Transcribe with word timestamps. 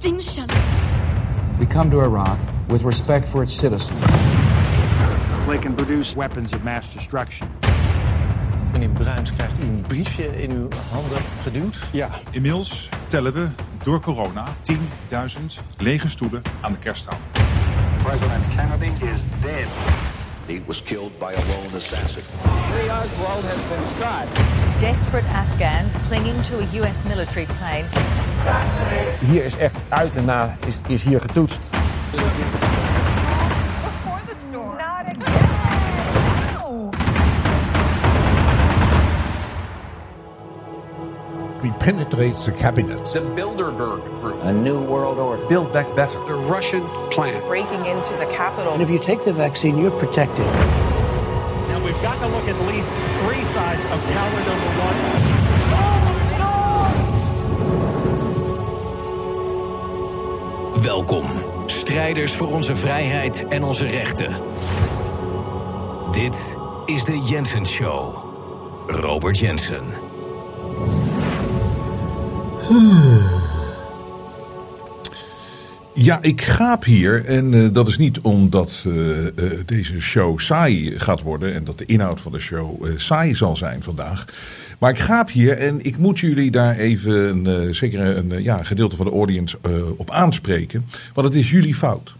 extinction. 0.00 0.46
We 1.58 1.66
come 1.66 1.90
to 1.90 2.00
Iraq 2.00 2.38
with 2.68 2.82
respect 2.84 3.26
for 3.26 3.42
its 3.42 3.52
citizens. 3.52 4.00
They 5.46 5.58
can 5.58 5.76
produce 5.76 6.14
weapons 6.14 6.54
of 6.54 6.64
mass 6.64 6.94
destruction. 6.94 7.48
Meneer 8.72 8.88
Bruins 8.88 9.32
krijgt 9.32 9.58
u 9.58 9.62
een 9.62 9.84
briefje 9.86 10.42
in 10.42 10.50
uw 10.50 10.68
handen 10.90 11.22
geduwd. 11.42 11.88
Ja, 11.92 12.08
inmiddels 12.30 12.88
tellen 13.06 13.32
we 13.32 13.48
door 13.84 14.00
corona 14.00 14.48
10.000 14.72 14.76
lege 15.76 16.08
stoelen 16.08 16.42
aan 16.60 16.72
de 16.72 16.78
kersttafel. 16.78 17.28
President 18.02 18.44
Kennedy 18.56 19.04
is 19.04 19.20
dead. 19.42 19.66
He 20.46 20.62
was 20.66 20.82
killed 20.82 21.18
by 21.18 21.24
a 21.24 21.42
lone 21.48 21.76
assassin. 21.76 22.22
Lee 22.74 22.90
Oswald 22.90 23.44
has 23.44 23.62
been 23.68 23.86
shot. 23.98 24.26
Desperate 24.80 25.28
Afghans 25.28 25.96
clinging 26.08 26.42
to 26.42 26.54
a 26.58 26.82
US 26.82 27.04
military 27.04 27.46
plane. 27.46 27.84
Hier 29.20 29.44
is 29.44 29.56
echt 29.56 29.76
uit 29.88 30.16
en 30.16 30.24
na 30.24 30.56
is, 30.66 30.80
is 30.88 31.02
hier 31.02 31.20
getoetst. 31.20 31.60
Before 32.10 32.30
the 34.26 34.34
storm. 34.48 34.76
Not 34.76 35.06
again. 35.06 35.48
We 41.62 41.70
penetrate 41.78 42.34
the 42.44 42.52
cabinet. 42.52 43.04
The 43.12 43.20
Bilderberg 43.20 44.02
Group. 44.20 44.42
A 44.42 44.52
new 44.52 44.80
world 44.82 45.18
order. 45.18 45.44
Build 45.46 45.72
back 45.72 45.94
better. 45.94 46.18
The 46.26 46.34
Russian 46.34 46.82
plan. 47.10 47.42
breaking 47.46 47.84
into 47.84 48.16
the 48.16 48.26
capital. 48.36 48.72
And 48.72 48.80
if 48.82 48.88
you 48.88 48.98
take 48.98 49.24
the 49.24 49.32
vaccine, 49.32 49.76
you're 49.76 49.90
protected. 49.98 50.46
Now 50.46 51.80
we've 51.84 52.00
got 52.02 52.18
to 52.20 52.26
look 52.28 52.48
at 52.48 52.58
least 52.66 52.88
three 53.20 53.44
sides 53.52 53.82
of 53.92 54.00
tower 54.12 54.40
number 54.48 54.70
one. 54.80 55.39
Welkom, 60.90 61.26
strijders 61.66 62.32
voor 62.34 62.50
onze 62.50 62.76
vrijheid 62.76 63.46
en 63.48 63.62
onze 63.62 63.86
rechten. 63.86 64.42
Dit 66.10 66.56
is 66.86 67.04
de 67.04 67.22
Jensen 67.24 67.66
Show. 67.66 68.24
Robert 68.86 69.38
Jensen. 69.38 69.84
Ja, 76.10 76.18
ik 76.22 76.42
gaap 76.42 76.84
hier. 76.84 77.24
En 77.24 77.54
eh, 77.54 77.68
dat 77.72 77.88
is 77.88 77.98
niet 77.98 78.20
omdat 78.20 78.82
eh, 78.86 79.26
eh, 79.26 79.32
deze 79.66 80.00
show 80.00 80.38
saai 80.38 80.98
gaat 80.98 81.22
worden. 81.22 81.54
En 81.54 81.64
dat 81.64 81.78
de 81.78 81.84
inhoud 81.84 82.20
van 82.20 82.32
de 82.32 82.38
show 82.38 82.86
saai 82.96 83.34
zal 83.34 83.56
zijn 83.56 83.82
vandaag. 83.82 84.24
Maar 84.78 84.90
ik 84.90 84.98
gaap 84.98 85.30
hier 85.30 85.56
en 85.56 85.84
ik 85.84 85.98
moet 85.98 86.18
jullie 86.18 86.50
daar 86.50 86.76
even, 86.76 87.46
eh, 87.46 87.74
zeker 87.74 88.16
een 88.16 88.42
ja, 88.42 88.62
gedeelte 88.62 88.96
van 88.96 89.06
de 89.06 89.12
audience, 89.12 89.58
op 89.96 90.10
aanspreken. 90.10 90.84
Want 91.14 91.26
het 91.26 91.36
is 91.36 91.50
jullie 91.50 91.74
fout. 91.74 92.14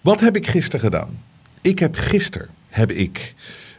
Wat 0.00 0.20
heb 0.20 0.36
ik 0.36 0.46
gisteren 0.46 0.80
gedaan? 0.80 1.22
Ik 1.60 1.78
heb 1.78 1.96
gisteren 1.96 2.48
heb 2.68 2.90
ik 2.90 3.34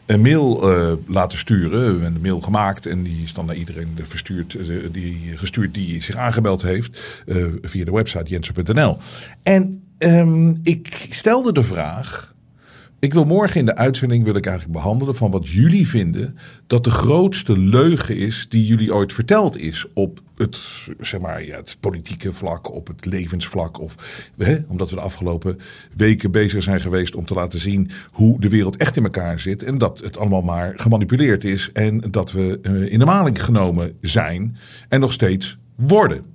een 0.08 0.22
mail 0.22 0.72
eh, 0.72 0.94
laten 1.08 1.38
sturen. 1.38 2.06
Een 2.06 2.22
mail 2.22 2.42
gemaakt 2.42 2.86
en 2.86 3.04
die 3.04 3.24
is 3.24 3.34
dan 3.34 3.46
naar 3.46 3.56
iedereen 3.56 3.98
verstuurd, 4.04 4.56
eh, 4.56 4.68
die, 4.92 5.20
gestuurd 5.36 5.74
die 5.74 6.02
zich 6.02 6.16
aangebeld 6.16 6.62
heeft 6.62 7.24
eh, 7.26 7.46
via 7.62 7.86
de 7.86 7.92
website 7.92 8.30
jensen.nl. 8.30 8.98
En 9.44 9.84
ehm, 9.98 10.54
ik 10.64 11.08
stelde 11.10 11.54
de 11.54 11.64
vraag. 11.64 12.36
Ik 13.00 13.14
wil 13.14 13.26
morgen 13.26 13.60
in 13.60 13.66
de 13.66 13.76
uitzending 13.76 14.24
wil 14.24 14.36
ik 14.36 14.46
eigenlijk 14.46 14.78
behandelen 14.78 15.16
van 15.16 15.32
wat 15.32 15.48
jullie 15.48 15.88
vinden 15.88 16.38
dat 16.68 16.84
de 16.84 16.90
grootste 16.90 17.58
leugen 17.58 18.18
is 18.18 18.46
die 18.50 18.66
jullie 18.66 18.94
ooit 18.94 19.14
verteld 19.14 19.58
is 19.58 19.86
op 19.94 20.22
het, 20.38 20.60
zeg 21.00 21.20
maar, 21.20 21.46
ja, 21.46 21.56
het 21.56 21.78
politieke 21.80 22.34
vlak, 22.34 22.74
op 22.74 22.88
het 22.88 23.06
levensvlak. 23.06 23.80
Of, 23.80 23.96
hè, 24.38 24.58
omdat 24.68 24.90
we 24.90 24.96
de 24.96 25.02
afgelopen 25.02 25.58
weken 25.96 26.32
bezig 26.32 26.64
zijn 26.64 26.82
geweest 26.82 27.16
om 27.16 27.26
te 27.26 27.34
laten 27.34 27.60
zien 27.60 27.90
hoe 28.12 28.40
de 28.40 28.50
wereld 28.50 28.78
echt 28.78 28.96
in 28.96 29.04
elkaar 29.04 29.40
zit. 29.40 29.64
En 29.64 29.78
dat 29.78 30.00
het 30.00 30.18
allemaal 30.18 30.42
maar 30.42 30.74
gemanipuleerd 30.76 31.44
is 31.44 31.70
en 31.74 32.00
dat 32.12 32.32
we 32.32 32.60
eh, 32.62 32.92
in 32.92 33.00
de 33.00 33.06
maling 33.06 33.44
genomen 33.44 33.98
zijn 34.02 34.58
en 34.90 35.00
nog 35.00 35.14
steeds 35.14 35.58
worden. 35.76 36.26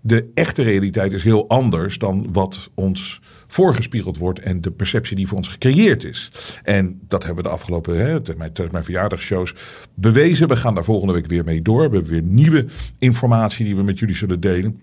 De 0.00 0.30
echte 0.34 0.62
realiteit 0.62 1.12
is 1.12 1.22
heel 1.22 1.48
anders 1.48 1.98
dan 1.98 2.32
wat 2.32 2.70
ons 2.74 3.20
voorgespiegeld 3.46 4.16
wordt 4.16 4.38
en 4.38 4.60
de 4.60 4.70
perceptie 4.70 5.16
die 5.16 5.26
voor 5.28 5.36
ons 5.36 5.48
gecreëerd 5.48 6.04
is. 6.04 6.30
En 6.62 7.00
dat 7.08 7.24
hebben 7.24 7.42
we 7.42 7.48
de 7.48 7.54
afgelopen, 7.54 7.96
hè, 7.96 8.22
tijdens 8.22 8.70
mijn, 8.70 8.84
verjaardagsshows, 8.84 9.54
bewezen. 9.94 10.48
We 10.48 10.56
gaan 10.56 10.74
daar 10.74 10.84
volgende 10.84 11.12
week 11.12 11.26
weer 11.26 11.44
mee 11.44 11.62
door. 11.62 11.88
We 11.88 11.94
hebben 11.94 12.12
weer 12.12 12.22
nieuwe 12.22 12.66
informatie 12.98 13.64
die 13.64 13.76
we 13.76 13.82
met 13.82 13.98
jullie 13.98 14.16
zullen 14.16 14.40
delen. 14.40 14.80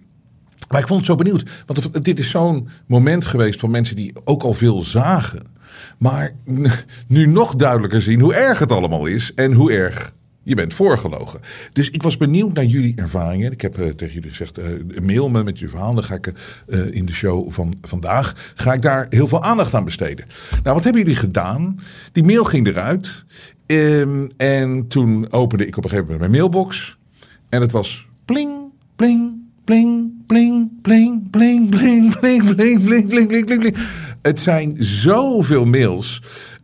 Maar 0.69 0.81
ik 0.81 0.87
vond 0.87 0.99
het 0.99 1.09
zo 1.09 1.15
benieuwd, 1.15 1.63
want 1.65 2.03
dit 2.03 2.19
is 2.19 2.29
zo'n 2.29 2.67
moment 2.87 3.25
geweest 3.25 3.59
van 3.59 3.71
mensen 3.71 3.95
die 3.95 4.13
ook 4.23 4.43
al 4.43 4.53
veel 4.53 4.81
zagen. 4.81 5.41
Maar 5.97 6.31
nu 7.07 7.27
nog 7.27 7.55
duidelijker 7.55 8.01
zien 8.01 8.19
hoe 8.19 8.33
erg 8.33 8.59
het 8.59 8.71
allemaal 8.71 9.05
is 9.05 9.33
en 9.33 9.53
hoe 9.53 9.71
erg 9.71 10.13
je 10.43 10.55
bent 10.55 10.73
voorgelogen. 10.73 11.39
Dus 11.73 11.89
ik 11.89 12.03
was 12.03 12.17
benieuwd 12.17 12.53
naar 12.53 12.65
jullie 12.65 12.95
ervaringen. 12.95 13.51
Ik 13.51 13.61
heb 13.61 13.79
uh, 13.79 13.87
tegen 13.87 14.13
jullie 14.13 14.29
gezegd, 14.29 14.59
uh, 14.59 14.65
mail 15.01 15.29
me 15.29 15.43
met 15.43 15.59
je 15.59 15.69
verhaal. 15.69 15.93
Dan 15.93 16.03
ga 16.03 16.15
ik 16.15 16.33
uh, 16.67 16.95
in 16.95 17.05
de 17.05 17.13
show 17.13 17.51
van 17.51 17.73
vandaag 17.81 18.51
ga 18.55 18.73
ik 18.73 18.81
daar 18.81 19.05
heel 19.09 19.27
veel 19.27 19.43
aandacht 19.43 19.73
aan 19.73 19.83
besteden. 19.83 20.25
Nou, 20.63 20.75
wat 20.75 20.83
hebben 20.83 21.01
jullie 21.01 21.17
gedaan? 21.17 21.79
Die 22.11 22.23
mail 22.23 22.43
ging 22.43 22.67
eruit. 22.67 23.25
Um, 23.65 24.31
en 24.37 24.87
toen 24.87 25.31
opende 25.31 25.67
ik 25.67 25.77
op 25.77 25.83
een 25.83 25.89
gegeven 25.89 26.11
moment 26.11 26.31
mijn 26.31 26.41
mailbox. 26.41 26.97
En 27.49 27.61
het 27.61 27.71
was 27.71 28.07
pling, 28.25 28.71
pling, 28.95 29.43
pling, 29.63 30.11
pling, 30.27 30.61
pling, 30.81 31.29
pling, 31.31 31.69
pling, 31.69 32.15
pling, 32.19 32.19
pling, 32.19 32.55
pling, 32.55 33.07
pling, 33.07 33.27
pling, 33.27 33.59
pling. 33.59 33.77
Het 34.21 34.39
zijn 34.39 34.75
zoveel 34.79 35.65
mails. 35.65 36.21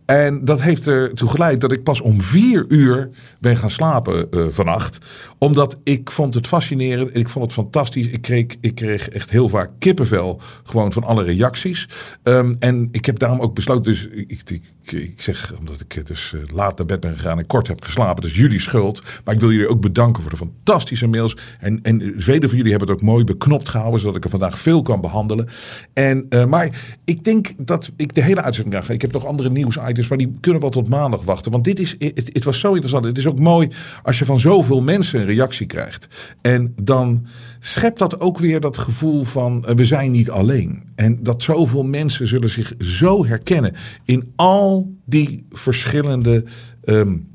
En 0.09 0.45
dat 0.45 0.61
heeft 0.61 0.87
ertoe 0.87 1.29
geleid 1.29 1.61
dat 1.61 1.71
ik 1.71 1.83
pas 1.83 2.01
om 2.01 2.21
vier 2.21 2.65
uur 2.67 3.09
ben 3.39 3.57
gaan 3.57 3.69
slapen 3.69 4.27
uh, 4.31 4.45
vannacht. 4.49 4.97
Omdat 5.39 5.79
ik 5.83 6.11
vond 6.11 6.33
het 6.33 6.47
fascinerend 6.47 7.11
en 7.11 7.19
ik 7.19 7.29
vond 7.29 7.45
het 7.45 7.53
fantastisch. 7.53 8.07
Ik 8.07 8.21
kreeg, 8.21 8.45
ik 8.61 8.75
kreeg 8.75 9.09
echt 9.09 9.29
heel 9.29 9.49
vaak 9.49 9.71
kippenvel 9.79 10.41
gewoon 10.63 10.91
van 10.91 11.03
alle 11.03 11.23
reacties. 11.23 11.87
Um, 12.23 12.55
en 12.59 12.87
ik 12.91 13.05
heb 13.05 13.19
daarom 13.19 13.39
ook 13.39 13.55
besloten, 13.55 13.83
dus 13.83 14.07
ik, 14.07 14.41
ik, 14.49 14.61
ik 14.91 15.21
zeg 15.21 15.53
omdat 15.59 15.79
ik 15.79 16.05
dus 16.05 16.33
laat 16.53 16.77
naar 16.77 16.87
bed 16.87 16.99
ben 16.99 17.15
gegaan 17.15 17.37
en 17.37 17.47
kort 17.47 17.67
heb 17.67 17.83
geslapen. 17.83 18.21
Dus 18.21 18.35
jullie 18.35 18.59
schuld. 18.59 19.01
Maar 19.23 19.33
ik 19.33 19.39
wil 19.39 19.51
jullie 19.51 19.69
ook 19.69 19.81
bedanken 19.81 20.21
voor 20.21 20.31
de 20.31 20.37
fantastische 20.37 21.07
mails. 21.07 21.37
En, 21.59 21.79
en 21.81 22.13
velen 22.17 22.49
van 22.49 22.57
jullie 22.57 22.71
hebben 22.71 22.89
het 22.89 22.97
ook 22.97 23.03
mooi 23.03 23.23
beknopt 23.23 23.69
gehouden, 23.69 23.99
zodat 23.99 24.15
ik 24.15 24.23
er 24.23 24.29
vandaag 24.29 24.59
veel 24.59 24.81
kan 24.81 25.01
behandelen. 25.01 25.47
En, 25.93 26.25
uh, 26.29 26.45
maar 26.45 26.69
ik 27.05 27.23
denk 27.23 27.47
dat 27.57 27.91
ik 27.95 28.15
de 28.15 28.23
hele 28.23 28.41
uitzending 28.41 28.85
ga. 28.85 28.93
Ik 28.93 29.01
heb 29.01 29.11
nog 29.11 29.25
andere 29.25 29.49
nieuwsitems, 29.49 30.07
maar 30.07 30.17
die 30.17 30.37
kunnen 30.39 30.61
wel 30.61 30.69
tot 30.69 30.89
maandag 30.89 31.23
wachten. 31.23 31.51
Want 31.51 31.63
dit 31.63 31.79
is, 31.79 31.95
het, 31.99 32.43
was 32.43 32.59
zo 32.59 32.69
interessant. 32.69 33.05
Het 33.05 33.17
is 33.17 33.27
ook 33.27 33.39
mooi 33.39 33.67
als 34.03 34.19
je 34.19 34.25
van 34.25 34.39
zoveel 34.39 34.81
mensen 34.81 35.25
reactie 35.29 35.65
krijgt. 35.65 36.33
En 36.41 36.73
dan 36.81 37.25
schept 37.59 37.99
dat 37.99 38.19
ook 38.19 38.37
weer 38.37 38.59
dat 38.59 38.77
gevoel 38.77 39.23
van 39.23 39.65
uh, 39.67 39.75
we 39.75 39.85
zijn 39.85 40.11
niet 40.11 40.29
alleen. 40.29 40.83
En 40.95 41.23
dat 41.23 41.43
zoveel 41.43 41.83
mensen 41.83 42.27
zullen 42.27 42.49
zich 42.49 42.73
zo 42.77 43.25
herkennen 43.25 43.73
in 44.05 44.33
al 44.35 44.93
die 45.05 45.45
verschillende 45.49 46.43
um, 46.83 47.28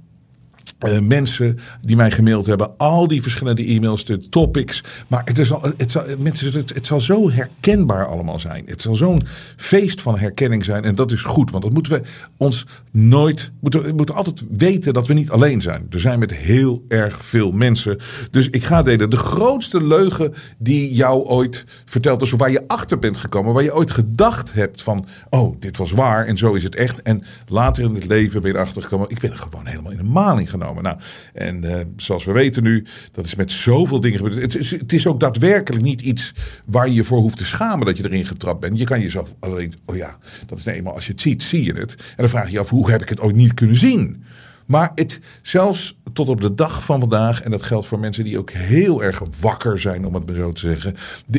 uh, 0.88 0.98
mensen 0.98 1.58
die 1.80 1.96
mij 1.96 2.10
gemaild 2.10 2.46
hebben, 2.46 2.76
al 2.76 3.08
die 3.08 3.22
verschillende 3.22 3.64
e-mails, 3.64 4.04
de 4.04 4.28
topics. 4.28 4.82
Maar 5.08 5.22
het, 5.24 5.38
is 5.38 5.52
al, 5.52 5.72
het, 5.76 5.90
zal, 5.90 6.02
mensen, 6.18 6.52
het, 6.52 6.86
zal 6.86 7.00
zo 7.00 7.30
herkenbaar 7.30 8.06
allemaal 8.06 8.38
zijn. 8.40 8.62
Het 8.66 8.82
zal 8.82 8.94
zo'n 8.94 9.22
feest 9.56 10.02
van 10.02 10.18
herkenning 10.18 10.64
zijn. 10.64 10.84
En 10.84 10.94
dat 10.94 11.12
is 11.12 11.22
goed, 11.22 11.50
want 11.50 11.64
dat 11.64 11.72
moeten 11.72 11.92
we 11.92 12.02
ons 12.36 12.66
nooit. 12.92 13.52
Moeten, 13.60 13.82
we 13.82 13.92
moeten 13.92 14.14
altijd 14.14 14.44
weten 14.50 14.92
dat 14.92 15.06
we 15.06 15.14
niet 15.14 15.30
alleen 15.30 15.62
zijn. 15.62 15.86
Er 15.90 16.00
zijn 16.00 16.18
met 16.18 16.34
heel 16.34 16.82
erg 16.88 17.24
veel 17.24 17.50
mensen. 17.50 17.98
Dus 18.30 18.48
ik 18.48 18.64
ga 18.64 18.82
delen. 18.82 19.10
De 19.10 19.16
grootste 19.16 19.84
leugen 19.84 20.34
die 20.58 20.94
jou 20.94 21.24
ooit 21.24 21.64
verteld 21.84 22.22
is, 22.22 22.30
waar 22.30 22.50
je 22.50 22.64
achter 22.66 22.98
bent 22.98 23.16
gekomen, 23.16 23.52
waar 23.52 23.62
je 23.62 23.74
ooit 23.74 23.90
gedacht 23.90 24.52
hebt 24.52 24.82
van: 24.82 25.06
oh, 25.30 25.56
dit 25.58 25.76
was 25.76 25.90
waar 25.90 26.26
en 26.26 26.36
zo 26.36 26.52
is 26.52 26.62
het 26.62 26.74
echt. 26.74 27.02
En 27.02 27.22
later 27.48 27.84
in 27.84 27.94
het 27.94 28.06
leven 28.06 28.42
ben 28.42 28.52
je 28.52 28.80
gekomen: 28.80 29.08
ik 29.08 29.18
ben 29.18 29.36
gewoon 29.36 29.66
helemaal 29.66 29.92
in 29.92 29.98
een 29.98 30.10
maling 30.10 30.50
Nou, 30.58 30.96
en 31.32 31.64
uh, 31.64 31.80
zoals 31.96 32.24
we 32.24 32.32
weten 32.32 32.62
nu, 32.62 32.86
dat 33.12 33.24
is 33.24 33.34
met 33.34 33.50
zoveel 33.50 34.00
dingen. 34.00 34.40
Het 34.40 34.56
is, 34.56 34.70
het 34.70 34.92
is 34.92 35.06
ook 35.06 35.20
daadwerkelijk 35.20 35.82
niet 35.84 36.00
iets 36.00 36.32
waar 36.66 36.88
je 36.88 36.94
je 36.94 37.04
voor 37.04 37.18
hoeft 37.18 37.38
te 37.38 37.44
schamen 37.44 37.86
dat 37.86 37.96
je 37.96 38.04
erin 38.04 38.26
getrapt 38.26 38.60
bent. 38.60 38.78
Je 38.78 38.84
kan 38.84 39.00
jezelf 39.00 39.34
alleen, 39.40 39.74
oh 39.84 39.96
ja, 39.96 40.18
dat 40.46 40.58
is 40.58 40.64
nee, 40.64 40.74
eenmaal 40.74 40.94
als 40.94 41.06
je 41.06 41.12
het 41.12 41.20
ziet, 41.20 41.42
zie 41.42 41.64
je 41.64 41.72
het. 41.72 41.94
En 41.94 42.14
dan 42.16 42.28
vraag 42.28 42.46
je 42.46 42.52
je 42.52 42.58
af, 42.58 42.70
hoe 42.70 42.90
heb 42.90 43.02
ik 43.02 43.08
het 43.08 43.20
ooit 43.20 43.36
niet 43.36 43.54
kunnen 43.54 43.76
zien? 43.76 44.24
Maar 44.66 44.92
het, 44.94 45.20
zelfs 45.42 45.98
tot 46.12 46.28
op 46.28 46.40
de 46.40 46.54
dag 46.54 46.84
van 46.84 47.00
vandaag, 47.00 47.42
en 47.42 47.50
dat 47.50 47.62
geldt 47.62 47.86
voor 47.86 47.98
mensen 47.98 48.24
die 48.24 48.38
ook 48.38 48.50
heel 48.50 49.02
erg 49.02 49.22
wakker 49.40 49.80
zijn, 49.80 50.06
om 50.06 50.14
het 50.14 50.26
maar 50.26 50.36
zo 50.36 50.52
te 50.52 50.60
zeggen. 50.60 50.94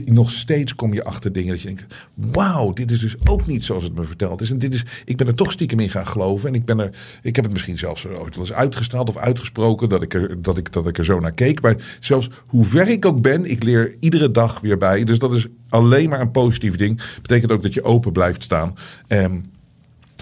Nog 0.05 0.31
steeds 0.31 0.75
kom 0.75 0.93
je 0.93 1.03
achter 1.03 1.31
dingen 1.31 1.49
dat 1.49 1.61
je 1.61 1.67
denkt: 1.67 1.95
wauw, 2.13 2.73
dit 2.73 2.91
is 2.91 2.99
dus 2.99 3.15
ook 3.27 3.47
niet 3.47 3.63
zoals 3.63 3.83
het 3.83 3.95
me 3.95 4.03
verteld 4.03 4.41
is. 4.41 4.51
En 4.51 4.59
dit 4.59 4.73
is, 4.73 4.83
ik 5.05 5.17
ben 5.17 5.27
er 5.27 5.35
toch 5.35 5.51
stiekem 5.51 5.79
in 5.79 5.89
gaan 5.89 6.07
geloven. 6.07 6.49
En 6.49 6.55
ik, 6.55 6.65
ben 6.65 6.79
er, 6.79 6.89
ik 7.21 7.35
heb 7.35 7.45
het 7.45 7.53
misschien 7.53 7.77
zelfs 7.77 8.07
ooit 8.07 8.35
wel 8.35 8.45
eens 8.45 8.53
uitgestraald 8.53 9.09
of 9.09 9.17
uitgesproken 9.17 9.89
dat 9.89 10.01
ik, 10.01 10.13
er, 10.13 10.41
dat, 10.41 10.57
ik, 10.57 10.71
dat 10.71 10.87
ik 10.87 10.97
er 10.97 11.05
zo 11.05 11.19
naar 11.19 11.33
keek. 11.33 11.61
Maar 11.61 11.97
zelfs 11.99 12.29
hoe 12.47 12.65
ver 12.65 12.87
ik 12.87 13.05
ook 13.05 13.21
ben, 13.21 13.45
ik 13.45 13.63
leer 13.63 13.95
iedere 13.99 14.31
dag 14.31 14.59
weer 14.59 14.77
bij. 14.77 15.03
Dus 15.03 15.19
dat 15.19 15.33
is 15.33 15.47
alleen 15.69 16.09
maar 16.09 16.21
een 16.21 16.31
positief 16.31 16.75
ding. 16.75 17.01
Betekent 17.21 17.51
ook 17.51 17.63
dat 17.63 17.73
je 17.73 17.83
open 17.83 18.11
blijft 18.11 18.43
staan. 18.43 18.75
Um, 19.07 19.53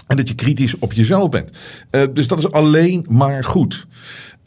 en 0.06 0.16
dat 0.16 0.28
je 0.28 0.34
kritisch 0.34 0.78
op 0.78 0.92
jezelf 0.92 1.28
bent. 1.28 1.50
Uh, 1.90 2.02
dus 2.12 2.26
dat 2.26 2.38
is 2.38 2.52
alleen 2.52 3.06
maar 3.08 3.44
goed. 3.44 3.86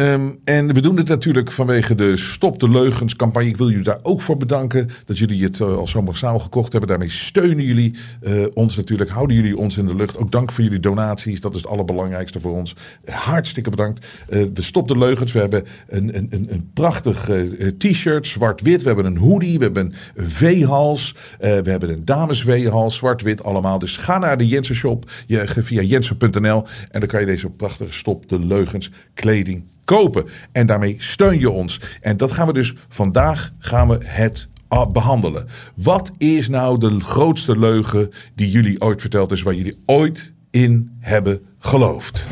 Um, 0.01 0.38
en 0.44 0.73
we 0.73 0.81
doen 0.81 0.97
het 0.97 1.07
natuurlijk 1.07 1.51
vanwege 1.51 1.95
de 1.95 2.17
Stop 2.17 2.59
de 2.59 2.69
Leugens 2.69 3.15
campagne. 3.15 3.49
Ik 3.49 3.57
wil 3.57 3.69
jullie 3.69 3.83
daar 3.83 3.99
ook 4.01 4.21
voor 4.21 4.38
bedanken 4.38 4.89
dat 5.05 5.17
jullie 5.17 5.44
het 5.44 5.59
uh, 5.59 5.77
al 5.77 5.88
zo 5.88 6.01
massaal 6.01 6.39
gekocht 6.39 6.71
hebben. 6.71 6.89
Daarmee 6.89 7.09
steunen 7.09 7.65
jullie 7.65 7.95
uh, 8.21 8.45
ons 8.53 8.75
natuurlijk, 8.75 9.09
houden 9.09 9.35
jullie 9.35 9.57
ons 9.57 9.77
in 9.77 9.85
de 9.85 9.95
lucht. 9.95 10.17
Ook 10.17 10.31
dank 10.31 10.51
voor 10.51 10.63
jullie 10.63 10.79
donaties, 10.79 11.41
dat 11.41 11.55
is 11.55 11.61
het 11.61 11.69
allerbelangrijkste 11.69 12.39
voor 12.39 12.55
ons. 12.55 12.75
Hartstikke 13.05 13.69
bedankt. 13.69 14.07
Uh, 14.29 14.44
we 14.53 14.61
Stop 14.61 14.88
de 14.88 14.97
Leugens, 14.97 15.31
we 15.31 15.39
hebben 15.39 15.63
een, 15.88 16.17
een, 16.17 16.27
een, 16.29 16.47
een 16.49 16.69
prachtig 16.73 17.29
t-shirt, 17.77 18.27
zwart-wit. 18.27 18.81
We 18.81 18.88
hebben 18.88 19.05
een 19.05 19.17
hoodie, 19.17 19.57
we 19.57 19.63
hebben 19.63 19.94
een 20.15 20.29
V-hals, 20.29 21.15
we 21.39 21.69
hebben 21.69 21.89
een 21.89 22.05
dames 22.05 22.41
V-hals, 22.41 22.95
zwart-wit 22.95 23.44
allemaal. 23.44 23.79
Dus 23.79 23.97
ga 23.97 24.17
naar 24.17 24.38
de 24.38 24.47
Jensen 24.47 24.75
Shop 24.75 25.11
je, 25.27 25.44
via 25.47 25.81
jensen.nl 25.81 26.65
en 26.91 26.99
dan 26.99 27.09
kan 27.09 27.19
je 27.19 27.25
deze 27.25 27.49
prachtige 27.49 27.91
Stop 27.91 28.29
de 28.29 28.39
Leugens 28.39 28.91
kleding 29.13 29.63
kopen. 29.87 30.25
En 30.51 30.65
daarmee 30.65 30.95
steun 30.97 31.39
je 31.39 31.49
ons. 31.49 31.81
En 32.01 32.17
dat 32.17 32.31
gaan 32.31 32.47
we 32.47 32.53
dus 32.53 32.73
vandaag 32.87 33.51
gaan 33.59 33.87
we 33.87 33.97
het 34.03 34.47
behandelen. 34.91 35.47
Wat 35.75 36.11
is 36.17 36.49
nou 36.49 36.79
de 36.79 36.99
grootste 36.99 37.59
leugen 37.59 38.09
die 38.35 38.49
jullie 38.49 38.81
ooit 38.81 39.01
verteld 39.01 39.31
is, 39.31 39.41
waar 39.41 39.53
jullie 39.53 39.81
ooit 39.85 40.33
in 40.51 40.91
hebben 40.99 41.41
geloofd? 41.59 42.25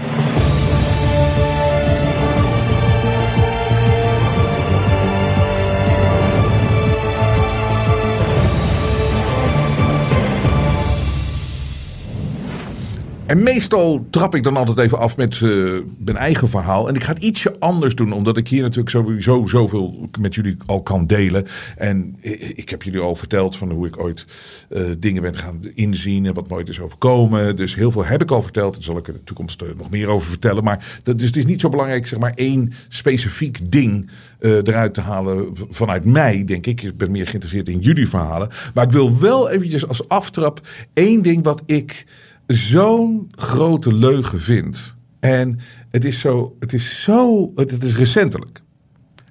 En 13.26 13.44
meestal 13.44 14.08
trap 14.10 14.36
ik 14.36 14.44
dan 14.44 14.58
altijd 14.58 14.78
even 14.78 14.98
af 14.98 15.18
met 15.18 15.40
uh, 15.40 15.80
mijn 15.98 16.18
eigen 16.18 16.50
verhaal. 16.50 16.88
En 16.88 16.96
ik 16.96 17.04
ga 17.04 17.14
het 17.14 17.24
ietsje 17.24 17.60
anders 17.60 17.96
doen, 17.96 18.12
omdat 18.12 18.38
ik 18.38 18.48
hier 18.48 18.62
natuurlijk 18.62 18.90
sowieso 18.90 19.46
zoveel 19.46 20.10
met 20.20 20.36
jullie 20.36 20.58
al 20.66 20.82
kan 20.82 21.08
delen. 21.08 21.46
En 21.78 22.16
ik 22.56 22.70
heb 22.70 22.84
jullie 22.84 23.00
al 23.00 23.16
verteld 23.16 23.58
van 23.58 23.72
hoe 23.72 23.88
ik 23.88 24.00
ooit 24.00 24.26
uh, 24.70 24.92
dingen 25.00 25.22
ben 25.22 25.38
gaan 25.38 25.60
inzien 25.74 26.26
en 26.26 26.34
wat 26.34 26.50
nooit 26.50 26.70
is 26.70 26.80
overkomen. 26.80 27.56
Dus 27.56 27.76
heel 27.76 27.92
veel 27.92 28.06
heb 28.06 28.22
ik 28.22 28.32
al 28.32 28.44
verteld. 28.44 28.74
Daar 28.74 28.84
zal 28.84 28.98
ik 28.98 29.08
in 29.08 29.14
de 29.14 29.24
toekomst 29.24 29.62
uh, 29.62 29.70
nog 29.78 29.90
meer 29.90 30.08
over 30.08 30.28
vertellen. 30.28 30.64
Maar 30.64 31.00
dat, 31.04 31.18
dus 31.18 31.28
het 31.28 31.38
is 31.38 31.46
niet 31.46 31.62
zo 31.62 31.70
belangrijk, 31.70 32.08
zeg 32.08 32.20
maar, 32.20 32.34
één 32.36 32.74
specifiek 32.88 33.72
ding 33.72 34.10
eruit 34.40 34.94
te 34.94 35.02
halen 35.02 35.48
vanuit 35.70 36.06
mij, 36.06 36.44
denk 36.46 36.66
ik. 36.66 36.82
Ik 36.82 36.98
ben 36.98 37.12
meer 37.12 37.28
geïnteresseerd 37.28 37.70
in 37.70 37.80
jullie 37.80 38.10
verhalen. 38.10 38.50
Maar 38.74 38.86
ik 38.86 38.92
wil 38.92 39.20
wel 39.20 39.50
eventjes 39.50 39.88
als 39.88 40.08
aftrap 40.08 40.68
één 40.94 41.22
ding 41.22 41.44
wat 41.44 41.62
ik 41.66 42.06
zo'n 42.48 43.28
grote 43.32 43.94
leugen 43.94 44.40
vindt. 44.40 44.96
En 45.20 45.60
het 45.92 46.06
is 46.06 46.20
zo, 46.20 46.56
het 46.60 46.74
is 46.74 47.04
zo, 47.04 47.52
het 47.56 47.84
is 47.84 47.96
recentelijk. 47.96 48.62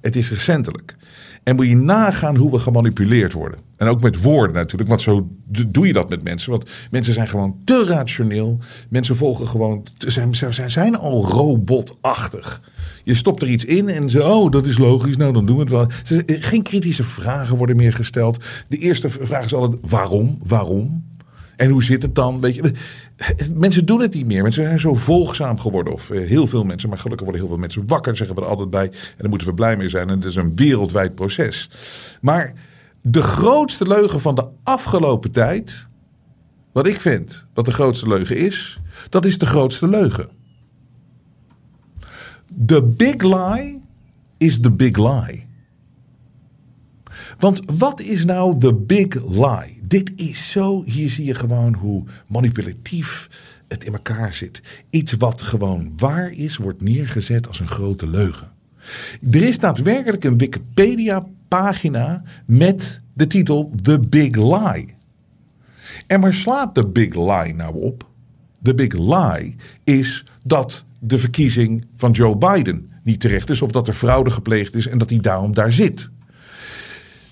Het 0.00 0.16
is 0.16 0.30
recentelijk. 0.30 0.96
En 1.42 1.56
moet 1.56 1.66
je 1.66 1.76
nagaan 1.76 2.36
hoe 2.36 2.50
we 2.50 2.58
gemanipuleerd 2.58 3.32
worden. 3.32 3.58
En 3.76 3.88
ook 3.88 4.02
met 4.02 4.22
woorden 4.22 4.56
natuurlijk, 4.56 4.88
want 4.88 5.02
zo 5.02 5.28
doe 5.68 5.86
je 5.86 5.92
dat 5.92 6.08
met 6.08 6.22
mensen. 6.22 6.50
Want 6.50 6.70
mensen 6.90 7.14
zijn 7.14 7.28
gewoon 7.28 7.56
te 7.64 7.84
rationeel. 7.84 8.58
Mensen 8.90 9.16
volgen 9.16 9.48
gewoon, 9.48 9.86
zijn, 9.98 10.34
zijn, 10.34 10.70
zijn 10.70 10.96
al 10.96 11.24
robotachtig. 11.24 12.62
Je 13.04 13.14
stopt 13.14 13.42
er 13.42 13.48
iets 13.48 13.64
in 13.64 13.88
en 13.88 14.10
zo, 14.10 14.28
oh, 14.28 14.50
dat 14.50 14.66
is 14.66 14.78
logisch, 14.78 15.16
nou 15.16 15.32
dan 15.32 15.46
doen 15.46 15.56
we 15.56 15.62
het 15.62 15.70
wel. 15.70 15.86
Geen 16.26 16.62
kritische 16.62 17.04
vragen 17.04 17.56
worden 17.56 17.76
meer 17.76 17.92
gesteld. 17.92 18.44
De 18.68 18.76
eerste 18.76 19.10
vraag 19.10 19.44
is 19.44 19.54
altijd 19.54 19.90
waarom, 19.90 20.38
waarom? 20.46 21.04
En 21.56 21.70
hoe 21.70 21.82
zit 21.82 22.02
het 22.02 22.14
dan? 22.14 22.40
Weet 22.40 22.54
je, 22.54 22.72
mensen 23.54 23.86
doen 23.86 24.00
het 24.00 24.14
niet 24.14 24.26
meer. 24.26 24.42
Mensen 24.42 24.64
zijn 24.64 24.80
zo 24.80 24.94
volgzaam 24.94 25.58
geworden. 25.58 25.92
Of 25.92 26.10
eh, 26.10 26.28
heel 26.28 26.46
veel 26.46 26.64
mensen, 26.64 26.88
maar 26.88 26.98
gelukkig 26.98 27.24
worden 27.24 27.42
heel 27.42 27.50
veel 27.50 27.60
mensen 27.60 27.86
wakker, 27.86 28.16
zeggen 28.16 28.36
we 28.36 28.42
er 28.42 28.48
altijd 28.48 28.70
bij. 28.70 28.86
En 28.86 29.14
daar 29.18 29.28
moeten 29.28 29.48
we 29.48 29.54
blij 29.54 29.76
mee 29.76 29.88
zijn. 29.88 30.08
En 30.08 30.16
het 30.16 30.24
is 30.24 30.36
een 30.36 30.56
wereldwijd 30.56 31.14
proces. 31.14 31.70
Maar 32.20 32.52
de 33.02 33.22
grootste 33.22 33.88
leugen 33.88 34.20
van 34.20 34.34
de 34.34 34.48
afgelopen 34.62 35.30
tijd, 35.30 35.86
wat 36.72 36.86
ik 36.86 37.00
vind, 37.00 37.46
wat 37.54 37.64
de 37.64 37.72
grootste 37.72 38.08
leugen 38.08 38.36
is, 38.36 38.80
dat 39.08 39.24
is 39.24 39.38
de 39.38 39.46
grootste 39.46 39.88
leugen. 39.88 40.28
The 42.66 42.82
big 42.82 43.22
lie 43.22 43.82
is 44.38 44.60
the 44.60 44.70
big 44.70 44.96
lie. 44.96 45.43
Want 47.38 47.60
wat 47.78 48.00
is 48.00 48.24
nou 48.24 48.58
de 48.58 48.74
big 48.74 49.28
lie? 49.28 49.80
Dit 49.86 50.12
is 50.16 50.50
zo, 50.50 50.82
hier 50.84 51.10
zie 51.10 51.24
je 51.24 51.34
gewoon 51.34 51.74
hoe 51.74 52.04
manipulatief 52.28 53.28
het 53.68 53.84
in 53.84 53.92
elkaar 53.92 54.34
zit. 54.34 54.82
Iets 54.90 55.12
wat 55.12 55.42
gewoon 55.42 55.92
waar 55.96 56.30
is, 56.32 56.56
wordt 56.56 56.82
neergezet 56.82 57.48
als 57.48 57.60
een 57.60 57.68
grote 57.68 58.06
leugen. 58.06 58.52
Er 59.30 59.42
is 59.42 59.58
daadwerkelijk 59.58 60.24
een 60.24 60.38
Wikipedia-pagina 60.38 62.22
met 62.46 63.00
de 63.14 63.26
titel 63.26 63.72
The 63.82 64.00
Big 64.08 64.36
Lie. 64.36 64.94
En 66.06 66.20
waar 66.20 66.34
slaat 66.34 66.74
de 66.74 66.86
Big 66.86 67.14
Lie 67.14 67.54
nou 67.54 67.74
op? 67.74 68.08
De 68.58 68.74
Big 68.74 68.92
Lie 68.92 69.56
is 69.84 70.24
dat 70.42 70.84
de 70.98 71.18
verkiezing 71.18 71.86
van 71.96 72.10
Joe 72.10 72.36
Biden 72.36 72.90
niet 73.02 73.20
terecht 73.20 73.50
is, 73.50 73.62
of 73.62 73.70
dat 73.70 73.88
er 73.88 73.94
fraude 73.94 74.30
gepleegd 74.30 74.74
is 74.74 74.86
en 74.86 74.98
dat 74.98 75.10
hij 75.10 75.18
daarom 75.18 75.54
daar 75.54 75.72
zit. 75.72 76.10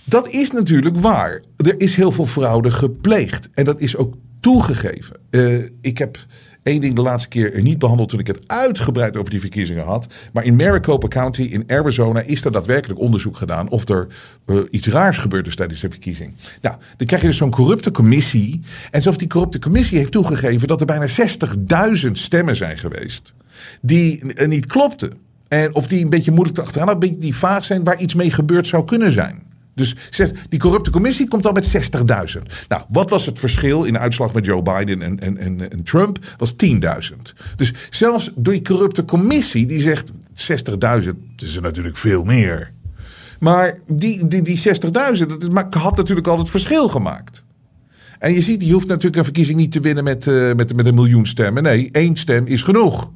Dat 0.05 0.29
is 0.29 0.51
natuurlijk 0.51 0.97
waar. 0.97 1.43
Er 1.57 1.81
is 1.81 1.95
heel 1.95 2.13
veel 2.13 2.27
fraude 2.27 2.71
gepleegd. 2.71 3.49
En 3.55 3.65
dat 3.65 3.81
is 3.81 3.97
ook 3.97 4.15
toegegeven. 4.41 5.17
Uh, 5.31 5.65
ik 5.81 5.99
heb 5.99 6.19
één 6.63 6.81
ding 6.81 6.95
de 6.95 7.03
laatste 7.03 7.29
keer 7.29 7.63
niet 7.63 7.79
behandeld 7.79 8.09
toen 8.09 8.21
ik 8.21 8.27
het 8.27 8.41
uitgebreid 8.47 9.17
over 9.17 9.31
die 9.31 9.41
verkiezingen 9.41 9.85
had. 9.85 10.07
Maar 10.33 10.45
in 10.45 10.57
Maricopa 10.57 11.09
County 11.09 11.43
in 11.43 11.65
Arizona 11.67 12.21
is 12.21 12.45
er 12.45 12.53
daadwerkelijk 12.53 13.01
onderzoek 13.01 13.37
gedaan 13.37 13.69
of 13.69 13.89
er 13.89 14.07
uh, 14.47 14.61
iets 14.71 14.87
raars 14.87 15.19
gebeurd 15.19 15.47
is 15.47 15.57
tijdens 15.57 15.81
de 15.81 15.91
verkiezing. 15.91 16.35
Nou, 16.61 16.77
dan 16.97 17.07
krijg 17.07 17.23
je 17.23 17.29
dus 17.29 17.37
zo'n 17.37 17.51
corrupte 17.51 17.91
commissie. 17.91 18.61
En 18.91 19.03
zelfs 19.03 19.19
die 19.19 19.29
corrupte 19.29 19.59
commissie 19.59 19.99
heeft 19.99 20.13
toegegeven 20.13 20.69
dat 20.69 20.81
er 20.81 20.87
bijna 20.87 21.09
60.000 22.07 22.13
stemmen 22.13 22.57
zijn 22.57 22.79
geweest 22.79 23.35
die 23.81 24.23
uh, 24.35 24.49
niet 24.49 24.67
klopten. 24.67 25.13
En 25.49 25.75
of 25.75 25.87
die 25.87 26.05
een 26.05 26.11
beetje 26.11 26.31
moeilijk 26.31 26.57
te 26.57 26.63
achteraan, 26.63 26.89
een 26.89 26.99
beetje 26.99 27.19
die 27.19 27.37
vaag 27.37 27.65
zijn 27.65 27.85
waar 27.85 28.01
iets 28.01 28.15
mee 28.15 28.31
gebeurd 28.31 28.67
zou 28.67 28.85
kunnen 28.85 29.13
zijn. 29.13 29.52
Dus 29.75 29.97
die 30.49 30.59
corrupte 30.59 30.91
commissie 30.91 31.29
komt 31.29 31.43
dan 31.43 31.55
met 31.55 31.77
60.000. 32.37 32.43
Nou, 32.69 32.83
wat 32.89 33.11
was 33.11 33.27
het 33.27 33.39
verschil 33.39 33.85
in 33.85 33.93
de 33.93 33.99
uitslag 33.99 34.33
met 34.33 34.47
Joe 34.47 34.63
Biden 34.63 35.03
en, 35.03 35.21
en, 35.21 35.39
en, 35.39 35.71
en 35.71 35.83
Trump? 35.83 36.19
Was 36.37 36.55
10.000. 36.67 36.77
Dus 37.57 37.73
zelfs 37.91 38.31
door 38.35 38.53
die 38.53 38.63
corrupte 38.63 39.05
commissie, 39.05 39.67
die 39.67 39.81
zegt 39.81 40.11
60.000, 40.11 40.15
dat 40.75 41.15
is 41.37 41.57
er 41.57 41.63
natuurlijk 41.63 41.97
veel 41.97 42.25
meer. 42.25 42.73
Maar 43.41 43.79
die, 43.87 44.27
die, 44.27 44.43
die 44.43 44.59
60.000, 44.59 44.91
dat 45.49 45.75
had 45.75 45.97
natuurlijk 45.97 46.27
al 46.27 46.39
het 46.39 46.51
verschil 46.51 46.89
gemaakt. 46.89 47.45
En 48.19 48.33
je 48.33 48.41
ziet, 48.41 48.63
je 48.63 48.73
hoeft 48.73 48.87
natuurlijk 48.87 49.17
een 49.17 49.25
verkiezing 49.25 49.59
niet 49.59 49.73
te 49.73 49.81
winnen 49.81 50.05
met, 50.05 50.27
uh, 50.27 50.53
met, 50.55 50.77
met 50.77 50.87
een 50.87 50.95
miljoen 50.95 51.27
stemmen. 51.27 51.63
Nee, 51.63 51.89
één 51.91 52.17
stem 52.17 52.47
is 52.47 52.63
genoeg. 52.63 53.11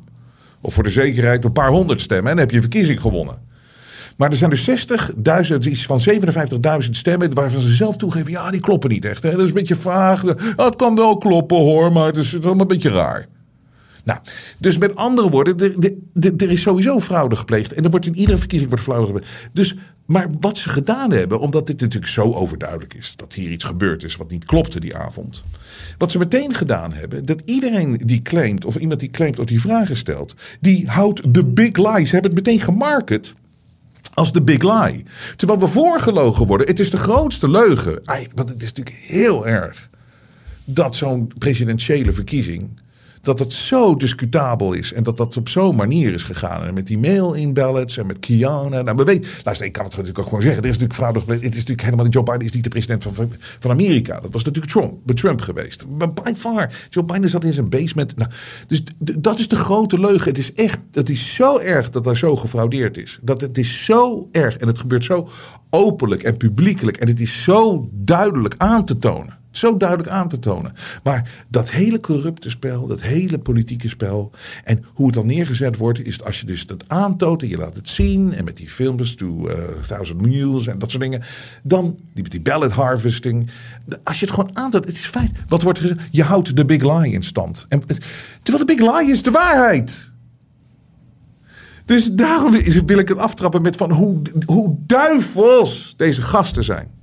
Of 0.60 0.74
voor 0.74 0.82
de 0.82 0.90
zekerheid 0.90 1.44
een 1.44 1.52
paar 1.52 1.70
honderd 1.70 2.00
stemmen 2.00 2.30
en 2.30 2.36
dan 2.36 2.38
heb 2.38 2.50
je 2.50 2.56
een 2.56 2.62
verkiezing 2.62 3.00
gewonnen. 3.00 3.38
Maar 4.16 4.30
er 4.30 4.36
zijn 4.36 4.50
dus 4.50 4.88
60.000, 5.50 5.56
iets 5.60 5.86
van 5.86 6.00
57.000 6.84 6.90
stemmen 6.90 7.34
waarvan 7.34 7.60
ze 7.60 7.74
zelf 7.74 7.96
toegeven, 7.96 8.30
ja, 8.30 8.50
die 8.50 8.60
kloppen 8.60 8.90
niet 8.90 9.04
echt. 9.04 9.22
Hè? 9.22 9.30
Dat 9.30 9.40
is 9.40 9.46
een 9.46 9.52
beetje 9.52 9.76
vaag. 9.76 10.22
het 10.56 10.76
kan 10.76 10.96
wel 10.96 11.16
kloppen 11.16 11.56
hoor, 11.56 11.92
maar 11.92 12.06
het 12.06 12.16
is 12.16 12.34
allemaal 12.34 12.60
een 12.60 12.66
beetje 12.66 12.90
raar. 12.90 13.26
Nou, 14.04 14.18
dus 14.58 14.78
met 14.78 14.96
andere 14.96 15.30
woorden, 15.30 15.58
er, 15.60 16.32
er, 16.36 16.50
is 16.50 16.60
sowieso 16.60 17.00
fraude 17.00 17.36
gepleegd. 17.36 17.72
En 17.72 17.84
er 17.84 17.90
wordt 17.90 18.06
in 18.06 18.16
iedere 18.16 18.38
verkiezing 18.38 18.70
wordt 18.70 18.84
fraude 18.84 19.06
gepleegd. 19.06 19.48
Dus, 19.52 19.74
maar 20.06 20.28
wat 20.40 20.58
ze 20.58 20.68
gedaan 20.68 21.10
hebben, 21.10 21.40
omdat 21.40 21.66
dit 21.66 21.80
natuurlijk 21.80 22.12
zo 22.12 22.32
overduidelijk 22.32 22.94
is... 22.94 23.16
dat 23.16 23.32
hier 23.32 23.50
iets 23.50 23.64
gebeurd 23.64 24.04
is 24.04 24.16
wat 24.16 24.30
niet 24.30 24.44
klopte 24.44 24.80
die 24.80 24.96
avond... 24.96 25.42
Wat 25.98 26.10
ze 26.10 26.18
meteen 26.18 26.54
gedaan 26.54 26.92
hebben, 26.92 27.24
dat 27.24 27.42
iedereen 27.44 28.00
die 28.04 28.22
claimt, 28.22 28.64
of 28.64 28.76
iemand 28.76 29.00
die 29.00 29.10
claimt 29.10 29.38
of 29.38 29.44
die 29.44 29.60
vragen 29.60 29.96
stelt, 29.96 30.34
die 30.60 30.88
houdt 30.88 31.34
de 31.34 31.44
big 31.44 31.76
lies. 31.76 32.10
Hebben 32.10 32.30
het 32.30 32.44
meteen 32.44 32.60
gemarket 32.60 33.34
als 34.16 34.32
de 34.32 34.42
big 34.42 34.62
lie. 34.62 35.04
Terwijl 35.36 35.60
we 35.60 35.66
voorgelogen 35.66 36.46
worden. 36.46 36.66
Het 36.66 36.80
is 36.80 36.90
de 36.90 36.96
grootste 36.96 37.48
leugen. 37.48 38.00
Want 38.34 38.48
het 38.48 38.62
is 38.62 38.72
natuurlijk 38.72 38.96
heel 38.96 39.46
erg 39.46 39.88
dat 40.64 40.96
zo'n 40.96 41.32
presidentiële 41.38 42.12
verkiezing. 42.12 42.80
Dat 43.26 43.38
het 43.38 43.52
zo 43.52 43.96
discutabel 43.96 44.72
is. 44.72 44.92
En 44.92 45.02
dat 45.02 45.16
dat 45.16 45.36
op 45.36 45.48
zo'n 45.48 45.76
manier 45.76 46.12
is 46.12 46.22
gegaan. 46.22 46.66
En 46.66 46.74
met 46.74 46.86
die 46.86 46.98
mail-in 46.98 47.52
ballots 47.52 47.96
en 47.96 48.06
met 48.06 48.18
Kiana. 48.18 48.82
Nou, 48.82 48.96
we 48.96 49.04
weten, 49.04 49.30
luister, 49.44 49.66
ik 49.66 49.72
kan 49.72 49.84
het 49.84 49.92
natuurlijk 49.92 50.18
ook 50.18 50.24
gewoon 50.24 50.42
zeggen. 50.42 50.62
Er 50.62 50.68
is 50.68 50.78
natuurlijk 50.78 51.00
fraude. 51.00 51.32
Het 51.32 51.42
is 51.42 51.58
natuurlijk 51.58 51.82
helemaal 51.82 52.04
niet, 52.04 52.14
Joe 52.14 52.22
Biden 52.22 52.40
is 52.40 52.52
niet 52.52 52.64
de 52.64 52.68
president 52.68 53.02
van, 53.02 53.30
van 53.60 53.70
Amerika. 53.70 54.20
Dat 54.20 54.32
was 54.32 54.44
natuurlijk 54.44 54.72
Trump, 54.72 55.16
Trump 55.16 55.40
geweest. 55.40 55.86
Maar 55.98 56.12
by 56.12 56.32
far, 56.36 56.72
Joe 56.90 57.04
Biden 57.04 57.30
zat 57.30 57.44
in 57.44 57.52
zijn 57.52 57.68
basement. 57.68 58.16
Nou, 58.16 58.30
dus 58.66 58.82
dat 58.98 59.38
is 59.38 59.48
de 59.48 59.56
grote 59.56 60.00
leugen. 60.00 60.28
Het 60.28 60.38
is 60.38 60.52
echt, 60.52 60.78
het 60.92 61.08
is 61.08 61.34
zo 61.34 61.58
erg 61.58 61.90
dat 61.90 62.06
er 62.06 62.16
zo 62.16 62.36
gefraudeerd 62.36 62.96
is. 62.96 63.18
Dat 63.22 63.40
het 63.40 63.58
is 63.58 63.84
zo 63.84 64.28
erg 64.32 64.56
en 64.56 64.66
het 64.66 64.78
gebeurt 64.78 65.04
zo 65.04 65.28
openlijk 65.70 66.22
en 66.22 66.36
publiekelijk. 66.36 66.96
En 66.96 67.08
het 67.08 67.20
is 67.20 67.42
zo 67.42 67.88
duidelijk 67.92 68.54
aan 68.56 68.84
te 68.84 68.98
tonen. 68.98 69.35
Zo 69.56 69.76
duidelijk 69.76 70.08
aan 70.08 70.28
te 70.28 70.38
tonen. 70.38 70.72
Maar 71.02 71.30
dat 71.48 71.70
hele 71.70 72.00
corrupte 72.00 72.50
spel, 72.50 72.86
dat 72.86 73.00
hele 73.00 73.38
politieke 73.38 73.88
spel. 73.88 74.30
En 74.64 74.84
hoe 74.94 75.06
het 75.06 75.14
dan 75.14 75.26
neergezet 75.26 75.76
wordt, 75.76 76.06
is 76.06 76.22
als 76.22 76.40
je 76.40 76.46
dus 76.46 76.66
dat 76.66 76.88
aantoont 76.88 77.42
en 77.42 77.48
je 77.48 77.56
laat 77.56 77.74
het 77.74 77.88
zien. 77.88 78.32
En 78.32 78.44
met 78.44 78.56
die 78.56 78.68
films, 78.68 79.14
to 79.14 79.48
uh, 79.48 79.54
Thousand 79.86 80.20
Mules 80.20 80.66
en 80.66 80.78
dat 80.78 80.90
soort 80.90 81.02
dingen. 81.02 81.22
Dan 81.62 81.98
die, 82.14 82.22
met 82.22 82.32
die 82.32 82.40
ballot 82.40 82.72
harvesting. 82.72 83.50
Als 84.04 84.20
je 84.20 84.26
het 84.26 84.34
gewoon 84.34 84.56
aantoont, 84.56 84.86
het 84.86 84.96
is 84.96 85.06
fijn. 85.06 85.36
Wat 85.48 85.62
wordt 85.62 85.78
gezegd? 85.78 86.00
Je 86.10 86.22
houdt 86.22 86.56
de 86.56 86.64
big 86.64 86.82
lie 86.82 87.12
in 87.12 87.22
stand. 87.22 87.66
En, 87.68 87.82
terwijl 88.42 88.66
de 88.66 88.74
big 88.74 88.94
lie 88.94 89.10
is 89.12 89.22
de 89.22 89.30
waarheid. 89.30 90.12
Dus 91.84 92.12
daarom 92.12 92.52
wil 92.86 92.98
ik 92.98 93.08
het 93.08 93.18
aftrappen 93.18 93.62
met 93.62 93.76
van 93.76 93.92
hoe, 93.92 94.22
hoe 94.46 94.76
duivels 94.86 95.94
deze 95.96 96.22
gasten 96.22 96.64
zijn. 96.64 96.95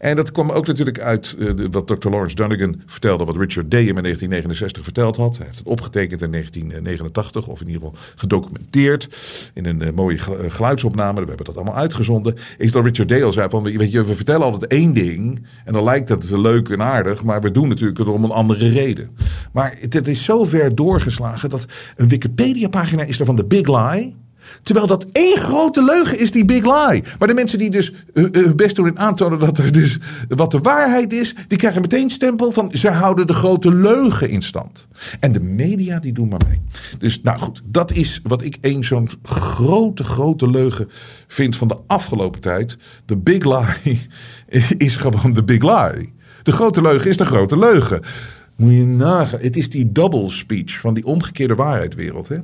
En 0.00 0.16
dat 0.16 0.32
kwam 0.32 0.50
ook 0.50 0.66
natuurlijk 0.66 1.00
uit 1.00 1.36
uh, 1.38 1.66
wat 1.70 1.86
Dr. 1.86 2.08
Lawrence 2.08 2.36
Dunnigan 2.36 2.82
vertelde, 2.86 3.24
wat 3.24 3.36
Richard 3.36 3.70
Day 3.70 3.80
in 3.80 3.94
1969 3.94 4.84
verteld 4.84 5.16
had. 5.16 5.36
Hij 5.36 5.46
heeft 5.46 5.58
het 5.58 5.66
opgetekend 5.66 6.22
in 6.22 6.30
1989, 6.30 7.46
of 7.48 7.60
in 7.60 7.66
ieder 7.66 7.82
geval 7.82 7.98
gedocumenteerd 8.16 9.08
in 9.54 9.66
een 9.66 9.82
uh, 9.82 9.90
mooie 9.94 10.18
geluidsopname. 10.48 11.20
We 11.20 11.26
hebben 11.26 11.46
dat 11.46 11.56
allemaal 11.56 11.74
uitgezonden. 11.74 12.36
Is 12.58 12.72
dat 12.72 12.84
Richard 12.84 13.08
Day 13.08 13.24
al 13.24 13.32
zei 13.32 13.48
van, 13.48 13.62
weet 13.62 13.90
je, 13.90 14.04
we 14.04 14.14
vertellen 14.14 14.46
altijd 14.46 14.70
één 14.70 14.94
ding 14.94 15.46
en 15.64 15.72
dan 15.72 15.84
lijkt 15.84 16.08
het 16.08 16.30
leuk 16.30 16.68
en 16.68 16.82
aardig, 16.82 17.24
maar 17.24 17.40
we 17.40 17.50
doen 17.50 17.68
natuurlijk 17.68 17.98
het 17.98 18.08
om 18.08 18.24
een 18.24 18.30
andere 18.30 18.68
reden. 18.68 19.16
Maar 19.52 19.76
het, 19.80 20.08
is 20.08 20.24
zo 20.24 20.44
ver 20.44 20.74
doorgeslagen 20.74 21.50
dat 21.50 21.66
een 21.96 22.08
Wikipedia-pagina 22.08 23.02
is 23.02 23.16
van 23.16 23.36
de 23.36 23.46
Big 23.46 23.66
Lie. 23.66 24.19
Terwijl 24.62 24.86
dat 24.86 25.06
één 25.12 25.36
grote 25.36 25.84
leugen 25.84 26.18
is, 26.18 26.30
die 26.30 26.44
big 26.44 26.64
lie. 26.64 27.02
Maar 27.18 27.28
de 27.28 27.34
mensen 27.34 27.58
die 27.58 27.70
dus 27.70 27.92
hun 28.12 28.56
best 28.56 28.76
doen 28.76 28.86
in 28.86 28.98
aantonen 28.98 29.38
dat 29.38 29.58
er 29.58 29.72
dus 29.72 29.98
wat 30.28 30.50
de 30.50 30.58
waarheid 30.58 31.12
is, 31.12 31.34
die 31.48 31.58
krijgen 31.58 31.80
meteen 31.80 32.10
stempel 32.10 32.52
van 32.52 32.70
ze 32.72 32.90
houden 32.90 33.26
de 33.26 33.32
grote 33.32 33.74
leugen 33.74 34.28
in 34.28 34.42
stand. 34.42 34.88
En 35.20 35.32
de 35.32 35.40
media 35.40 35.98
die 35.98 36.12
doen 36.12 36.28
maar 36.28 36.40
mee. 36.48 36.60
Dus 36.98 37.22
nou 37.22 37.38
goed, 37.38 37.62
dat 37.64 37.92
is 37.92 38.20
wat 38.22 38.44
ik 38.44 38.56
één 38.60 38.84
zo'n 38.84 39.08
grote, 39.22 40.04
grote 40.04 40.50
leugen 40.50 40.88
vind 41.26 41.56
van 41.56 41.68
de 41.68 41.78
afgelopen 41.86 42.40
tijd. 42.40 42.76
De 43.04 43.16
big 43.16 43.44
lie 43.44 44.00
is 44.86 44.96
gewoon 44.96 45.32
de 45.32 45.44
big 45.44 45.62
lie. 45.62 46.12
De 46.42 46.52
grote 46.52 46.82
leugen 46.82 47.10
is 47.10 47.16
de 47.16 47.24
grote 47.24 47.58
leugen. 47.58 48.00
Moet 48.56 48.72
je 48.72 48.86
nagaan. 48.86 49.40
Het 49.40 49.56
is 49.56 49.70
die 49.70 49.92
double 49.92 50.30
speech 50.30 50.80
van 50.80 50.94
die 50.94 51.04
omgekeerde 51.04 51.54
waarheidwereld. 51.54 52.28
Hè? 52.28 52.38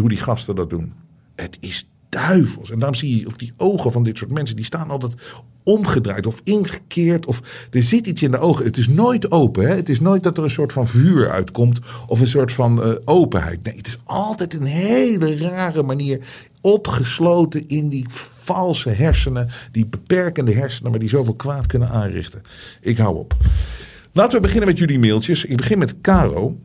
Hoe 0.00 0.08
die 0.08 0.18
gasten 0.18 0.54
dat 0.54 0.70
doen. 0.70 0.92
Het 1.36 1.56
is 1.60 1.90
duivels. 2.08 2.70
En 2.70 2.78
daarom 2.78 2.98
zie 2.98 3.20
je 3.20 3.26
ook 3.26 3.38
die 3.38 3.52
ogen 3.56 3.92
van 3.92 4.02
dit 4.02 4.18
soort 4.18 4.32
mensen. 4.32 4.56
Die 4.56 4.64
staan 4.64 4.90
altijd 4.90 5.14
omgedraaid 5.62 6.26
of 6.26 6.40
ingekeerd. 6.44 7.26
Of 7.26 7.68
er 7.70 7.82
zit 7.82 8.06
iets 8.06 8.22
in 8.22 8.30
de 8.30 8.38
ogen. 8.38 8.64
Het 8.64 8.76
is 8.76 8.88
nooit 8.88 9.30
open. 9.30 9.68
Hè? 9.68 9.74
Het 9.74 9.88
is 9.88 10.00
nooit 10.00 10.22
dat 10.22 10.38
er 10.38 10.44
een 10.44 10.50
soort 10.50 10.72
van 10.72 10.86
vuur 10.86 11.30
uitkomt. 11.30 11.80
Of 12.06 12.20
een 12.20 12.26
soort 12.26 12.52
van 12.52 12.88
uh, 12.88 12.94
openheid. 13.04 13.62
Nee, 13.62 13.76
het 13.76 13.86
is 13.86 13.98
altijd 14.04 14.54
een 14.54 14.66
hele 14.66 15.38
rare 15.38 15.82
manier. 15.82 16.20
Opgesloten 16.60 17.66
in 17.66 17.88
die 17.88 18.06
valse 18.08 18.90
hersenen. 18.90 19.48
Die 19.72 19.86
beperkende 19.86 20.52
hersenen. 20.52 20.90
Maar 20.90 21.00
die 21.00 21.08
zoveel 21.08 21.34
kwaad 21.34 21.66
kunnen 21.66 21.88
aanrichten. 21.88 22.42
Ik 22.80 22.96
hou 22.96 23.16
op. 23.16 23.36
Laten 24.12 24.36
we 24.36 24.42
beginnen 24.42 24.68
met 24.68 24.78
jullie 24.78 24.98
mailtjes. 24.98 25.44
Ik 25.44 25.56
begin 25.56 25.78
met 25.78 26.00
Caro. 26.00 26.58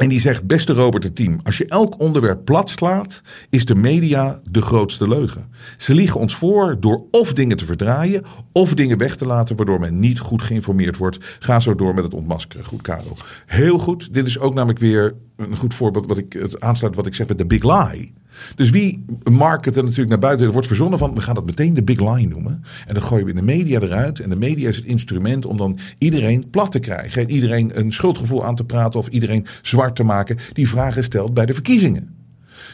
En 0.00 0.08
die 0.08 0.20
zegt, 0.20 0.46
beste 0.46 0.72
Robert 0.72 1.02
het 1.02 1.16
team, 1.16 1.38
als 1.42 1.56
je 1.56 1.66
elk 1.66 2.00
onderwerp 2.00 2.44
plat 2.44 2.70
slaat, 2.70 3.20
is 3.50 3.64
de 3.64 3.74
media 3.74 4.40
de 4.50 4.62
grootste 4.62 5.08
leugen. 5.08 5.46
Ze 5.76 5.94
liegen 5.94 6.20
ons 6.20 6.36
voor 6.36 6.76
door 6.80 7.04
of 7.10 7.32
dingen 7.32 7.56
te 7.56 7.64
verdraaien, 7.64 8.22
of 8.52 8.74
dingen 8.74 8.98
weg 8.98 9.16
te 9.16 9.26
laten, 9.26 9.56
waardoor 9.56 9.80
men 9.80 9.98
niet 9.98 10.18
goed 10.18 10.42
geïnformeerd 10.42 10.96
wordt. 10.96 11.36
Ga 11.38 11.60
zo 11.60 11.74
door 11.74 11.94
met 11.94 12.04
het 12.04 12.14
ontmaskeren. 12.14 12.64
Goed, 12.64 12.82
Karel. 12.82 13.16
Heel 13.46 13.78
goed. 13.78 14.14
Dit 14.14 14.26
is 14.26 14.38
ook 14.38 14.54
namelijk 14.54 14.78
weer 14.78 15.14
een 15.36 15.56
goed 15.56 15.74
voorbeeld 15.74 16.06
wat 16.06 16.18
ik 16.18 16.32
het 16.32 16.60
aansluit 16.60 16.94
wat 16.94 17.06
ik 17.06 17.14
zeg 17.14 17.28
met 17.28 17.38
de 17.38 17.46
big 17.46 17.62
lie. 17.62 18.12
Dus 18.54 18.70
wie 18.70 19.04
marketen 19.30 19.82
natuurlijk 19.82 20.10
naar 20.10 20.18
buiten? 20.18 20.46
Er 20.46 20.52
wordt 20.52 20.66
verzonnen 20.66 20.98
van, 20.98 21.14
we 21.14 21.20
gaan 21.20 21.34
dat 21.34 21.46
meteen 21.46 21.74
de 21.74 21.82
big 21.82 22.14
lie 22.14 22.28
noemen. 22.28 22.62
En 22.86 22.94
dan 22.94 23.02
gooien 23.02 23.24
we 23.24 23.30
in 23.30 23.36
de 23.36 23.42
media 23.42 23.80
eruit. 23.80 24.20
En 24.20 24.30
de 24.30 24.36
media 24.36 24.68
is 24.68 24.76
het 24.76 24.84
instrument 24.84 25.46
om 25.46 25.56
dan 25.56 25.78
iedereen 25.98 26.50
plat 26.50 26.72
te 26.72 26.78
krijgen. 26.78 27.22
En 27.22 27.30
iedereen 27.30 27.78
een 27.78 27.92
schuldgevoel 27.92 28.44
aan 28.44 28.56
te 28.56 28.64
praten 28.64 29.00
of 29.00 29.08
iedereen 29.08 29.46
zwart 29.62 29.96
te 29.96 30.04
maken 30.04 30.36
die 30.52 30.68
vragen 30.68 31.04
stelt 31.04 31.34
bij 31.34 31.46
de 31.46 31.54
verkiezingen. 31.54 32.18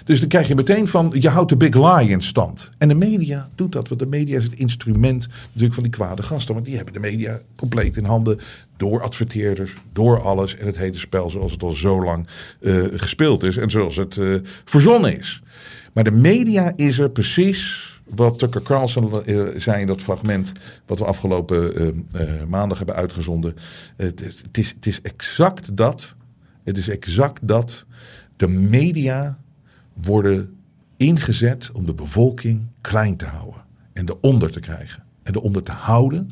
Dus 0.05 0.21
dan 0.21 0.29
krijg 0.29 0.49
je 0.49 0.55
meteen 0.55 0.89
van, 0.89 1.13
je 1.15 1.29
houdt 1.29 1.49
de 1.49 1.57
big 1.57 1.75
lie 1.75 2.09
in 2.09 2.23
stand. 2.23 2.71
En 2.79 2.89
de 2.89 2.95
media 2.95 3.49
doet 3.55 3.73
dat, 3.73 3.89
want 3.89 4.01
de 4.01 4.07
media 4.07 4.39
is 4.39 4.45
het 4.45 4.55
instrument 4.55 5.29
natuurlijk 5.47 5.75
van 5.75 5.83
die 5.83 5.93
kwade 5.93 6.23
gasten. 6.23 6.55
Want 6.55 6.67
die 6.67 6.77
hebben 6.77 6.95
de 6.95 7.01
media 7.01 7.41
compleet 7.57 7.97
in 7.97 8.05
handen 8.05 8.39
door 8.77 9.03
adverteerders, 9.03 9.75
door 9.93 10.21
alles. 10.21 10.57
En 10.57 10.67
het 10.67 10.79
hele 10.79 10.99
spel 10.99 11.31
zoals 11.31 11.53
het 11.53 11.63
al 11.63 11.73
zo 11.73 12.05
lang 12.05 12.27
uh, 12.61 12.85
gespeeld 12.93 13.43
is 13.43 13.57
en 13.57 13.71
zoals 13.71 13.97
het 13.97 14.17
uh, 14.17 14.39
verzonnen 14.65 15.19
is. 15.19 15.43
Maar 15.97 16.05
de 16.05 16.11
media 16.11 16.73
is 16.75 16.99
er 16.99 17.11
precies 17.11 17.91
wat 18.09 18.39
Tucker 18.39 18.63
Carlson 18.63 19.11
uh, 19.27 19.47
zei 19.57 19.81
in 19.81 19.87
dat 19.87 20.01
fragment 20.01 20.53
wat 20.87 20.99
we 20.99 21.05
afgelopen 21.05 21.83
uh, 21.83 21.87
uh, 21.87 22.43
maandag 22.49 22.79
hebben 22.79 22.97
uitgezonden. 22.97 23.55
Het, 23.97 24.49
is, 24.53 24.75
is 24.81 25.03
exact 25.03 25.77
dat. 25.77 26.17
Het 26.65 26.79
is 26.79 26.89
exact 26.89 27.49
dat. 27.49 27.87
De 28.37 28.49
media 28.49 29.39
worden 29.93 30.57
ingezet 30.97 31.71
om 31.73 31.87
de 31.87 31.95
bevolking 31.95 32.67
klein 32.81 33.17
te 33.17 33.27
houden. 33.27 33.65
En 33.93 34.09
eronder 34.09 34.51
te 34.51 34.61
krijgen. 34.61 35.05
En 35.23 35.37
eronder 35.37 35.63
te 35.63 35.73
houden. 35.73 36.31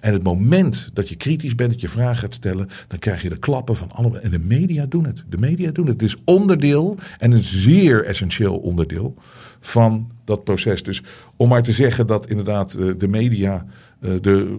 En 0.00 0.12
het 0.12 0.22
moment 0.22 0.90
dat 0.92 1.08
je 1.08 1.16
kritisch 1.16 1.54
bent, 1.54 1.70
dat 1.70 1.80
je 1.80 1.88
vragen 1.88 2.16
gaat 2.16 2.34
stellen, 2.34 2.68
dan 2.88 2.98
krijg 2.98 3.22
je 3.22 3.28
de 3.28 3.38
klappen 3.38 3.76
van 3.76 3.90
allemaal. 3.90 4.20
En 4.20 4.30
de 4.30 4.38
media 4.38 4.86
doen 4.86 5.04
het. 5.04 5.24
De 5.28 5.38
media 5.38 5.70
doen 5.70 5.86
het. 5.86 6.00
Het 6.00 6.10
is 6.10 6.16
onderdeel 6.24 6.96
en 7.18 7.32
een 7.32 7.42
zeer 7.42 8.04
essentieel 8.04 8.56
onderdeel 8.56 9.14
van 9.60 10.10
dat 10.24 10.44
proces. 10.44 10.82
Dus 10.82 11.02
om 11.36 11.48
maar 11.48 11.62
te 11.62 11.72
zeggen 11.72 12.06
dat 12.06 12.30
inderdaad 12.30 12.74
eh, 12.74 12.86
de 12.98 13.08
media 13.08 13.66
de, 14.00 14.58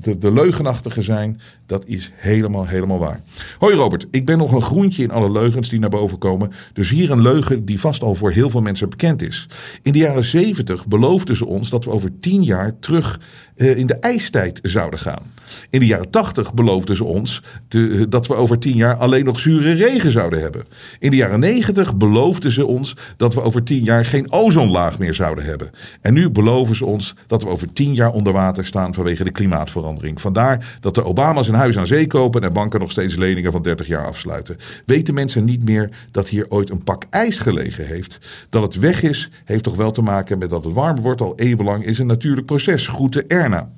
de, 0.00 0.18
de, 0.18 0.32
leugenachtige 0.32 1.02
zijn, 1.02 1.40
dat 1.66 1.86
is 1.86 2.10
helemaal, 2.14 2.66
helemaal 2.66 2.98
waar. 2.98 3.22
Hoi 3.58 3.74
Robert, 3.74 4.06
ik 4.10 4.26
ben 4.26 4.38
nog 4.38 4.52
een 4.52 4.62
groentje 4.62 5.02
in 5.02 5.10
alle 5.10 5.30
leugens 5.30 5.68
die 5.68 5.78
naar 5.78 5.90
boven 5.90 6.18
komen. 6.18 6.50
Dus 6.72 6.90
hier 6.90 7.10
een 7.10 7.22
leugen 7.22 7.64
die 7.64 7.80
vast 7.80 8.02
al 8.02 8.14
voor 8.14 8.30
heel 8.30 8.50
veel 8.50 8.60
mensen 8.60 8.88
bekend 8.88 9.22
is. 9.22 9.48
In 9.82 9.92
de 9.92 9.98
jaren 9.98 10.24
zeventig 10.24 10.86
beloofden 10.86 11.36
ze 11.36 11.46
ons 11.46 11.70
dat 11.70 11.84
we 11.84 11.90
over 11.90 12.18
tien 12.20 12.42
jaar 12.42 12.78
terug 12.78 13.20
uh, 13.56 13.76
in 13.76 13.86
de 13.86 13.98
ijstijd 13.98 14.58
zouden 14.62 14.98
gaan. 14.98 15.22
In 15.70 15.80
de 15.80 15.86
jaren 15.86 16.10
tachtig 16.10 16.54
beloofden 16.54 16.96
ze 16.96 17.04
ons 17.04 17.42
te, 17.68 18.06
dat 18.08 18.26
we 18.26 18.34
over 18.34 18.58
tien 18.58 18.76
jaar 18.76 18.96
alleen 18.96 19.24
nog 19.24 19.40
zure 19.40 19.72
regen 19.72 20.12
zouden 20.12 20.40
hebben. 20.40 20.64
In 20.98 21.10
de 21.10 21.16
jaren 21.16 21.40
negentig 21.40 21.96
beloofden 21.96 22.52
ze 22.52 22.66
ons 22.66 22.96
dat 23.16 23.34
we 23.34 23.42
over 23.42 23.62
tien 23.62 23.84
jaar 23.84 24.04
geen 24.04 24.32
ozonlaag 24.32 24.98
meer 24.98 25.14
zouden 25.14 25.44
hebben. 25.44 25.70
En 26.00 26.14
nu 26.14 26.30
beloven 26.30 26.76
ze 26.76 26.84
ons 26.84 27.14
dat 27.26 27.42
we 27.42 27.48
over 27.48 27.72
tien 27.72 27.94
jaar 27.94 28.12
onder 28.12 28.32
water 28.32 28.64
staan 28.64 28.94
vanwege 28.94 29.24
de 29.24 29.30
klimaatverandering. 29.30 30.20
Vandaar 30.20 30.78
dat 30.80 30.94
de 30.94 31.04
Obama's 31.04 31.48
een 31.48 31.54
huis 31.54 31.78
aan 31.78 31.86
zee 31.86 32.06
kopen 32.06 32.42
en 32.42 32.52
banken 32.52 32.80
nog 32.80 32.90
steeds 32.90 33.16
leningen 33.16 33.52
van 33.52 33.62
30 33.62 33.86
jaar 33.86 34.06
afsluiten. 34.06 34.56
Weten 34.86 35.14
mensen 35.14 35.44
niet 35.44 35.64
meer 35.64 35.90
dat 36.10 36.28
hier 36.28 36.46
ooit 36.48 36.70
een 36.70 36.84
pak 36.84 37.04
ijs 37.10 37.38
gelegen 37.38 37.86
heeft? 37.86 38.18
Dat 38.48 38.62
het 38.62 38.78
weg 38.78 39.02
is, 39.02 39.30
heeft 39.44 39.64
toch 39.64 39.76
wel 39.76 39.90
te 39.90 40.02
maken 40.02 40.38
met 40.38 40.50
dat 40.50 40.64
het 40.64 40.72
warmer 40.72 41.02
wordt 41.02 41.20
al 41.20 41.32
eeuwenlang 41.36 41.84
is 41.84 41.98
een 41.98 42.06
natuurlijk 42.06 42.46
proces. 42.46 42.86
Groeten 42.86 43.26
Erna. 43.26 43.68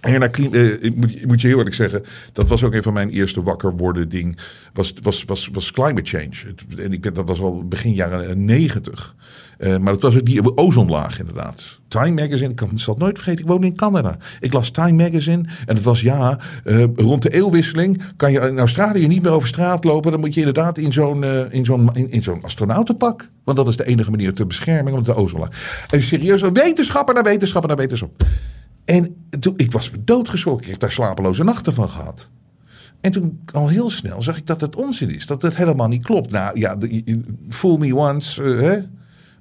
Erna, 0.00 0.30
uh, 0.38 0.82
ik 0.82 1.26
moet, 1.26 1.40
je 1.40 1.46
heel 1.46 1.56
eerlijk 1.56 1.74
zeggen, 1.74 2.02
dat 2.32 2.48
was 2.48 2.62
ook 2.62 2.74
een 2.74 2.82
van 2.82 2.92
mijn 2.92 3.10
eerste 3.10 3.42
wakker 3.42 3.76
worden 3.76 4.08
ding, 4.08 4.38
was, 4.72 4.94
was, 5.02 5.24
was, 5.24 5.48
was 5.52 5.70
climate 5.70 6.10
change. 6.10 6.54
En 6.78 6.92
ik 6.92 7.14
dat 7.14 7.28
was 7.28 7.40
al 7.40 7.64
begin 7.68 7.94
jaren 7.94 8.44
negentig. 8.44 9.14
Uh, 9.58 9.76
maar 9.76 9.92
dat 9.92 10.02
was 10.02 10.16
ook 10.16 10.24
die 10.26 10.56
ozonlaag 10.56 11.18
inderdaad. 11.18 11.62
Time 11.88 12.22
Magazine, 12.22 12.50
ik 12.50 12.60
zal 12.74 12.94
het 12.94 13.02
nooit 13.02 13.16
vergeten, 13.16 13.44
ik 13.44 13.50
woonde 13.50 13.66
in 13.66 13.76
Canada. 13.76 14.18
Ik 14.40 14.52
las 14.52 14.70
Time 14.70 15.02
Magazine 15.02 15.44
en 15.66 15.74
het 15.74 15.82
was 15.82 16.00
ja, 16.00 16.38
uh, 16.64 16.84
rond 16.96 17.22
de 17.22 17.32
eeuwwisseling 17.32 18.02
kan 18.16 18.32
je 18.32 18.40
in 18.40 18.58
Australië 18.58 19.06
niet 19.06 19.22
meer 19.22 19.32
over 19.32 19.48
straat 19.48 19.84
lopen. 19.84 20.10
Dan 20.10 20.20
moet 20.20 20.34
je 20.34 20.40
inderdaad 20.40 20.78
in 20.78 20.92
zo'n 20.92 21.24
in 21.50 21.64
zo'n 21.64 21.90
in, 21.94 22.10
in 22.10 22.22
zo'n 22.22 22.42
astronautenpak. 22.42 23.30
Want 23.44 23.56
dat 23.56 23.68
is 23.68 23.76
de 23.76 23.86
enige 23.86 24.10
manier 24.10 24.34
ter 24.34 24.46
bescherming 24.46 24.96
om 24.96 25.02
de 25.02 25.14
ozonlaag. 25.14 25.86
En 25.90 26.02
serieus, 26.02 26.40
wetenschapper 26.40 27.14
naar 27.14 27.24
wetenschapper 27.24 27.68
naar 27.68 27.78
wetenschap. 27.78 28.24
En 28.86 29.16
toen, 29.40 29.54
ik 29.56 29.72
was 29.72 29.90
doodgeschrokken. 30.00 30.64
Ik 30.64 30.70
heb 30.70 30.80
daar 30.80 30.92
slapeloze 30.92 31.44
nachten 31.44 31.74
van 31.74 31.88
gehad. 31.88 32.30
En 33.00 33.10
toen 33.12 33.40
al 33.52 33.68
heel 33.68 33.90
snel 33.90 34.22
zag 34.22 34.36
ik 34.36 34.46
dat 34.46 34.60
het 34.60 34.76
onzin 34.76 35.10
is. 35.10 35.26
Dat 35.26 35.42
het 35.42 35.56
helemaal 35.56 35.88
niet 35.88 36.02
klopt. 36.02 36.30
Nou 36.30 36.58
ja, 36.58 36.76
fool 37.48 37.76
me 37.78 37.94
once, 37.96 38.42
eh, 38.42 38.60
hè? 38.60 38.76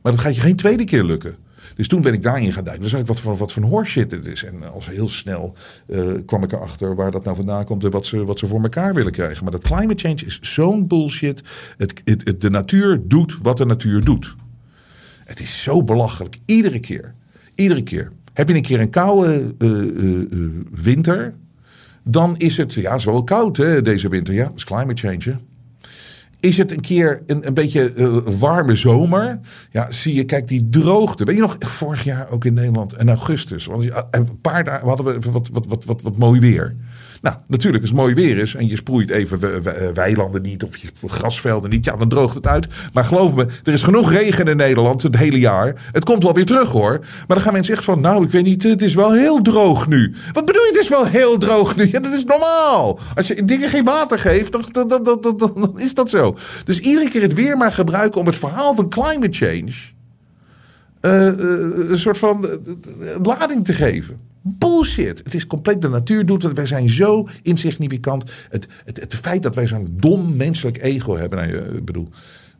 maar 0.01 0.11
dat 0.11 0.19
gaat 0.19 0.35
je 0.35 0.41
geen 0.41 0.55
tweede 0.55 0.83
keer 0.83 1.03
lukken. 1.03 1.35
Dus 1.75 1.87
toen 1.87 2.01
ben 2.01 2.13
ik 2.13 2.23
daarin 2.23 2.53
gaan 2.53 2.63
duiken. 2.63 2.89
Dan 2.89 2.99
zag 2.99 3.07
wat 3.07 3.19
voor, 3.19 3.37
wat 3.37 3.51
voor 3.51 3.85
het 3.93 4.25
is. 4.25 4.43
En 4.43 4.73
als 4.73 4.87
heel 4.89 5.09
snel 5.09 5.55
eh, 5.87 6.11
kwam 6.25 6.43
ik 6.43 6.51
erachter 6.51 6.95
waar 6.95 7.11
dat 7.11 7.23
nou 7.23 7.35
vandaan 7.35 7.65
komt 7.65 7.83
en 7.83 7.91
wat 7.91 8.05
ze, 8.05 8.25
wat 8.25 8.39
ze 8.39 8.47
voor 8.47 8.61
elkaar 8.61 8.93
willen 8.93 9.11
krijgen. 9.11 9.43
Maar 9.43 9.51
dat 9.51 9.63
climate 9.63 10.07
change 10.07 10.25
is 10.25 10.39
zo'n 10.41 10.87
bullshit. 10.87 11.41
Het, 11.77 12.01
het- 12.03 12.41
de 12.41 12.49
natuur 12.49 13.01
doet 13.07 13.37
wat 13.41 13.57
de 13.57 13.65
natuur 13.65 14.03
doet. 14.03 14.35
Het 15.25 15.39
is 15.39 15.63
zo 15.63 15.83
belachelijk. 15.83 16.37
Iedere 16.45 16.79
keer. 16.79 17.13
Iedere 17.55 17.83
keer. 17.83 18.11
Heb 18.35 18.49
je 18.49 18.55
een 18.55 18.61
keer 18.61 18.79
een 18.79 18.89
koude 18.89 19.55
eh, 19.57 19.69
eh, 19.69 20.21
eh, 20.21 20.49
winter, 20.71 21.33
dan 22.03 22.37
is 22.37 22.57
het, 22.57 22.73
ja, 22.73 22.95
is 22.95 23.03
wel 23.03 23.23
koud 23.23 23.57
hè, 23.57 23.81
deze 23.81 24.09
winter. 24.09 24.33
Ja, 24.33 24.43
dat 24.43 24.55
is 24.55 24.65
climate 24.65 25.07
change. 25.07 25.37
Is 26.39 26.57
het 26.57 26.71
een 26.71 26.81
keer 26.81 27.21
een, 27.25 27.47
een 27.47 27.53
beetje 27.53 27.93
warme 28.37 28.75
zomer? 28.75 29.39
Ja, 29.71 29.91
zie 29.91 30.13
je, 30.13 30.23
kijk, 30.23 30.47
die 30.47 30.69
droogte. 30.69 31.23
Weet 31.23 31.35
je 31.35 31.41
nog, 31.41 31.55
vorig 31.59 32.03
jaar 32.03 32.29
ook 32.29 32.45
in 32.45 32.53
Nederland, 32.53 32.97
in 32.97 33.09
augustus. 33.09 33.65
Want 33.65 33.91
een 34.11 34.41
paar 34.41 34.63
dagen 34.63 34.87
hadden 34.87 35.05
we 35.05 35.31
wat, 35.31 35.49
wat, 35.51 35.65
wat, 35.67 35.85
wat, 35.85 36.01
wat 36.01 36.17
mooi 36.17 36.39
weer. 36.39 36.75
Nou, 37.25 37.37
natuurlijk, 37.47 37.81
als 37.83 37.91
het 37.91 37.99
mooi 37.99 38.13
weer 38.13 38.37
is 38.37 38.55
en 38.55 38.67
je 38.67 38.75
sproeit 38.75 39.09
even 39.09 39.39
we- 39.39 39.91
weilanden 39.93 40.41
niet 40.41 40.63
of 40.63 40.77
je 40.77 40.87
grasvelden 41.05 41.69
niet, 41.69 41.85
ja, 41.85 41.95
dan 41.95 42.09
droogt 42.09 42.35
het 42.35 42.47
uit. 42.47 42.67
Maar 42.93 43.05
geloof 43.05 43.35
me, 43.35 43.45
er 43.63 43.73
is 43.73 43.83
genoeg 43.83 44.11
regen 44.11 44.45
in 44.47 44.57
Nederland 44.57 45.01
het 45.01 45.17
hele 45.17 45.39
jaar. 45.39 45.89
Het 45.91 46.03
komt 46.05 46.23
wel 46.23 46.33
weer 46.33 46.45
terug 46.45 46.69
hoor. 46.69 46.99
Maar 46.99 47.37
dan 47.37 47.41
gaan 47.41 47.53
mensen 47.53 47.73
echt 47.73 47.83
van, 47.83 48.01
nou, 48.01 48.23
ik 48.23 48.31
weet 48.31 48.43
niet, 48.43 48.63
het 48.63 48.81
is 48.81 48.95
wel 48.95 49.13
heel 49.13 49.41
droog 49.41 49.87
nu. 49.87 50.13
Wat 50.33 50.45
bedoel 50.45 50.61
je, 50.63 50.69
het 50.73 50.81
is 50.81 50.89
wel 50.89 51.05
heel 51.05 51.37
droog 51.37 51.75
nu? 51.75 51.87
Ja, 51.91 51.99
dat 51.99 52.13
is 52.13 52.25
normaal. 52.25 52.99
Als 53.15 53.27
je 53.27 53.45
dingen 53.45 53.69
geen 53.69 53.83
water 53.83 54.19
geeft, 54.19 54.51
dan, 54.51 54.87
dan, 54.87 55.03
dan, 55.03 55.37
dan, 55.37 55.79
is 55.79 55.93
dat 55.93 56.09
zo. 56.09 56.37
Dus 56.65 56.79
iedere 56.79 57.09
keer 57.09 57.21
het 57.21 57.33
weer 57.33 57.57
maar 57.57 57.71
gebruiken 57.71 58.19
om 58.19 58.25
het 58.27 58.37
verhaal 58.37 58.75
van 58.75 58.89
climate 58.89 59.37
change 59.37 59.71
eh, 61.01 61.27
eh, 61.27 61.89
een 61.89 61.99
soort 61.99 62.17
van 62.17 62.45
eh, 62.47 62.51
eh, 62.53 63.19
lading 63.23 63.65
te 63.65 63.73
geven. 63.73 64.19
Bullshit. 64.47 65.17
Het 65.17 65.33
is 65.33 65.47
compleet 65.47 65.81
de 65.81 65.89
natuur 65.89 66.25
doet 66.25 66.43
het. 66.43 66.53
Wij 66.53 66.65
zijn 66.65 66.89
zo 66.89 67.27
insignificant. 67.41 68.31
Het, 68.49 68.67
het, 68.85 68.99
het 68.99 69.15
feit 69.15 69.43
dat 69.43 69.55
wij 69.55 69.67
zo'n 69.67 69.87
dom 69.91 70.35
menselijk 70.35 70.77
ego 70.77 71.15
hebben. 71.15 71.39
Nou, 71.39 71.75
ik 71.75 71.85
bedoel, 71.85 72.09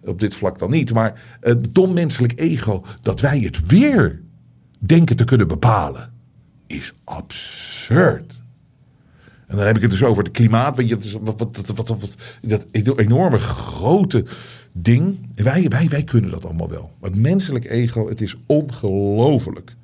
op 0.04 0.20
dit 0.20 0.36
vlak 0.36 0.60
dan 0.60 0.70
niet. 0.70 0.94
Maar 0.94 1.38
het 1.39 1.74
dom 1.74 1.94
menselijk 1.94 2.39
ego 2.39 2.84
dat 3.01 3.20
wij 3.20 3.39
het 3.39 3.65
weer 3.65 4.22
denken 4.80 5.15
te 5.15 5.24
kunnen 5.24 5.48
bepalen. 5.48 6.13
Is 6.68 6.94
absurd. 7.04 8.39
En 9.48 9.58
dan 9.58 9.65
heb 9.65 9.75
ik 9.75 9.82
het 9.82 9.92
dus 9.92 10.04
over 10.04 10.24
het 10.24 10.32
klimaat. 10.32 10.75
Weet 10.75 10.89
je, 10.89 10.98
wat, 11.22 11.39
wat, 11.39 11.74
wat, 11.75 11.88
wat, 11.88 12.15
dat 12.42 12.68
enorme 12.72 13.38
grote 13.38 14.25
ding. 14.74 15.30
Wij, 15.36 15.68
wij, 15.68 15.88
wij 15.89 16.04
kunnen 16.04 16.32
dat 16.32 16.46
allemaal 16.46 16.70
wel. 16.70 16.92
Het 17.01 17.15
menselijk 17.15 17.65
ego, 17.65 18.10
het 18.10 18.22
is 18.22 18.38
ongelooflijk. 18.46 19.75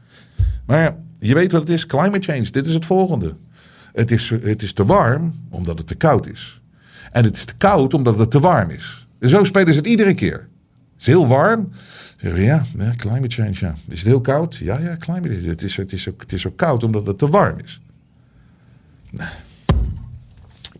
Maar 0.65 0.97
je 1.27 1.33
weet 1.33 1.51
wat 1.51 1.61
het 1.61 1.69
is. 1.69 1.85
Climate 1.85 2.31
change, 2.31 2.49
dit 2.51 2.65
is 2.65 2.73
het 2.73 2.85
volgende. 2.85 3.35
Het 3.93 4.11
is, 4.11 4.29
het 4.29 4.61
is 4.61 4.73
te 4.73 4.85
warm 4.85 5.33
omdat 5.49 5.77
het 5.77 5.87
te 5.87 5.95
koud 5.95 6.27
is. 6.27 6.61
En 7.11 7.23
het 7.23 7.35
is 7.35 7.45
te 7.45 7.55
koud 7.57 7.93
omdat 7.93 8.17
het 8.17 8.31
te 8.31 8.39
warm 8.39 8.69
is. 8.69 9.07
En 9.19 9.29
zo 9.29 9.43
spelen 9.43 9.73
ze 9.73 9.79
het 9.79 9.87
iedere 9.87 10.13
keer. 10.13 10.37
Het 10.37 10.99
is 10.99 11.05
heel 11.05 11.27
warm. 11.27 11.69
Zeggen 12.17 12.41
ja, 12.43 12.65
ja, 12.77 12.93
climate 12.97 13.35
change, 13.35 13.53
ja. 13.59 13.75
Is 13.87 13.97
het 13.99 14.07
heel 14.07 14.21
koud? 14.21 14.55
Ja, 14.55 14.79
ja, 14.79 14.97
climate 14.97 15.29
change. 15.35 15.47
Het 15.49 15.61
is, 15.61 15.75
het 15.75 15.91
is, 15.91 16.09
ook- 16.09 16.21
het 16.21 16.31
is 16.33 16.41
zo 16.41 16.51
koud 16.55 16.83
omdat 16.83 17.07
het 17.07 17.17
te 17.17 17.29
warm 17.29 17.57
is. 17.63 17.81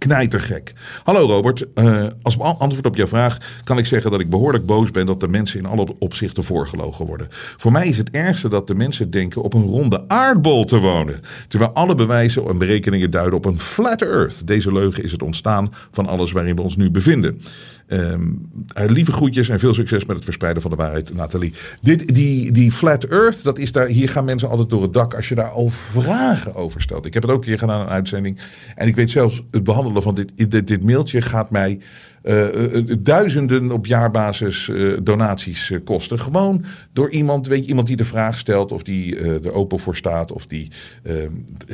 Knijtergek. 0.01 0.73
Hallo 1.03 1.25
Robert, 1.25 1.65
Eh, 1.73 2.05
als 2.21 2.39
antwoord 2.39 2.85
op 2.85 2.95
jouw 2.95 3.07
vraag 3.07 3.37
kan 3.63 3.77
ik 3.77 3.85
zeggen 3.85 4.11
dat 4.11 4.19
ik 4.19 4.29
behoorlijk 4.29 4.65
boos 4.65 4.91
ben 4.91 5.05
dat 5.05 5.19
de 5.19 5.27
mensen 5.27 5.59
in 5.59 5.65
alle 5.65 5.87
opzichten 5.99 6.43
voorgelogen 6.43 7.05
worden. 7.05 7.27
Voor 7.31 7.71
mij 7.71 7.87
is 7.87 7.97
het 7.97 8.09
ergste 8.09 8.49
dat 8.49 8.67
de 8.67 8.75
mensen 8.75 9.09
denken 9.09 9.41
op 9.41 9.53
een 9.53 9.65
ronde 9.65 10.03
aardbol 10.07 10.65
te 10.65 10.77
wonen. 10.77 11.19
Terwijl 11.47 11.71
alle 11.71 11.95
bewijzen 11.95 12.47
en 12.47 12.57
berekeningen 12.57 13.11
duiden 13.11 13.33
op 13.33 13.45
een 13.45 13.59
flat 13.59 14.01
earth. 14.01 14.47
Deze 14.47 14.71
leugen 14.71 15.03
is 15.03 15.11
het 15.11 15.23
ontstaan 15.23 15.73
van 15.91 16.07
alles 16.07 16.31
waarin 16.31 16.55
we 16.55 16.61
ons 16.61 16.75
nu 16.75 16.91
bevinden. 16.91 17.41
Eh, 17.91 18.85
lieve 18.87 19.11
groetjes 19.11 19.49
en 19.49 19.59
veel 19.59 19.73
succes 19.73 20.05
met 20.05 20.15
het 20.15 20.25
verspreiden 20.25 20.61
van 20.61 20.71
de 20.71 20.77
waarheid, 20.77 21.13
Nathalie. 21.13 21.53
Dit, 21.81 22.15
die, 22.15 22.51
die 22.51 22.71
flat 22.71 23.03
earth, 23.03 23.43
dat 23.43 23.57
is 23.57 23.71
daar, 23.71 23.87
hier 23.87 24.09
gaan 24.09 24.25
mensen 24.25 24.49
altijd 24.49 24.69
door 24.69 24.81
het 24.81 24.93
dak 24.93 25.13
als 25.13 25.29
je 25.29 25.35
daar 25.35 25.49
al 25.49 25.67
vragen 25.67 26.55
over 26.55 26.81
stelt. 26.81 27.05
Ik 27.05 27.13
heb 27.13 27.23
het 27.23 27.31
ook 27.31 27.37
een 27.37 27.45
keer 27.45 27.57
gedaan 27.57 27.81
een 27.81 27.87
uitzending. 27.87 28.39
En 28.75 28.87
ik 28.87 28.95
weet 28.95 29.09
zelfs, 29.09 29.43
het 29.51 29.63
behandelen 29.63 30.01
van 30.01 30.15
dit, 30.15 30.51
dit, 30.51 30.67
dit 30.67 30.83
mailtje 30.83 31.21
gaat 31.21 31.51
mij 31.51 31.79
eh, 32.21 32.47
eh, 32.47 32.75
eh, 32.75 32.97
duizenden 32.99 33.71
op 33.71 33.85
jaarbasis 33.85 34.71
donaties 35.03 35.71
kosten. 35.83 36.19
Gewoon 36.19 36.63
door 36.93 37.09
iemand, 37.09 37.47
weet 37.47 37.63
je, 37.63 37.69
iemand 37.69 37.87
die 37.87 37.95
de 37.95 38.05
vraag 38.05 38.39
stelt 38.39 38.71
of 38.71 38.83
die 38.83 39.17
er 39.19 39.53
open 39.53 39.79
voor 39.79 39.95
staat 39.95 40.31
of 40.31 40.47
die, 40.47 40.71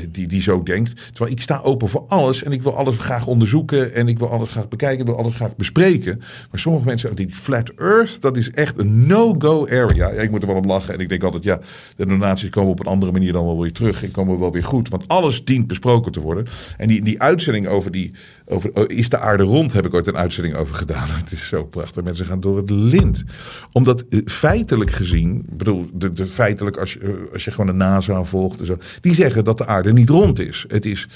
die, 0.10 0.28
die 0.28 0.42
zo 0.42 0.64
denkt. 0.64 0.96
Terwijl 1.08 1.32
ik 1.32 1.42
sta 1.42 1.60
open 1.62 1.90
voor 1.90 2.06
alles 2.08 2.44
en 2.44 2.52
ik 2.52 2.62
wil 2.62 2.76
alles 2.76 2.98
graag 2.98 3.28
onderzoeken 3.28 3.94
en 3.94 4.08
ik 4.08 4.20
wil 4.20 4.30
alles 4.30 4.50
graag 4.50 4.68
bekijken, 4.68 5.00
ik 5.00 5.06
wil 5.06 5.18
alles 5.18 5.34
graag 5.34 5.56
bespreken. 5.56 6.18
Maar 6.52 6.60
sommige 6.60 6.86
mensen, 6.86 7.16
die 7.16 7.36
flat 7.36 7.70
earth, 7.70 8.22
dat 8.22 8.38
is 8.38 8.52
echt 8.52 8.78
een 8.78 9.08
no-go 9.08 9.68
area. 9.68 10.12
Ja, 10.14 10.22
ik 10.22 10.32
moet 10.32 10.42
er 10.42 10.48
wel 10.48 10.58
om 10.58 10.68
lachen 10.68 10.94
en 10.94 11.00
ik 11.00 11.10
denk 11.10 11.24
altijd, 11.24 11.44
ja, 11.44 11.60
de 11.96 12.06
donaties 12.06 12.50
komen 12.50 12.72
op 12.72 12.80
een 12.80 12.86
andere 12.86 13.12
manier 13.12 13.34
dan 13.34 13.46
wel 13.46 13.62
weer 13.62 13.72
terug 13.72 14.04
en 14.04 14.12
komen 14.12 14.40
wel 14.40 14.52
weer 14.52 14.64
goed. 14.64 14.90
Want 14.90 15.08
alles 15.08 15.46
dient 15.46 15.68
besproken 15.68 16.12
te 16.12 16.20
worden. 16.20 16.46
En 16.78 16.88
die, 16.88 17.02
die 17.02 17.22
uitzending 17.22 17.68
over 17.68 17.92
die, 17.92 18.12
over, 18.46 18.70
oh, 18.74 18.84
is 18.88 19.10
de 19.10 19.18
aarde 19.18 19.44
rond, 19.44 19.74
heb 19.74 19.86
ik 19.86 19.94
ooit 19.94 20.08
een 20.08 20.14
uitzending 20.14 20.36
over 20.46 20.76
gedaan. 20.76 21.08
Het 21.22 21.32
is 21.32 21.48
zo 21.48 21.66
prachtig. 21.66 22.04
Mensen 22.04 22.26
gaan 22.26 22.40
door 22.40 22.58
het 22.58 22.70
lint. 22.70 23.24
Omdat 23.72 24.06
eh, 24.10 24.20
feitelijk 24.26 24.92
gezien, 24.92 25.46
bedoel, 25.50 25.90
de, 25.94 26.14
de 26.14 26.28
feitelijk 26.28 26.78
als 26.78 26.94
je, 26.94 27.00
eh, 27.00 27.34
als 27.34 27.46
je 27.46 27.52
gewoon 27.52 27.66
de 27.66 27.84
NASA 27.84 28.24
volgt 28.24 28.60
en 28.60 28.66
zo, 28.66 28.78
die 29.02 29.14
zeggen 29.14 29.44
dat 29.44 29.58
de 29.58 29.66
aarde 29.66 29.94
niet 29.94 30.10
rond 30.10 30.40
is. 30.40 30.66
Het 30.68 30.86
is 30.86 31.08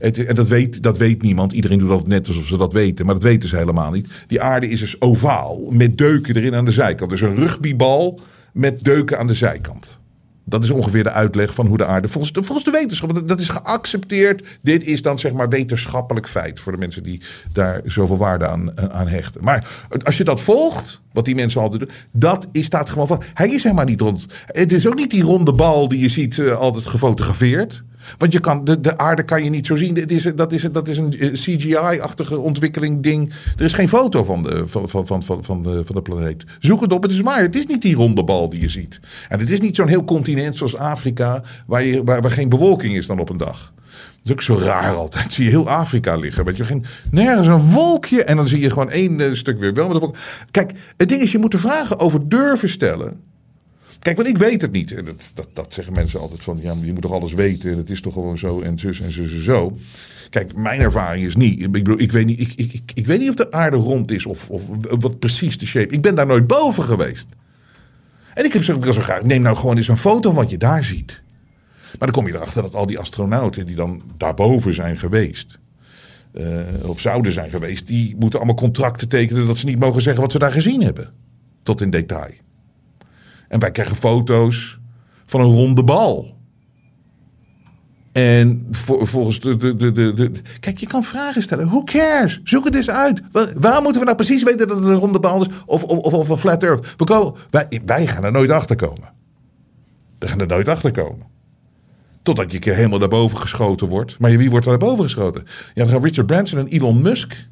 het, 0.00 0.24
en 0.24 0.34
dat 0.34 0.48
weet, 0.48 0.82
dat 0.82 0.98
weet 0.98 1.22
niemand. 1.22 1.52
Iedereen 1.52 1.78
doet 1.78 1.88
dat 1.88 2.06
net 2.06 2.28
alsof 2.28 2.46
ze 2.46 2.56
dat 2.56 2.72
weten. 2.72 3.04
Maar 3.06 3.14
dat 3.14 3.22
weten 3.22 3.48
ze 3.48 3.56
helemaal 3.56 3.90
niet. 3.90 4.08
Die 4.26 4.40
aarde 4.40 4.68
is 4.68 4.80
dus 4.80 5.00
ovaal. 5.00 5.70
Met 5.70 5.98
deuken 5.98 6.36
erin 6.36 6.54
aan 6.54 6.64
de 6.64 6.72
zijkant. 6.72 7.10
Dus 7.10 7.20
een 7.20 7.34
rugbybal 7.34 8.20
met 8.52 8.84
deuken 8.84 9.18
aan 9.18 9.26
de 9.26 9.34
zijkant. 9.34 9.99
Dat 10.50 10.64
is 10.64 10.70
ongeveer 10.70 11.02
de 11.02 11.10
uitleg 11.10 11.54
van 11.54 11.66
hoe 11.66 11.76
de 11.76 11.86
aarde. 11.86 12.08
Volgens 12.08 12.32
de, 12.32 12.44
volgens 12.44 12.64
de 12.64 12.70
wetenschap. 12.70 13.14
dat- 13.14 13.28
Dat 13.28 13.40
is 13.40 13.48
geaccepteerd. 13.48 14.58
Dit 14.62 14.84
is 14.84 15.02
dan 15.02 15.18
zeg 15.18 15.32
maar 15.32 15.48
wetenschappelijk 15.48 16.28
feit. 16.28 16.60
Voor 16.60 16.72
de 16.72 16.78
mensen 16.78 17.02
die 17.02 17.20
daar 17.52 17.80
zoveel 17.84 18.16
waarde 18.16 18.46
aan, 18.46 18.74
eh, 18.74 18.84
aan 18.84 19.08
hechten. 19.08 19.44
Maar 19.44 19.66
als 20.04 20.16
je 20.16 20.24
dat 20.24 20.40
volgt. 20.40 21.02
Wat 21.12 21.24
die 21.24 21.34
mensen 21.34 21.60
altijd 21.60 21.80
doen. 21.80 21.90
Dat 22.12 22.48
is, 22.52 22.66
staat 22.66 22.88
gewoon 22.90 23.06
van. 23.06 23.22
Hij 23.34 23.48
is 23.50 23.62
helemaal 23.62 23.84
niet 23.84 24.00
rond. 24.00 24.26
Het 24.46 24.72
is 24.72 24.86
ook 24.86 24.94
niet 24.94 25.10
die 25.10 25.22
ronde 25.22 25.52
bal 25.52 25.88
die 25.88 26.00
je 26.00 26.08
ziet 26.08 26.38
eh, 26.38 26.56
altijd 26.58 26.86
gefotografeerd. 26.86 27.82
Want 28.18 28.32
je 28.32 28.40
kan, 28.40 28.64
de, 28.64 28.80
de 28.80 28.98
aarde 28.98 29.22
kan 29.22 29.44
je 29.44 29.50
niet 29.50 29.66
zo 29.66 29.76
zien. 29.76 29.94
Het 29.96 30.12
is, 30.12 30.30
dat, 30.34 30.52
is, 30.52 30.62
dat 30.72 30.88
is 30.88 30.96
een 30.96 31.18
eh, 31.18 31.32
CGI-achtige 31.32 32.38
ontwikkeling 32.38 33.02
ding. 33.02 33.32
Er 33.56 33.64
is 33.64 33.72
geen 33.72 33.88
foto 33.88 34.24
van 34.24 34.42
de, 34.42 34.62
van, 34.66 34.88
van, 34.88 35.06
van, 35.06 35.22
van, 35.44 35.62
de, 35.62 35.82
van 35.84 35.94
de 35.94 36.02
planeet. 36.02 36.44
Zoek 36.58 36.80
het 36.80 36.92
op, 36.92 37.02
het 37.02 37.12
is 37.12 37.20
waar. 37.20 37.42
Het 37.42 37.56
is 37.56 37.66
niet 37.66 37.82
die 37.82 37.94
ronde 37.94 38.24
bal 38.24 38.48
die 38.48 38.60
je 38.60 38.68
ziet. 38.68 39.00
En 39.28 39.40
het 39.40 39.50
is 39.50 39.60
niet 39.60 39.76
zo'n 39.76 39.88
heel 39.88 40.04
continent 40.04 40.56
zoals 40.56 40.76
Afrika... 40.76 41.42
Waar, 41.66 41.84
je, 41.84 42.04
waar, 42.04 42.20
waar 42.20 42.30
geen 42.30 42.48
bewolking 42.48 42.96
is 42.96 43.06
dan 43.06 43.18
op 43.18 43.28
een 43.28 43.36
dag. 43.36 43.72
Dat 44.22 44.24
is 44.24 44.32
ook 44.32 44.42
zo 44.42 44.64
raar 44.64 44.94
altijd. 44.94 45.32
Zie 45.32 45.44
je 45.44 45.50
heel 45.50 45.68
Afrika 45.68 46.16
liggen. 46.16 46.44
Weet 46.44 46.56
je, 46.56 46.64
geen, 46.64 46.84
nergens 47.10 47.46
een 47.46 47.70
wolkje. 47.70 48.24
En 48.24 48.36
dan 48.36 48.48
zie 48.48 48.60
je 48.60 48.70
gewoon 48.70 48.90
één 48.90 49.20
eh, 49.20 49.34
stuk 49.34 49.58
weer 49.58 49.74
wel. 49.74 50.14
Kijk, 50.50 50.72
het 50.96 51.08
ding 51.08 51.22
is, 51.22 51.32
je 51.32 51.38
moet 51.38 51.50
de 51.50 51.58
vragen 51.58 51.98
over 51.98 52.28
durven 52.28 52.68
stellen. 52.68 53.29
Kijk, 54.00 54.16
want 54.16 54.28
ik 54.28 54.38
weet 54.38 54.62
het 54.62 54.72
niet. 54.72 55.06
Dat, 55.06 55.30
dat, 55.34 55.48
dat 55.52 55.74
zeggen 55.74 55.94
mensen 55.94 56.20
altijd 56.20 56.42
van, 56.42 56.58
ja, 56.62 56.74
je 56.82 56.92
moet 56.92 57.02
toch 57.02 57.12
alles 57.12 57.32
weten. 57.32 57.70
En 57.70 57.76
het 57.76 57.90
is 57.90 58.00
toch 58.00 58.12
gewoon 58.12 58.38
zo 58.38 58.60
en 58.60 58.78
zus 58.78 59.00
en 59.00 59.12
zus 59.12 59.32
en 59.32 59.42
zo. 59.44 59.78
Kijk, 60.30 60.56
mijn 60.56 60.80
ervaring 60.80 61.26
is 61.26 61.36
niet. 61.36 61.60
Ik 61.60 61.88
ik 61.88 62.12
weet 62.12 62.26
niet, 62.26 62.40
ik, 62.40 62.52
ik, 62.54 62.90
ik, 62.94 63.06
weet 63.06 63.18
niet 63.18 63.28
of 63.28 63.34
de 63.34 63.52
aarde 63.52 63.76
rond 63.76 64.10
is 64.10 64.26
of, 64.26 64.50
of 64.50 64.68
wat 65.00 65.18
precies 65.18 65.58
de 65.58 65.66
shape. 65.66 65.94
Ik 65.94 66.02
ben 66.02 66.14
daar 66.14 66.26
nooit 66.26 66.46
boven 66.46 66.82
geweest. 66.82 67.26
En 68.34 68.44
ik 68.44 68.52
heb 68.52 68.62
zo, 68.64 68.92
zo 68.92 69.00
graag, 69.00 69.22
neem 69.22 69.42
nou 69.42 69.56
gewoon 69.56 69.76
eens 69.76 69.88
een 69.88 69.96
foto 69.96 70.30
van 70.30 70.42
wat 70.42 70.50
je 70.50 70.58
daar 70.58 70.84
ziet. 70.84 71.22
Maar 71.98 72.08
dan 72.08 72.10
kom 72.10 72.26
je 72.26 72.34
erachter 72.34 72.62
dat 72.62 72.74
al 72.74 72.86
die 72.86 72.98
astronauten 72.98 73.66
die 73.66 73.76
dan 73.76 74.02
daarboven 74.16 74.74
zijn 74.74 74.98
geweest. 74.98 75.58
eh, 76.32 76.58
of 76.86 77.00
zouden 77.00 77.32
zijn 77.32 77.50
geweest, 77.50 77.86
die 77.86 78.16
moeten 78.18 78.38
allemaal 78.38 78.56
contracten 78.56 79.08
tekenen 79.08 79.46
dat 79.46 79.58
ze 79.58 79.66
niet 79.66 79.78
mogen 79.78 80.02
zeggen 80.02 80.22
wat 80.22 80.32
ze 80.32 80.38
daar 80.38 80.52
gezien 80.52 80.82
hebben. 80.82 81.12
Tot 81.62 81.80
in 81.80 81.90
detail. 81.90 82.32
En 83.50 83.60
wij 83.60 83.70
krijgen 83.70 83.96
foto's 83.96 84.78
van 85.24 85.40
een 85.40 85.50
ronde 85.52 85.84
bal. 85.84 86.38
En 88.12 88.66
vol- 88.70 89.06
volgens 89.06 89.40
de, 89.40 89.56
de, 89.56 89.74
de, 89.76 90.12
de, 90.12 90.30
Kijk, 90.60 90.78
je 90.78 90.86
kan 90.86 91.02
vragen 91.02 91.42
stellen. 91.42 91.66
Who 91.66 91.82
cares? 91.82 92.40
Zoek 92.44 92.64
het 92.64 92.74
eens 92.74 92.90
uit. 92.90 93.22
Wa- 93.32 93.52
Waar 93.56 93.82
moeten 93.82 93.98
we 94.00 94.04
nou 94.04 94.16
precies 94.16 94.42
weten 94.42 94.68
dat 94.68 94.76
het 94.76 94.86
een 94.88 94.94
ronde 94.94 95.20
bal 95.20 95.40
is? 95.40 95.48
Of, 95.66 95.84
of, 95.84 96.14
of, 96.14 96.28
een 96.28 96.36
flat 96.36 96.62
earth? 96.62 96.94
We 96.96 97.32
wij, 97.50 97.80
wij 97.86 98.06
gaan 98.06 98.24
er 98.24 98.32
nooit 98.32 98.50
achter 98.50 98.76
komen. 98.76 99.12
We 100.18 100.28
gaan 100.28 100.40
er 100.40 100.46
nooit 100.46 100.68
achter 100.68 100.90
komen. 100.90 101.26
Totdat 102.22 102.52
je 102.64 102.70
helemaal 102.70 102.98
daarboven 102.98 103.36
geschoten 103.38 103.88
wordt. 103.88 104.18
Maar 104.18 104.36
wie 104.36 104.50
wordt 104.50 104.66
daarboven 104.66 105.04
geschoten? 105.04 105.42
Ja, 105.74 105.82
dan 105.84 105.88
gaan 105.92 106.02
Richard 106.02 106.26
Branson 106.26 106.58
en 106.58 106.66
Elon 106.66 107.02
Musk. 107.02 107.48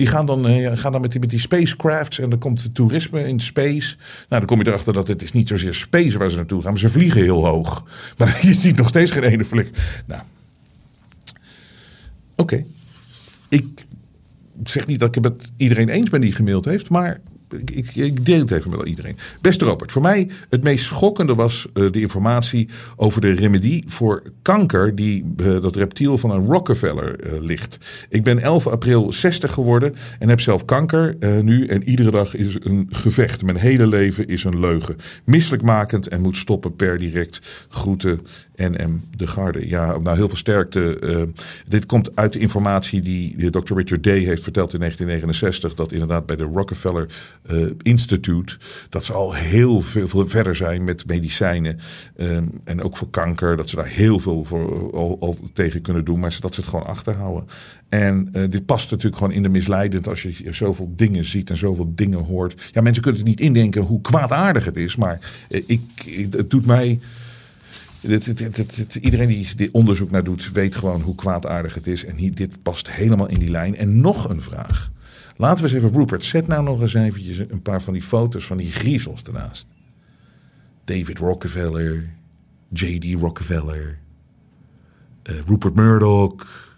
Die 0.00 0.08
gaan 0.08 0.26
dan, 0.26 0.46
eh, 0.46 0.78
gaan 0.78 0.92
dan 0.92 1.00
met, 1.00 1.10
die, 1.10 1.20
met 1.20 1.30
die 1.30 1.38
spacecrafts 1.38 2.18
en 2.18 2.30
dan 2.30 2.38
komt 2.38 2.74
toerisme 2.74 3.28
in 3.28 3.40
space. 3.40 3.96
Nou, 3.96 4.06
dan 4.28 4.46
kom 4.46 4.58
je 4.58 4.66
erachter 4.66 4.92
dat 4.92 5.08
het 5.08 5.22
is 5.22 5.32
niet 5.32 5.48
zozeer 5.48 5.74
space 5.74 6.18
waar 6.18 6.30
ze 6.30 6.36
naartoe 6.36 6.62
gaan, 6.62 6.70
maar 6.70 6.80
ze 6.80 6.88
vliegen 6.88 7.22
heel 7.22 7.46
hoog. 7.46 7.84
Maar 8.18 8.38
je 8.46 8.54
ziet 8.54 8.76
nog 8.76 8.88
steeds 8.88 9.10
geen 9.10 9.22
ene 9.22 9.44
vlieg. 9.44 9.70
Nou, 10.06 10.22
oké. 12.36 12.64
Ik 13.48 13.86
zeg 14.64 14.86
niet 14.86 14.98
dat 14.98 15.08
ik 15.08 15.14
het 15.14 15.24
met 15.24 15.50
iedereen 15.56 15.88
eens 15.88 16.10
ben 16.10 16.20
die 16.20 16.32
gemaild 16.32 16.64
heeft, 16.64 16.90
maar 16.90 17.20
ik, 17.52 17.94
ik, 17.94 18.24
deel 18.24 18.38
het 18.38 18.50
even 18.50 18.70
met 18.70 18.86
iedereen. 18.86 19.16
Beste 19.40 19.64
Robert, 19.64 19.92
voor 19.92 20.02
mij 20.02 20.30
het 20.48 20.62
meest 20.62 20.84
schokkende 20.84 21.34
was 21.34 21.66
uh, 21.74 21.90
de 21.90 22.00
informatie 22.00 22.68
over 22.96 23.20
de 23.20 23.30
remedie 23.30 23.84
voor 23.86 24.22
kanker 24.42 24.94
die 24.94 25.34
uh, 25.36 25.60
dat 25.60 25.76
reptiel 25.76 26.18
van 26.18 26.30
een 26.30 26.46
Rockefeller 26.46 27.24
uh, 27.24 27.40
ligt. 27.40 27.78
Ik 28.08 28.22
ben 28.22 28.38
11 28.38 28.66
april 28.66 29.12
60 29.12 29.52
geworden 29.52 29.94
en 30.18 30.28
heb 30.28 30.40
zelf 30.40 30.64
kanker 30.64 31.16
nu 31.42 31.66
en 31.66 31.82
iedere 31.82 32.10
dag 32.10 32.34
is 32.34 32.56
een 32.60 32.86
gevecht. 32.90 33.42
Mijn 33.42 33.56
hele 33.56 33.86
leven 33.86 34.26
is 34.26 34.44
een 34.44 34.60
leugen. 34.60 34.96
Misselijkmakend 35.24 36.08
en 36.08 36.20
moet 36.20 36.36
stoppen 36.36 36.76
per 36.76 36.98
direct. 36.98 37.66
Groeten 37.68 38.20
NM 38.56 39.00
de 39.16 39.26
Garde. 39.26 39.68
Ja, 39.68 39.98
nou 39.98 40.16
heel 40.16 40.28
veel 40.28 40.36
sterkte. 40.36 40.98
Dit 41.68 41.86
komt 41.86 42.16
uit 42.16 42.32
de 42.32 42.38
informatie 42.38 43.00
die 43.00 43.50
Dr. 43.50 43.74
Richard 43.74 44.02
Day 44.02 44.18
heeft 44.18 44.42
verteld 44.42 44.72
in 44.72 44.78
1969. 44.78 45.74
Dat 45.74 45.92
inderdaad 45.92 46.26
bij 46.26 46.36
de 46.36 46.44
Rockefeller 46.44 47.06
uh, 47.50 47.66
Institute. 47.82 48.58
Dat 48.88 49.04
ze 49.04 49.12
al 49.12 49.34
heel 49.34 49.80
veel, 49.80 50.08
veel 50.08 50.28
verder 50.28 50.56
zijn 50.56 50.84
met 50.84 51.06
medicijnen. 51.06 51.78
Um, 52.16 52.60
en 52.64 52.82
ook 52.82 52.96
voor 52.96 53.10
kanker. 53.10 53.56
Dat 53.56 53.68
ze 53.68 53.76
daar 53.76 53.86
heel 53.86 54.18
veel 54.18 54.44
voor 54.44 54.92
al, 54.92 55.36
tegen 55.52 55.82
kunnen 55.82 56.04
doen. 56.04 56.20
Maar 56.20 56.36
dat 56.40 56.54
ze 56.54 56.60
het 56.60 56.70
gewoon 56.70 56.86
achterhouden. 56.86 57.46
En 57.88 58.28
uh, 58.32 58.42
dit 58.50 58.66
past 58.66 58.90
natuurlijk 58.90 59.16
gewoon 59.16 59.32
in 59.32 59.42
de 59.42 59.48
misleidend 59.48 60.08
als 60.08 60.22
je 60.22 60.34
zoveel 60.50 60.92
dingen 60.96 61.24
ziet 61.24 61.50
en 61.50 61.56
zoveel 61.56 61.92
dingen 61.94 62.24
hoort. 62.24 62.70
Ja, 62.72 62.80
mensen 62.80 63.02
kunnen 63.02 63.20
het 63.20 63.30
niet 63.30 63.40
indenken 63.40 63.82
hoe 63.82 64.00
kwaadaardig 64.00 64.64
het 64.64 64.76
is. 64.76 64.96
Maar 64.96 65.18
ik, 65.48 65.80
het 66.30 66.50
doet 66.50 66.66
mij 66.66 67.00
iedereen 69.00 69.28
die 69.28 69.54
dit 69.56 69.70
onderzoek 69.70 70.10
naar 70.10 70.24
doet, 70.24 70.52
weet 70.52 70.74
gewoon 70.74 71.00
hoe 71.00 71.14
kwaadaardig 71.14 71.74
het 71.74 71.86
is. 71.86 72.04
En 72.04 72.16
hier, 72.16 72.34
dit 72.34 72.62
past 72.62 72.90
helemaal 72.90 73.28
in 73.28 73.38
die 73.38 73.50
lijn. 73.50 73.76
En 73.76 74.00
nog 74.00 74.28
een 74.28 74.42
vraag. 74.42 74.90
Laten 75.40 75.64
we 75.64 75.70
eens 75.70 75.82
even, 75.82 75.98
Rupert, 75.98 76.24
zet 76.24 76.46
nou 76.46 76.62
nog 76.62 76.80
eens 76.80 76.94
eventjes 76.94 77.38
een 77.38 77.62
paar 77.62 77.82
van 77.82 77.92
die 77.92 78.02
foto's 78.02 78.46
van 78.46 78.56
die 78.56 78.72
griezels 78.72 79.22
ernaast. 79.22 79.68
David 80.84 81.18
Rockefeller, 81.18 82.14
J.D. 82.68 83.20
Rockefeller, 83.20 84.00
uh, 85.30 85.38
Rupert 85.46 85.74
Murdoch, 85.74 86.76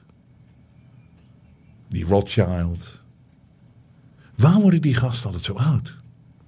die 1.89 2.05
Rothschild. 2.05 3.05
Waar 4.37 4.61
worden 4.61 4.83
die 4.83 4.95
gasten 4.95 5.27
altijd 5.27 5.45
zo 5.45 5.53
oud? 5.53 5.97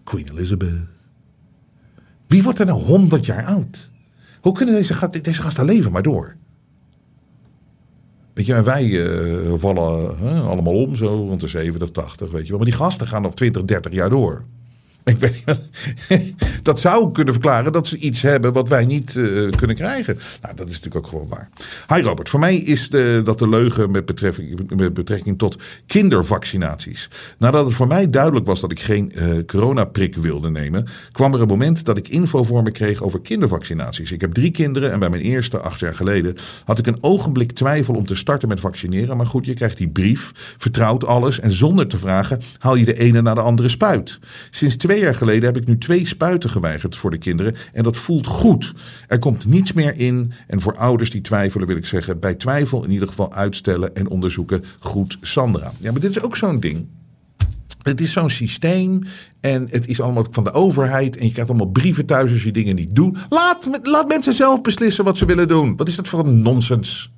Queen 0.05 0.29
Elizabeth. 0.29 0.88
Wie 2.27 2.42
wordt 2.42 2.59
er 2.59 2.66
nou 2.66 2.83
honderd 2.83 3.27
jaar 3.27 3.44
oud? 3.44 3.90
Hoe 4.40 4.53
kunnen 4.53 4.74
deze, 4.74 5.20
deze 5.22 5.42
gasten 5.42 5.64
leven 5.64 5.92
maar 5.92 6.03
door? 6.03 6.37
Weet 8.35 8.47
je, 8.47 8.55
en 8.55 8.64
wij 8.64 8.85
uh, 8.85 9.53
vallen 9.57 10.16
uh, 10.23 10.49
allemaal 10.49 10.75
om 10.75 10.97
zo 10.97 11.07
rond 11.07 11.40
de 11.40 11.49
70, 11.49 11.90
80, 11.90 12.31
weet 12.31 12.42
je 12.42 12.49
wel. 12.49 12.57
Maar 12.57 12.66
die 12.66 12.77
gasten 12.77 13.07
gaan 13.07 13.23
nog 13.23 13.35
20, 13.35 13.64
30 13.64 13.92
jaar 13.92 14.11
door. 14.11 14.44
Ik 15.14 15.19
weet 15.19 15.45
niet, 15.47 16.35
dat 16.62 16.81
zou 16.81 17.12
kunnen 17.12 17.33
verklaren 17.33 17.73
dat 17.73 17.87
ze 17.87 17.97
iets 17.97 18.23
hebben 18.23 18.53
wat 18.53 18.69
wij 18.69 18.85
niet 18.85 19.14
uh, 19.14 19.51
kunnen 19.51 19.77
krijgen. 19.77 20.19
Nou, 20.43 20.55
dat 20.57 20.69
is 20.69 20.75
natuurlijk 20.75 21.05
ook 21.05 21.11
gewoon 21.11 21.29
waar. 21.29 21.49
Hi 21.88 22.03
Robert, 22.03 22.29
voor 22.29 22.40
mij 22.40 22.57
is 22.57 22.88
de, 22.88 23.21
dat 23.25 23.38
de 23.38 23.49
leugen 23.49 23.90
met 23.90 24.05
betrekking, 24.05 24.77
met 24.77 24.95
betrekking 24.95 25.38
tot 25.38 25.57
kindervaccinaties. 25.87 27.11
Nadat 27.38 27.64
het 27.64 27.75
voor 27.75 27.87
mij 27.87 28.11
duidelijk 28.11 28.47
was 28.47 28.61
dat 28.61 28.71
ik 28.71 28.81
geen 28.81 29.12
uh, 29.14 29.45
coronaprik 29.47 30.14
wilde 30.17 30.51
nemen, 30.51 30.87
kwam 31.12 31.35
er 31.35 31.40
een 31.40 31.49
moment 31.49 31.85
dat 31.85 31.99
ik 31.99 32.09
info 32.09 32.45
voor 32.45 32.62
me 32.62 32.71
kreeg 32.71 33.03
over 33.03 33.21
kindervaccinaties. 33.21 34.12
Ik 34.12 34.21
heb 34.21 34.33
drie 34.33 34.51
kinderen 34.51 34.93
en 34.93 34.99
bij 34.99 35.11
mijn 35.11 35.23
eerste, 35.23 35.59
acht 35.59 35.81
jaar 35.81 35.95
geleden, 35.95 36.37
had 36.64 36.79
ik 36.79 36.87
een 36.87 36.99
ogenblik 37.03 37.53
twijfel 37.53 37.95
om 37.95 38.07
te 38.07 38.14
starten 38.14 38.49
met 38.49 38.61
vaccineren. 38.61 39.17
Maar 39.17 39.27
goed, 39.27 39.47
je 39.47 39.55
krijgt 39.55 39.77
die 39.77 39.88
brief, 39.88 40.55
vertrouwt 40.57 41.05
alles 41.05 41.40
en 41.40 41.53
zonder 41.53 41.87
te 41.87 41.99
vragen 41.99 42.40
haal 42.59 42.75
je 42.75 42.85
de 42.85 42.99
ene 42.99 43.23
naar 43.23 43.35
de 43.35 43.40
andere 43.40 43.69
spuit. 43.69 44.19
Sinds 44.51 44.77
twee 44.77 44.93
Twee 44.95 45.07
jaar 45.07 45.15
geleden 45.15 45.45
heb 45.45 45.57
ik 45.57 45.67
nu 45.67 45.79
twee 45.79 46.07
spuiten 46.07 46.51
geweigerd 46.51 46.97
voor 46.97 47.11
de 47.11 47.19
kinderen. 47.19 47.55
En 47.73 47.83
dat 47.83 47.97
voelt 47.97 48.27
goed. 48.27 48.73
Er 49.09 49.19
komt 49.19 49.47
niets 49.47 49.73
meer 49.73 49.97
in. 49.97 50.33
En 50.47 50.61
voor 50.61 50.77
ouders 50.77 51.11
die 51.11 51.21
twijfelen 51.21 51.67
wil 51.67 51.77
ik 51.77 51.87
zeggen, 51.87 52.21
bij 52.21 52.35
twijfel 52.35 52.85
in 52.85 52.91
ieder 52.91 53.09
geval 53.09 53.33
uitstellen 53.33 53.95
en 53.95 54.09
onderzoeken. 54.09 54.65
Goed, 54.79 55.19
Sandra. 55.21 55.73
Ja, 55.81 55.93
maar 55.93 56.01
dit 56.01 56.11
is 56.11 56.23
ook 56.23 56.37
zo'n 56.37 56.61
ding. 56.61 56.87
Het 57.83 58.01
is 58.01 58.13
zo'n 58.13 58.31
systeem 58.31 59.03
en 59.41 59.69
het 59.71 59.87
is 59.87 60.01
allemaal 60.01 60.27
van 60.31 60.45
de 60.45 60.53
overheid. 60.53 61.17
En 61.17 61.27
je 61.27 61.33
krijgt 61.33 61.51
allemaal 61.51 61.71
brieven 61.71 62.07
thuis 62.07 62.33
als 62.33 62.43
je 62.43 62.53
dingen 62.53 62.75
niet 62.75 62.95
doet. 62.95 63.19
Laat, 63.29 63.69
laat 63.83 64.09
mensen 64.09 64.35
zelf 64.35 64.61
beslissen 64.61 65.05
wat 65.05 65.19
ze 65.19 65.25
willen 65.25 65.49
doen. 65.49 65.77
Wat 65.77 65.89
is 65.89 65.97
dat 65.97 66.09
voor 66.09 66.27
een 66.27 66.43
nonsens? 66.43 67.13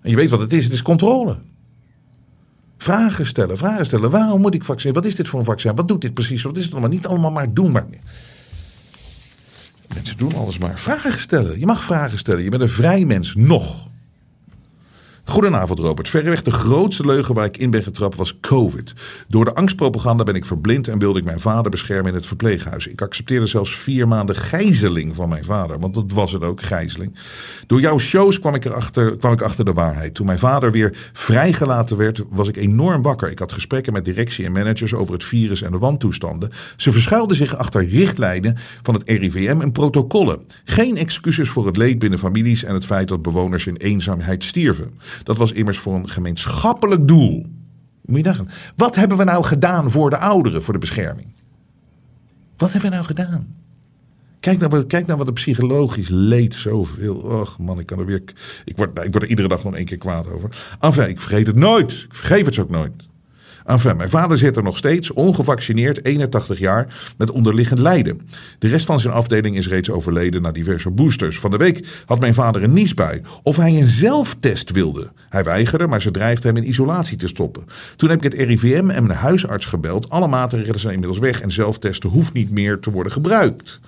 En 0.00 0.10
je 0.10 0.16
weet 0.16 0.30
wat 0.30 0.40
het 0.40 0.52
is, 0.52 0.64
het 0.64 0.72
is 0.72 0.82
controle. 0.82 1.38
Vragen 2.82 3.26
stellen, 3.26 3.58
vragen 3.58 3.86
stellen. 3.86 4.10
Waarom 4.10 4.40
moet 4.40 4.54
ik 4.54 4.64
vaccineren? 4.64 5.02
Wat 5.02 5.10
is 5.10 5.16
dit 5.16 5.28
voor 5.28 5.38
een 5.38 5.44
vaccin? 5.44 5.74
Wat 5.74 5.88
doet 5.88 6.00
dit 6.00 6.14
precies? 6.14 6.42
Wat 6.42 6.56
is 6.56 6.64
het 6.64 6.72
allemaal? 6.72 6.90
Niet 6.90 7.06
allemaal 7.06 7.30
maar 7.30 7.54
doen. 7.54 7.72
Maar... 7.72 7.86
Mensen 9.94 10.16
doen 10.16 10.34
alles 10.34 10.58
maar. 10.58 10.78
Vragen 10.78 11.20
stellen. 11.20 11.58
Je 11.58 11.66
mag 11.66 11.84
vragen 11.84 12.18
stellen. 12.18 12.42
Je 12.42 12.50
bent 12.50 12.62
een 12.62 12.68
vrij 12.68 13.04
mens. 13.04 13.34
Nog. 13.34 13.90
Goedenavond 15.24 15.78
Robert. 15.78 16.08
Verreweg 16.08 16.42
de 16.42 16.50
grootste 16.50 17.06
leugen 17.06 17.34
waar 17.34 17.44
ik 17.44 17.56
in 17.56 17.70
ben 17.70 17.82
getrapt 17.82 18.16
was 18.16 18.40
COVID. 18.40 18.92
Door 19.28 19.44
de 19.44 19.54
angstpropaganda 19.54 20.24
ben 20.24 20.34
ik 20.34 20.44
verblind 20.44 20.88
en 20.88 20.98
wilde 20.98 21.18
ik 21.18 21.24
mijn 21.24 21.40
vader 21.40 21.70
beschermen 21.70 22.08
in 22.08 22.14
het 22.14 22.26
verpleeghuis. 22.26 22.86
Ik 22.86 23.02
accepteerde 23.02 23.46
zelfs 23.46 23.76
vier 23.76 24.08
maanden 24.08 24.36
gijzeling 24.36 25.16
van 25.16 25.28
mijn 25.28 25.44
vader, 25.44 25.78
want 25.78 25.94
dat 25.94 26.12
was 26.12 26.32
het 26.32 26.44
ook, 26.44 26.62
gijzeling. 26.62 27.14
Door 27.66 27.80
jouw 27.80 27.98
shows 27.98 28.40
kwam 28.40 28.54
ik, 28.54 28.64
erachter, 28.64 29.16
kwam 29.16 29.32
ik 29.32 29.40
achter 29.40 29.64
de 29.64 29.72
waarheid. 29.72 30.14
Toen 30.14 30.26
mijn 30.26 30.38
vader 30.38 30.70
weer 30.70 31.10
vrijgelaten 31.12 31.96
werd, 31.96 32.22
was 32.30 32.48
ik 32.48 32.56
enorm 32.56 33.02
wakker. 33.02 33.30
Ik 33.30 33.38
had 33.38 33.52
gesprekken 33.52 33.92
met 33.92 34.04
directie 34.04 34.44
en 34.44 34.52
managers 34.52 34.94
over 34.94 35.12
het 35.12 35.24
virus 35.24 35.62
en 35.62 35.70
de 35.70 35.78
wantoestanden. 35.78 36.50
Ze 36.76 36.92
verschuilden 36.92 37.36
zich 37.36 37.56
achter 37.56 37.84
richtlijnen 37.84 38.56
van 38.82 38.94
het 38.94 39.02
RIVM 39.06 39.60
en 39.60 39.72
protocollen. 39.72 40.40
Geen 40.64 40.96
excuses 40.96 41.48
voor 41.48 41.66
het 41.66 41.76
leed 41.76 41.98
binnen 41.98 42.18
families 42.18 42.64
en 42.64 42.74
het 42.74 42.84
feit 42.84 43.08
dat 43.08 43.22
bewoners 43.22 43.66
in 43.66 43.76
eenzaamheid 43.76 44.44
stierven. 44.44 44.90
Dat 45.22 45.36
was 45.36 45.52
immers 45.52 45.78
voor 45.78 45.94
een 45.94 46.08
gemeenschappelijk 46.08 47.08
doel. 47.08 47.46
Moet 48.04 48.16
je 48.16 48.22
dachten, 48.22 48.48
wat 48.76 48.94
hebben 48.94 49.16
we 49.16 49.24
nou 49.24 49.44
gedaan 49.44 49.90
voor 49.90 50.10
de 50.10 50.18
ouderen, 50.18 50.62
voor 50.62 50.72
de 50.72 50.80
bescherming? 50.80 51.32
Wat 52.56 52.72
hebben 52.72 52.90
we 52.90 52.96
nou 52.96 53.06
gedaan? 53.06 53.60
Kijk 54.40 54.58
nou, 54.58 54.70
wat, 54.70 54.86
kijk 54.86 55.06
nou 55.06 55.18
wat 55.18 55.26
een 55.28 55.34
psychologisch 55.34 56.08
leed 56.08 56.54
zoveel. 56.54 57.14
Och 57.14 57.58
man, 57.58 57.78
ik 57.78 57.86
kan 57.86 57.98
er 57.98 58.06
weer. 58.06 58.22
Ik 58.64 58.76
word, 58.76 58.98
ik 58.98 59.12
word 59.12 59.22
er 59.22 59.28
iedere 59.28 59.48
dag 59.48 59.64
nog 59.64 59.74
één 59.74 59.84
keer 59.84 59.98
kwaad 59.98 60.30
over. 60.30 60.76
Enfin, 60.80 61.08
ik 61.08 61.20
vergeet 61.20 61.46
het 61.46 61.56
nooit. 61.56 61.92
Ik 61.92 62.14
vergeef 62.14 62.44
het 62.44 62.58
ook 62.58 62.70
nooit. 62.70 62.92
Enfin, 63.64 63.96
mijn 63.96 64.08
vader 64.08 64.38
zit 64.38 64.56
er 64.56 64.62
nog 64.62 64.76
steeds, 64.76 65.12
ongevaccineerd, 65.12 66.04
81 66.04 66.58
jaar, 66.58 66.86
met 67.16 67.30
onderliggend 67.30 67.78
lijden. 67.78 68.20
De 68.58 68.68
rest 68.68 68.86
van 68.86 69.00
zijn 69.00 69.14
afdeling 69.14 69.56
is 69.56 69.68
reeds 69.68 69.90
overleden 69.90 70.42
na 70.42 70.52
diverse 70.52 70.90
boosters. 70.90 71.38
Van 71.38 71.50
de 71.50 71.56
week 71.56 72.02
had 72.06 72.20
mijn 72.20 72.34
vader 72.34 72.62
een 72.62 72.72
niesbui. 72.72 73.22
Of 73.42 73.56
hij 73.56 73.76
een 73.76 73.88
zelftest 73.88 74.70
wilde. 74.70 75.12
Hij 75.28 75.44
weigerde, 75.44 75.86
maar 75.86 76.02
ze 76.02 76.10
dreigde 76.10 76.48
hem 76.48 76.56
in 76.56 76.68
isolatie 76.68 77.16
te 77.16 77.26
stoppen. 77.26 77.64
Toen 77.96 78.08
heb 78.08 78.24
ik 78.24 78.32
het 78.32 78.48
RIVM 78.48 78.90
en 78.90 79.06
mijn 79.06 79.18
huisarts 79.18 79.66
gebeld. 79.66 80.10
Alle 80.10 80.28
maatregelen 80.28 80.80
zijn 80.80 80.92
inmiddels 80.92 81.20
weg 81.20 81.40
en 81.40 81.52
zelftesten 81.52 82.10
hoeft 82.10 82.32
niet 82.32 82.50
meer 82.50 82.80
te 82.80 82.90
worden 82.90 83.12
gebruikt. 83.12 83.80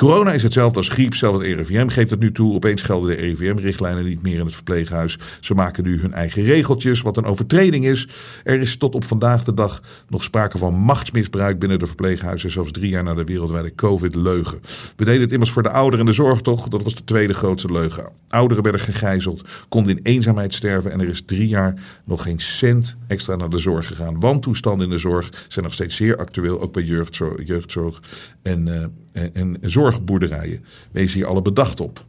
Corona 0.00 0.32
is 0.32 0.42
hetzelfde 0.42 0.76
als 0.76 0.88
griep, 0.88 1.14
zelfs 1.14 1.38
het 1.38 1.56
RIVM 1.56 1.88
geeft 1.88 2.10
het 2.10 2.20
nu 2.20 2.32
toe. 2.32 2.54
Opeens 2.54 2.82
gelden 2.82 3.08
de 3.08 3.22
RIVM-richtlijnen 3.22 4.04
niet 4.04 4.22
meer 4.22 4.38
in 4.38 4.44
het 4.44 4.54
verpleeghuis. 4.54 5.18
Ze 5.40 5.54
maken 5.54 5.84
nu 5.84 6.00
hun 6.00 6.12
eigen 6.12 6.42
regeltjes, 6.42 7.00
wat 7.00 7.16
een 7.16 7.24
overtreding 7.24 7.86
is. 7.86 8.08
Er 8.44 8.60
is 8.60 8.76
tot 8.76 8.94
op 8.94 9.04
vandaag 9.04 9.44
de 9.44 9.54
dag 9.54 9.82
nog 10.08 10.24
sprake 10.24 10.58
van 10.58 10.74
machtsmisbruik 10.74 11.58
binnen 11.58 11.78
de 11.78 11.86
verpleeghuizen, 11.86 12.50
zelfs 12.50 12.70
drie 12.70 12.90
jaar 12.90 13.02
na 13.02 13.14
de 13.14 13.24
wereldwijde 13.24 13.74
COVID-leugen. 13.74 14.60
We 14.96 15.04
deden 15.04 15.20
het 15.20 15.32
immers 15.32 15.50
voor 15.50 15.62
de 15.62 15.70
ouderen 15.70 16.00
en 16.00 16.06
de 16.06 16.12
zorg 16.12 16.40
toch? 16.40 16.68
Dat 16.68 16.82
was 16.82 16.94
de 16.94 17.04
tweede 17.04 17.34
grootste 17.34 17.72
leugen. 17.72 18.08
Ouderen 18.28 18.62
werden 18.62 18.80
gegijzeld, 18.80 19.48
konden 19.68 19.96
in 19.96 20.02
eenzaamheid 20.02 20.54
sterven 20.54 20.92
en 20.92 21.00
er 21.00 21.08
is 21.08 21.22
drie 21.24 21.48
jaar 21.48 21.74
nog 22.04 22.22
geen 22.22 22.40
cent 22.40 22.96
extra 23.06 23.36
naar 23.36 23.50
de 23.50 23.58
zorg 23.58 23.86
gegaan. 23.86 24.20
Wantoestanden 24.20 24.86
in 24.86 24.92
de 24.92 24.98
zorg 24.98 25.30
zijn 25.48 25.64
nog 25.64 25.74
steeds 25.74 25.96
zeer 25.96 26.16
actueel, 26.16 26.60
ook 26.60 26.72
bij 26.72 26.82
jeugdzorg, 26.82 27.46
jeugdzorg 27.46 28.02
en, 28.42 28.66
uh, 28.66 28.84
en, 29.12 29.34
en 29.34 29.58
zorgboerderijen. 29.60 30.64
Wees 30.90 31.12
hier 31.12 31.26
alle 31.26 31.42
bedacht 31.42 31.80
op. 31.80 32.04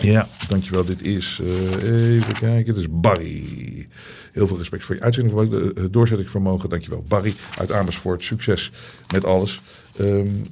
Ja, 0.00 0.28
dankjewel. 0.48 0.84
Dit 0.84 1.02
is, 1.02 1.40
uh, 1.42 2.14
even 2.16 2.34
kijken, 2.34 2.74
dit 2.74 2.82
is 2.82 2.88
Barry. 2.90 3.86
Heel 4.32 4.46
veel 4.46 4.58
respect 4.58 4.84
voor 4.84 4.94
je 4.94 5.00
uitzending, 5.00 5.52
uh, 5.52 5.84
doorzettingsvermogen. 5.90 6.68
Dankjewel 6.68 7.04
Barry 7.08 7.34
uit 7.58 7.72
Amersfoort. 7.72 8.24
Succes 8.24 8.72
met 9.12 9.24
alles. 9.24 9.60
Um, 10.00 10.42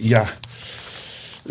ja, 0.00 0.26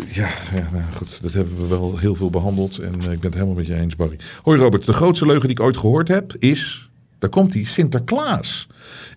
Ja, 0.06 0.30
ja 0.52 0.68
nou 0.72 0.92
goed, 0.92 1.22
dat 1.22 1.32
hebben 1.32 1.56
we 1.56 1.66
wel 1.66 1.98
heel 1.98 2.14
veel 2.14 2.30
behandeld. 2.30 2.78
En 2.78 2.94
eh, 3.00 3.12
ik 3.12 3.20
ben 3.20 3.30
het 3.30 3.34
helemaal 3.34 3.54
met 3.54 3.66
je 3.66 3.74
eens, 3.74 3.96
Barry. 3.96 4.18
Hoi 4.42 4.58
Robert, 4.58 4.86
de 4.86 4.92
grootste 4.92 5.26
leugen 5.26 5.48
die 5.48 5.58
ik 5.58 5.64
ooit 5.64 5.76
gehoord 5.76 6.08
heb 6.08 6.34
is... 6.38 6.87
Daar 7.18 7.30
komt 7.30 7.54
hij, 7.54 7.64
Sinterklaas. 7.64 8.66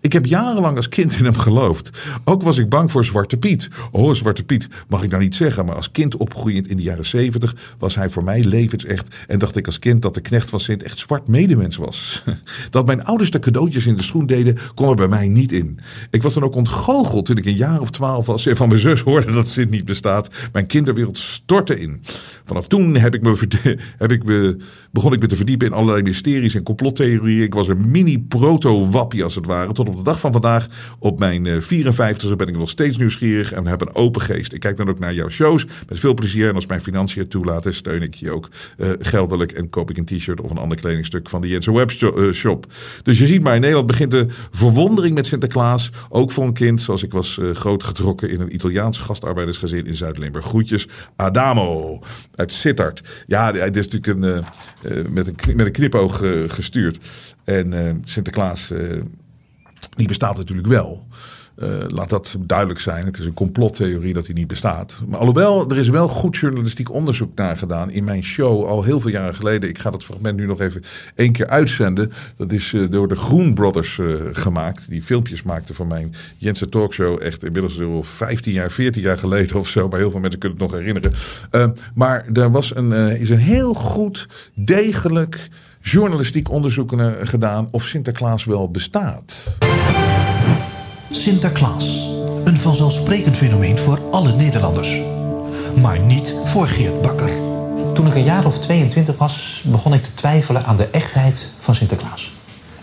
Ik 0.01 0.13
heb 0.13 0.25
jarenlang 0.25 0.77
als 0.77 0.89
kind 0.89 1.17
in 1.17 1.25
hem 1.25 1.35
geloofd. 1.35 1.89
Ook 2.23 2.43
was 2.43 2.57
ik 2.57 2.69
bang 2.69 2.91
voor 2.91 3.05
Zwarte 3.05 3.37
Piet. 3.37 3.69
Oh, 3.91 4.13
Zwarte 4.13 4.43
Piet 4.43 4.67
mag 4.87 5.03
ik 5.03 5.09
nou 5.09 5.21
niet 5.23 5.35
zeggen, 5.35 5.65
maar 5.65 5.75
als 5.75 5.91
kind 5.91 6.17
opgroeiend 6.17 6.67
in 6.67 6.77
de 6.77 6.83
jaren 6.83 7.05
zeventig 7.05 7.55
was 7.77 7.95
hij 7.95 8.09
voor 8.09 8.23
mij 8.23 8.43
levensecht. 8.43 9.15
En 9.27 9.39
dacht 9.39 9.55
ik 9.55 9.65
als 9.65 9.79
kind 9.79 10.01
dat 10.01 10.13
de 10.13 10.21
knecht 10.21 10.49
van 10.49 10.59
Sint 10.59 10.83
echt 10.83 10.99
zwart 10.99 11.27
medemens 11.27 11.75
was. 11.75 12.23
Dat 12.69 12.85
mijn 12.85 13.03
ouders 13.03 13.31
de 13.31 13.39
cadeautjes 13.39 13.85
in 13.85 13.95
de 13.95 14.03
schoen 14.03 14.25
deden, 14.25 14.57
kon 14.75 14.89
er 14.89 14.95
bij 14.95 15.07
mij 15.07 15.27
niet 15.27 15.51
in. 15.51 15.79
Ik 16.11 16.21
was 16.21 16.33
dan 16.33 16.43
ook 16.43 16.55
ontgoocheld 16.55 17.25
toen 17.25 17.37
ik 17.37 17.45
een 17.45 17.55
jaar 17.55 17.81
of 17.81 17.91
twaalf 17.91 18.25
was 18.25 18.45
en 18.45 18.55
van 18.55 18.67
mijn 18.67 18.79
zus 18.79 19.01
hoorde 19.01 19.31
dat 19.31 19.47
Sint 19.47 19.69
niet 19.69 19.85
bestaat. 19.85 20.29
Mijn 20.51 20.67
kinderwereld 20.67 21.17
stortte 21.17 21.79
in. 21.79 22.01
Vanaf 22.43 22.67
toen 22.67 22.95
heb 22.95 23.15
ik 23.15 23.23
me, 23.23 23.47
heb 23.97 24.11
ik 24.11 24.23
begon 24.91 25.13
ik 25.13 25.19
me 25.19 25.27
te 25.27 25.35
verdiepen 25.35 25.67
in 25.67 25.73
allerlei 25.73 26.03
mysteries 26.03 26.55
en 26.55 26.63
complottheorieën. 26.63 27.43
Ik 27.43 27.53
was 27.53 27.67
een 27.67 27.90
mini 27.91 28.19
proto-wappie 28.19 29.23
als 29.23 29.35
het 29.35 29.45
ware. 29.45 29.73
Tot 29.73 29.87
op 29.87 29.95
de 29.95 30.03
dag 30.03 30.19
van 30.19 30.31
vandaag, 30.31 30.67
op 30.99 31.19
mijn 31.19 31.61
54e, 31.61 32.35
ben 32.37 32.47
ik 32.47 32.57
nog 32.57 32.69
steeds 32.69 32.97
nieuwsgierig 32.97 33.51
en 33.51 33.67
heb 33.67 33.81
een 33.81 33.95
open 33.95 34.21
geest. 34.21 34.53
Ik 34.53 34.59
kijk 34.59 34.77
dan 34.77 34.89
ook 34.89 34.99
naar 34.99 35.13
jouw 35.13 35.29
shows 35.29 35.65
met 35.87 35.99
veel 35.99 36.13
plezier. 36.13 36.49
En 36.49 36.55
als 36.55 36.65
mijn 36.65 36.81
financiën 36.81 37.27
toelaten, 37.27 37.73
steun 37.73 38.01
ik 38.01 38.15
je 38.15 38.31
ook 38.31 38.49
uh, 38.77 38.89
geldelijk. 38.99 39.51
En 39.51 39.69
koop 39.69 39.89
ik 39.89 39.97
een 39.97 40.05
t-shirt 40.05 40.41
of 40.41 40.51
een 40.51 40.57
ander 40.57 40.77
kledingstuk 40.77 41.29
van 41.29 41.41
de 41.41 41.47
Jensen 41.47 41.73
Webshop. 41.73 42.65
Dus 43.03 43.17
je 43.17 43.25
ziet 43.25 43.43
maar, 43.43 43.55
in 43.55 43.61
Nederland 43.61 43.87
begint 43.87 44.11
de 44.11 44.25
verwondering 44.51 45.15
met 45.15 45.25
Sinterklaas. 45.25 45.89
Ook 46.09 46.31
voor 46.31 46.43
een 46.43 46.53
kind, 46.53 46.81
zoals 46.81 47.03
ik 47.03 47.11
was 47.11 47.39
groot 47.53 47.83
getrokken 47.83 48.29
in 48.29 48.41
een 48.41 48.53
Italiaans 48.53 48.97
gastarbeidersgezin 48.97 49.85
in 49.85 49.95
Zuid-Limburg. 49.95 50.45
Groetjes, 50.45 50.87
Adamo 51.15 51.99
uit 52.35 52.53
Sittard. 52.53 53.23
Ja, 53.27 53.53
hij 53.53 53.69
is 53.69 53.87
natuurlijk 53.87 54.07
een, 54.07 54.43
met, 55.13 55.27
een, 55.27 55.55
met 55.55 55.65
een 55.65 55.71
knipoog 55.71 56.23
gestuurd. 56.47 56.97
En 57.43 58.01
Sinterklaas 58.03 58.71
die 59.95 60.07
bestaat 60.07 60.37
natuurlijk 60.37 60.67
wel. 60.67 61.07
Uh, 61.55 61.69
laat 61.87 62.09
dat 62.09 62.35
duidelijk 62.39 62.79
zijn. 62.79 63.05
Het 63.05 63.17
is 63.17 63.25
een 63.25 63.33
complottheorie 63.33 64.13
dat 64.13 64.25
hij 64.25 64.35
niet 64.35 64.47
bestaat. 64.47 64.99
Maar 65.07 65.19
alhoewel, 65.19 65.69
er 65.69 65.77
is 65.77 65.89
wel 65.89 66.07
goed 66.07 66.37
journalistiek 66.37 66.91
onderzoek 66.91 67.35
naar 67.35 67.57
gedaan 67.57 67.91
in 67.91 68.03
mijn 68.03 68.23
show 68.23 68.65
al 68.65 68.83
heel 68.83 68.99
veel 68.99 69.11
jaren 69.11 69.35
geleden. 69.35 69.69
Ik 69.69 69.77
ga 69.77 69.91
dat 69.91 70.03
fragment 70.03 70.37
nu 70.37 70.45
nog 70.45 70.61
even 70.61 70.83
één 71.15 71.31
keer 71.31 71.47
uitzenden. 71.47 72.11
Dat 72.37 72.51
is 72.51 72.75
door 72.89 73.07
de 73.07 73.15
Groen 73.15 73.53
Brothers 73.53 73.99
gemaakt. 74.31 74.89
Die 74.89 75.01
filmpjes 75.01 75.43
maakten 75.43 75.75
van 75.75 75.87
mijn 75.87 76.13
Jensen 76.37 76.69
Talkshow. 76.69 77.21
Echt 77.21 77.43
inmiddels 77.43 77.81
al 77.81 78.03
15 78.03 78.53
jaar, 78.53 78.71
14 78.71 79.01
jaar 79.01 79.17
geleden 79.17 79.57
of 79.57 79.67
zo. 79.67 79.87
Maar 79.87 79.99
heel 79.99 80.11
veel 80.11 80.19
mensen 80.19 80.39
kunnen 80.39 80.57
het 80.59 80.71
nog 80.71 80.79
herinneren. 80.79 81.13
maar 81.93 82.25
er 82.33 82.51
was 82.51 82.75
een, 82.75 82.91
is 82.91 83.29
een 83.29 83.37
heel 83.37 83.73
goed, 83.73 84.27
degelijk 84.53 85.49
journalistiek 85.81 86.49
onderzoek 86.49 86.93
gedaan 87.21 87.67
of 87.71 87.83
Sinterklaas 87.83 88.45
wel 88.45 88.69
bestaat. 88.69 89.57
Sinterklaas. 91.11 92.09
Een 92.43 92.59
vanzelfsprekend 92.59 93.37
fenomeen 93.37 93.79
voor 93.79 93.99
alle 94.11 94.33
Nederlanders. 94.33 94.95
Maar 95.81 95.99
niet 95.99 96.35
voor 96.45 96.67
Geert 96.67 97.01
Bakker. 97.01 97.31
Toen 97.93 98.07
ik 98.07 98.15
een 98.15 98.23
jaar 98.23 98.45
of 98.45 98.59
22 98.59 99.17
was, 99.17 99.63
begon 99.65 99.93
ik 99.93 100.03
te 100.03 100.13
twijfelen 100.13 100.65
aan 100.65 100.77
de 100.77 100.87
echtheid 100.91 101.47
van 101.59 101.75
Sinterklaas. 101.75 102.31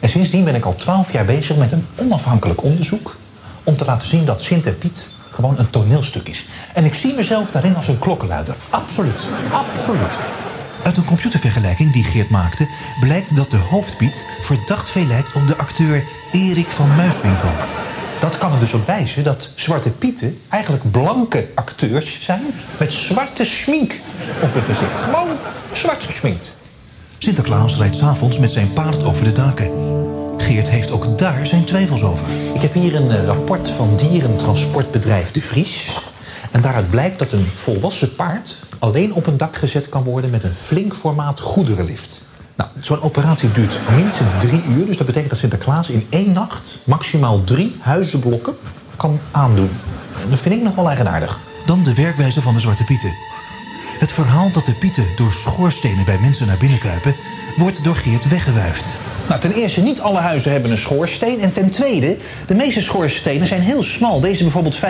En 0.00 0.08
sindsdien 0.08 0.44
ben 0.44 0.54
ik 0.54 0.64
al 0.64 0.74
12 0.74 1.12
jaar 1.12 1.24
bezig 1.24 1.56
met 1.56 1.72
een 1.72 1.86
onafhankelijk 1.94 2.62
onderzoek 2.62 3.16
om 3.64 3.76
te 3.76 3.84
laten 3.84 4.08
zien 4.08 4.24
dat 4.24 4.42
Sint 4.42 4.66
en 4.66 4.78
Piet 4.78 5.06
gewoon 5.30 5.58
een 5.58 5.70
toneelstuk 5.70 6.28
is. 6.28 6.46
En 6.74 6.84
ik 6.84 6.94
zie 6.94 7.14
mezelf 7.14 7.50
daarin 7.50 7.76
als 7.76 7.88
een 7.88 7.98
klokkenluider. 7.98 8.56
Absoluut. 8.70 9.26
Absoluut. 9.52 10.16
Uit 10.82 10.96
een 10.96 11.04
computervergelijking 11.04 11.92
die 11.92 12.04
Geert 12.04 12.30
maakte, 12.30 12.68
blijkt 13.00 13.36
dat 13.36 13.50
de 13.50 13.56
hoofdpiet 13.56 14.26
verdacht 14.40 14.90
veel 14.90 15.06
lijkt 15.06 15.32
op 15.32 15.46
de 15.46 15.56
acteur 15.56 16.04
Erik 16.32 16.66
van 16.66 16.96
Muiswinkel. 16.96 17.50
Dat 18.20 18.38
kan 18.38 18.52
er 18.52 18.58
dus 18.58 18.72
op 18.72 18.86
wijzen 18.86 19.24
dat 19.24 19.50
Zwarte 19.54 19.90
Pieten 19.90 20.40
eigenlijk 20.48 20.90
blanke 20.90 21.48
acteurs 21.54 22.18
zijn 22.20 22.42
met 22.78 22.92
zwarte 22.92 23.44
schmink 23.44 23.94
op 24.42 24.52
hun 24.52 24.62
gezicht. 24.62 25.02
Gewoon 25.02 25.28
zwart 25.72 26.02
geschminkt. 26.02 26.56
Sinterklaas 27.18 27.76
rijdt 27.76 27.96
s'avonds 27.96 28.38
met 28.38 28.50
zijn 28.50 28.72
paard 28.72 29.04
over 29.04 29.24
de 29.24 29.32
daken. 29.32 29.70
Geert 30.36 30.68
heeft 30.68 30.90
ook 30.90 31.18
daar 31.18 31.46
zijn 31.46 31.64
twijfels 31.64 32.02
over. 32.02 32.26
Ik 32.54 32.60
heb 32.60 32.74
hier 32.74 32.94
een 32.94 33.24
rapport 33.24 33.68
van 33.68 33.96
dierentransportbedrijf 33.96 35.32
De 35.32 35.40
Vries. 35.40 35.90
En 36.50 36.60
daaruit 36.60 36.90
blijkt 36.90 37.18
dat 37.18 37.32
een 37.32 37.46
volwassen 37.54 38.14
paard 38.14 38.56
alleen 38.78 39.12
op 39.12 39.26
een 39.26 39.36
dak 39.36 39.56
gezet 39.56 39.88
kan 39.88 40.04
worden 40.04 40.30
met 40.30 40.44
een 40.44 40.54
flink 40.54 40.94
formaat 40.94 41.40
goederenlift. 41.40 42.26
Nou, 42.56 42.70
zo'n 42.80 43.02
operatie 43.02 43.52
duurt 43.52 43.80
minstens 43.96 44.30
drie 44.40 44.62
uur. 44.64 44.86
Dus 44.86 44.96
dat 44.96 45.06
betekent 45.06 45.30
dat 45.30 45.38
Sinterklaas 45.38 45.88
in 45.88 46.06
één 46.08 46.32
nacht 46.32 46.78
maximaal 46.84 47.44
drie 47.44 47.76
huizenblokken 47.80 48.56
kan 48.96 49.20
aandoen. 49.30 49.70
En 50.22 50.30
dat 50.30 50.38
vind 50.38 50.54
ik 50.54 50.62
nog 50.62 50.74
wel 50.74 50.88
eigenaardig. 50.88 51.38
Dan 51.66 51.82
de 51.82 51.94
werkwijze 51.94 52.42
van 52.42 52.54
de 52.54 52.60
Zwarte 52.60 52.84
Pieten. 52.84 53.14
Het 53.98 54.12
verhaal 54.12 54.50
dat 54.50 54.64
de 54.64 54.72
pieten 54.72 55.06
door 55.16 55.32
schoorstenen 55.32 56.04
bij 56.04 56.18
mensen 56.18 56.46
naar 56.46 56.56
binnen 56.56 56.78
kruipen, 56.78 57.16
wordt 57.58 57.84
door 57.84 57.96
Geert 57.96 58.28
weggewuifd. 58.28 58.86
Nou, 59.28 59.40
ten 59.40 59.52
eerste, 59.52 59.80
niet 59.80 60.00
alle 60.00 60.18
huizen 60.18 60.52
hebben 60.52 60.70
een 60.70 60.78
schoorsteen. 60.78 61.40
En 61.40 61.52
ten 61.52 61.70
tweede, 61.70 62.16
de 62.46 62.54
meeste 62.54 62.82
schoorstenen 62.82 63.46
zijn 63.46 63.60
heel 63.60 63.82
smal. 63.82 64.20
Deze 64.20 64.42
bijvoorbeeld 64.42 64.76
15,7, 64.76 64.80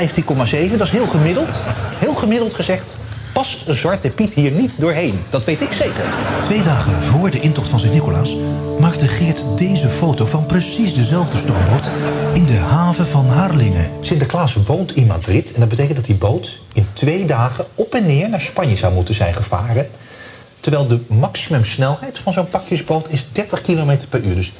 dat 0.76 0.86
is 0.86 0.90
heel 0.90 1.06
gemiddeld. 1.06 1.60
Heel 1.98 2.14
gemiddeld 2.14 2.54
gezegd 2.54 2.96
past 3.32 3.68
een 3.68 3.76
Zwarte 3.76 4.08
Piet 4.08 4.32
hier 4.32 4.50
niet 4.50 4.80
doorheen. 4.80 5.20
Dat 5.30 5.44
weet 5.44 5.60
ik 5.60 5.72
zeker. 5.72 6.04
Twee 6.42 6.62
dagen 6.62 7.02
voor 7.02 7.30
de 7.30 7.40
intocht 7.40 7.68
van 7.68 7.80
Sint-Nicolaas 7.80 8.36
maakte 8.80 9.08
Geert 9.08 9.42
deze 9.56 9.88
foto 9.88 10.26
van 10.26 10.46
precies 10.46 10.94
dezelfde 10.94 11.38
stoomboot 11.38 11.90
in 12.32 12.46
de 12.46 12.56
haven 12.56 13.06
van 13.06 13.26
Harlingen. 13.26 13.90
Sinterklaas 14.00 14.54
woont 14.66 14.96
in 14.96 15.06
Madrid 15.06 15.52
en 15.52 15.60
dat 15.60 15.68
betekent 15.68 15.96
dat 15.96 16.04
die 16.04 16.14
boot 16.14 16.60
in 16.72 16.86
twee 16.92 17.26
dagen 17.26 17.64
op 17.74 17.94
en 17.94 18.06
neer 18.06 18.28
naar 18.28 18.40
Spanje 18.40 18.76
zou 18.76 18.94
moeten 18.94 19.14
zijn 19.14 19.34
gevaren. 19.34 19.86
Terwijl 20.68 20.88
de 20.88 21.14
maximumsnelheid 21.14 22.18
van 22.18 22.32
zo'n 22.32 22.48
pakjesboot 22.48 23.08
is 23.08 23.26
30 23.32 23.60
km 23.60 23.96
per 24.08 24.20
uur. 24.20 24.34
Dus 24.34 24.52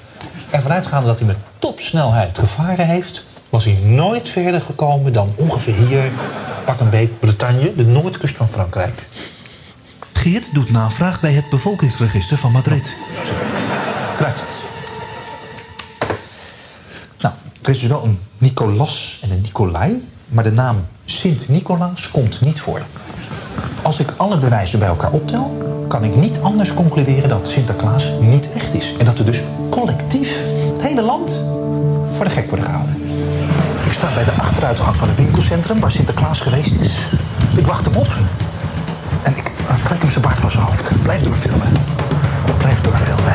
ervan 0.50 0.72
uitgaande 0.72 1.06
dat 1.06 1.18
hij 1.18 1.26
met 1.26 1.36
topsnelheid 1.58 2.38
gevaren 2.38 2.86
heeft, 2.86 3.24
was 3.48 3.64
hij 3.64 3.78
nooit 3.84 4.28
verder 4.28 4.60
gekomen 4.60 5.12
dan 5.12 5.30
ongeveer 5.36 5.74
hier, 5.74 6.10
pak 6.64 6.80
een 6.80 6.90
beet, 6.90 7.20
Bretagne, 7.20 7.74
de 7.74 7.86
noordkust 7.86 8.36
van 8.36 8.48
Frankrijk. 8.48 9.08
Geert 10.12 10.54
doet 10.54 10.70
navraag 10.70 11.20
bij 11.20 11.32
het 11.32 11.48
bevolkingsregister 11.50 12.38
van 12.38 12.52
Madrid. 12.52 12.92
Gracias. 14.16 14.52
Nou, 17.20 17.34
er 17.62 17.70
is 17.70 17.78
dus 17.78 17.88
wel 17.88 18.04
een 18.04 18.20
Nicolas 18.38 19.18
en 19.22 19.30
een 19.30 19.40
Nicolai, 19.40 20.08
maar 20.28 20.44
de 20.44 20.52
naam 20.52 20.86
Sint-Nicolaas 21.04 22.10
komt 22.10 22.40
niet 22.40 22.60
voor. 22.60 22.82
Als 23.82 24.00
ik 24.00 24.14
alle 24.16 24.38
bewijzen 24.38 24.78
bij 24.78 24.88
elkaar 24.88 25.12
optel, 25.12 25.67
kan 25.88 26.04
ik 26.04 26.16
niet 26.16 26.38
anders 26.42 26.74
concluderen 26.74 27.28
dat 27.28 27.48
Sinterklaas 27.48 28.04
niet 28.20 28.52
echt 28.52 28.74
is. 28.74 28.94
En 28.98 29.04
dat 29.04 29.18
we 29.18 29.24
dus 29.24 29.42
collectief 29.70 30.42
het 30.72 30.82
hele 30.82 31.02
land 31.02 31.42
voor 32.12 32.24
de 32.24 32.30
gek 32.30 32.48
worden 32.48 32.64
gehouden. 32.64 32.94
Ik 33.86 33.92
sta 33.92 34.14
bij 34.14 34.24
de 34.24 34.30
achteruitgang 34.30 34.96
van 34.96 35.08
het 35.08 35.16
winkelcentrum 35.16 35.80
waar 35.80 35.90
Sinterklaas 35.90 36.40
geweest 36.40 36.80
is. 36.80 36.98
Ik 37.56 37.66
wacht 37.66 37.84
hem 37.84 37.96
op. 37.96 38.08
En 39.22 39.36
ik 39.36 39.50
trek 39.84 40.00
hem 40.00 40.10
zijn 40.10 40.22
baard 40.22 40.40
van 40.40 40.50
zijn 40.50 40.62
hoofd. 40.62 41.02
Blijf 41.02 41.22
doorfilmen. 41.22 41.72
Blijf 42.58 42.80
doorfilmen. 42.80 43.34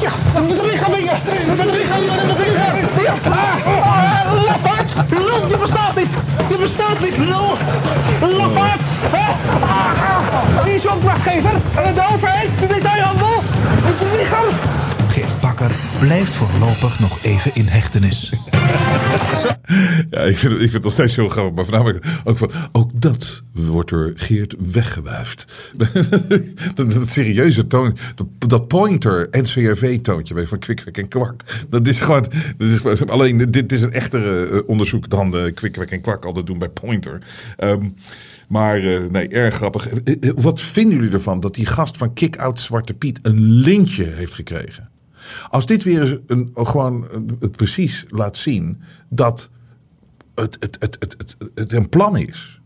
Ja, 0.00 0.10
we 0.34 0.40
moeten 0.46 0.64
erin 0.64 0.78
gaan 0.78 0.92
dingen. 0.92 1.14
We 1.24 1.54
moeten 1.56 1.74
erin 1.74 1.86
gaan 1.86 2.00
dingen. 2.00 2.20
We 2.20 2.26
moeten 2.26 2.46
erin 2.46 2.56
gaan. 2.56 3.02
Ja, 3.02 3.14
ah, 3.30 4.21
lafaard. 4.52 4.94
Lul, 5.10 5.48
je 5.48 5.58
bestaat 5.58 5.96
niet. 5.96 6.14
Je 6.48 6.56
bestaat 6.58 7.00
niet, 7.00 7.16
lul. 7.16 7.56
Lafaard. 8.36 8.88
Wie 10.64 10.74
is 10.74 10.82
je 10.82 10.92
opdrachtgever? 10.92 11.52
De 11.94 12.08
overheid? 12.12 12.50
De 12.60 12.66
detailhandel? 12.66 13.42
Erin 14.00 14.26
gaan. 14.26 14.44
Geert 15.08 15.40
Bakker 15.40 15.70
blijft 15.98 16.34
voorlopig 16.34 16.98
nog 16.98 17.18
even 17.22 17.54
in 17.54 17.66
hechtenis. 17.66 18.32
Ja, 20.10 20.20
ik 20.20 20.38
vind, 20.38 20.52
ik 20.52 20.58
vind 20.58 20.72
het 20.72 20.82
nog 20.82 20.92
steeds 20.92 21.16
heel 21.16 21.28
grappig. 21.28 21.54
Maar 21.54 21.64
voornamelijk 21.64 22.20
ook 22.24 22.38
van, 22.38 22.50
ook 22.72 22.90
dat 23.00 23.42
wordt 23.52 23.90
door 23.90 24.12
Geert 24.14 24.54
weggewuifd. 24.72 25.72
dat, 26.74 27.10
serieuze 27.10 27.66
toon, 27.66 27.96
dat, 28.38 28.68
pointer 28.68 29.28
NCRV-toontje 29.30 30.46
van 30.46 30.58
Kwikwek 30.58 30.98
en 30.98 31.08
Kwak. 31.08 31.42
Dat 31.68 31.88
is 31.88 32.00
gewoon, 32.00 32.26
dat 32.56 32.68
is, 32.68 33.06
alleen 33.06 33.50
dit 33.50 33.72
is 33.72 33.82
een 33.82 33.92
echtere 33.92 34.62
onderzoek 34.66 35.08
dan 35.08 35.30
de 35.30 35.52
Kwikwek 35.54 35.90
en 35.90 36.00
Kwak 36.00 36.24
altijd 36.24 36.46
doen 36.46 36.58
bij 36.58 36.68
pointer. 36.68 37.22
Um, 37.58 37.94
maar 38.48 38.80
uh, 38.80 39.00
nee, 39.10 39.28
erg 39.28 39.54
grappig. 39.54 39.88
Wat 40.34 40.60
vinden 40.60 40.96
jullie 40.96 41.12
ervan 41.12 41.40
dat 41.40 41.54
die 41.54 41.66
gast 41.66 41.96
van 41.96 42.12
Kick-Out 42.12 42.60
Zwarte 42.60 42.94
Piet 42.94 43.18
een 43.22 43.40
lintje 43.40 44.04
heeft 44.04 44.34
gekregen? 44.34 44.91
Als 45.48 45.66
dit 45.66 45.82
weer 45.82 46.20
een, 46.26 46.50
gewoon 46.52 47.08
het 47.40 47.56
precies 47.56 48.04
laat 48.08 48.36
zien 48.36 48.80
dat 49.08 49.50
het, 50.34 50.56
het, 50.60 50.76
het, 50.78 50.96
het, 50.98 51.36
het, 51.54 51.72
een 51.72 51.88
plan 51.88 52.16
is. 52.16 52.60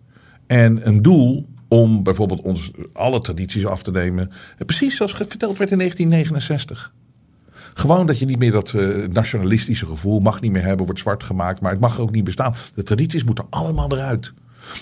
En 0.46 0.86
een 0.86 1.02
doel 1.02 1.46
om 1.68 2.02
bijvoorbeeld 2.02 2.40
ons 2.40 2.70
alle 2.92 3.20
tradities 3.20 3.66
af 3.66 3.82
te 3.82 3.90
nemen. 3.90 4.30
Precies 4.66 4.96
zoals 4.96 5.12
verteld 5.12 5.58
werd 5.58 5.70
in 5.70 5.78
1969. 5.78 6.94
Gewoon 7.74 8.06
dat 8.06 8.18
je 8.18 8.24
niet 8.24 8.38
meer 8.38 8.52
dat 8.52 8.72
uh, 8.72 9.06
nationalistische 9.06 9.86
gevoel 9.86 10.20
mag 10.20 10.40
niet 10.40 10.52
meer 10.52 10.64
hebben, 10.64 10.84
wordt 10.84 11.00
zwart 11.00 11.22
gemaakt, 11.22 11.60
maar 11.60 11.70
het 11.70 11.80
mag 11.80 12.00
ook 12.00 12.10
niet 12.10 12.24
bestaan. 12.24 12.54
De 12.74 12.82
tradities 12.82 13.24
moeten 13.24 13.46
allemaal 13.50 13.92
eruit. 13.92 14.32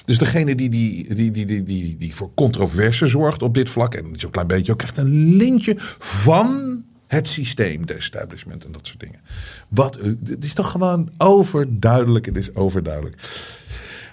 Dus 0.05 0.19
degene 0.19 0.55
die, 0.55 0.69
die, 0.69 1.15
die, 1.15 1.31
die, 1.31 1.47
die, 1.47 1.63
die, 1.63 1.97
die 1.97 2.15
voor 2.15 2.31
controverse 2.35 3.07
zorgt 3.07 3.43
op 3.43 3.55
dit 3.55 3.71
vlak, 3.71 3.95
en 3.95 4.07
zo'n 4.17 4.31
klein 4.31 4.47
beetje 4.47 4.73
ook, 4.73 4.79
krijgt 4.79 4.97
een 4.97 5.37
lintje 5.37 5.75
van 5.99 6.83
het 7.15 7.29
systeem, 7.29 7.87
de 7.87 7.95
establishment 7.95 8.65
en 8.65 8.73
dat 8.73 8.87
soort 8.87 9.01
dingen. 9.01 9.21
Wat, 9.69 9.95
het 10.25 10.45
is 10.45 10.55
toch 10.55 10.71
gewoon 10.71 11.11
overduidelijk. 11.19 12.27
Het 12.27 12.37
is 12.37 12.55
overduidelijk. 12.55 13.17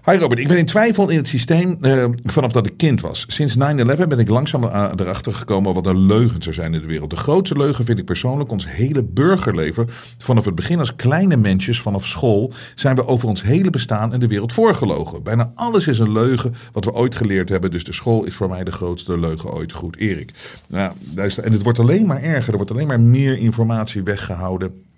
Hi 0.06 0.18
Robert, 0.18 0.40
ik 0.40 0.48
ben 0.48 0.58
in 0.58 0.66
twijfel 0.66 1.10
in 1.10 1.18
het 1.18 1.28
systeem 1.28 1.78
uh, 1.82 2.06
vanaf 2.24 2.52
dat 2.52 2.66
ik 2.66 2.78
kind 2.78 3.02
was. 3.02 3.26
Sinds 3.28 3.56
9-11 3.56 3.60
ben 4.08 4.20
ik 4.20 4.30
langzaam 4.30 4.64
erachter 4.64 5.34
gekomen 5.34 5.74
wat 5.74 5.86
een 5.86 6.06
leugens 6.06 6.48
er 6.48 6.54
zijn 6.54 6.74
in 6.74 6.82
de 6.82 6.88
wereld. 6.88 7.10
De 7.10 7.16
grootste 7.16 7.58
leugen 7.58 7.86
vind 7.86 8.00
ik 8.00 8.06
persoonlijk 8.06 8.52
ons 8.52 8.68
hele 8.68 9.04
burgerleven. 9.04 9.88
Vanaf 10.18 10.46
het 10.46 10.56
begin 10.56 10.80
als 10.80 10.96
kleine 10.96 11.38
mensjes, 11.38 11.82
vanaf 11.82 12.08
school, 12.08 12.54
zijn 12.76 12.96
we 12.96 13.06
over 13.06 13.28
ons 13.28 13.44
hele 13.44 13.70
bestaan 13.70 14.14
en 14.14 14.20
de 14.20 14.28
wereld 14.28 14.54
voorgelogen. 14.54 15.24
Bijna 15.24 15.52
alles 15.56 15.88
is 15.88 16.00
een 16.00 16.12
leugen 16.12 16.54
wat 16.72 16.86
we 16.86 16.94
ooit 16.94 17.16
geleerd 17.16 17.50
hebben. 17.50 17.72
Dus 17.72 17.84
de 17.84 17.94
school 17.94 18.24
is 18.24 18.36
voor 18.36 18.50
mij 18.50 18.64
de 18.64 18.72
grootste 18.72 19.20
leugen 19.20 19.54
ooit. 19.54 19.72
Goed, 19.72 19.98
Erik. 19.98 20.32
Nou, 20.68 20.94
en 21.16 21.52
het 21.52 21.64
wordt 21.64 21.80
alleen 21.80 22.06
maar 22.06 22.22
erger. 22.22 22.52
Er 22.52 22.58
wordt 22.58 22.72
alleen 22.72 22.88
maar 22.88 23.00
meer 23.00 23.38
informatie 23.38 24.04
weggehouden 24.04 24.90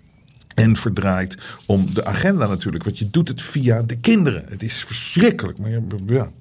en 0.54 0.76
verdraait 0.76 1.38
om 1.66 1.94
de 1.94 2.04
agenda 2.04 2.46
natuurlijk. 2.46 2.84
Want 2.84 2.98
je 2.98 3.10
doet 3.10 3.28
het 3.28 3.42
via 3.42 3.82
de 3.82 3.96
kinderen. 3.96 4.44
Het 4.48 4.62
is 4.62 4.84
verschrikkelijk. 4.84 5.58
Maar 5.58 5.70
ja, 6.06 6.32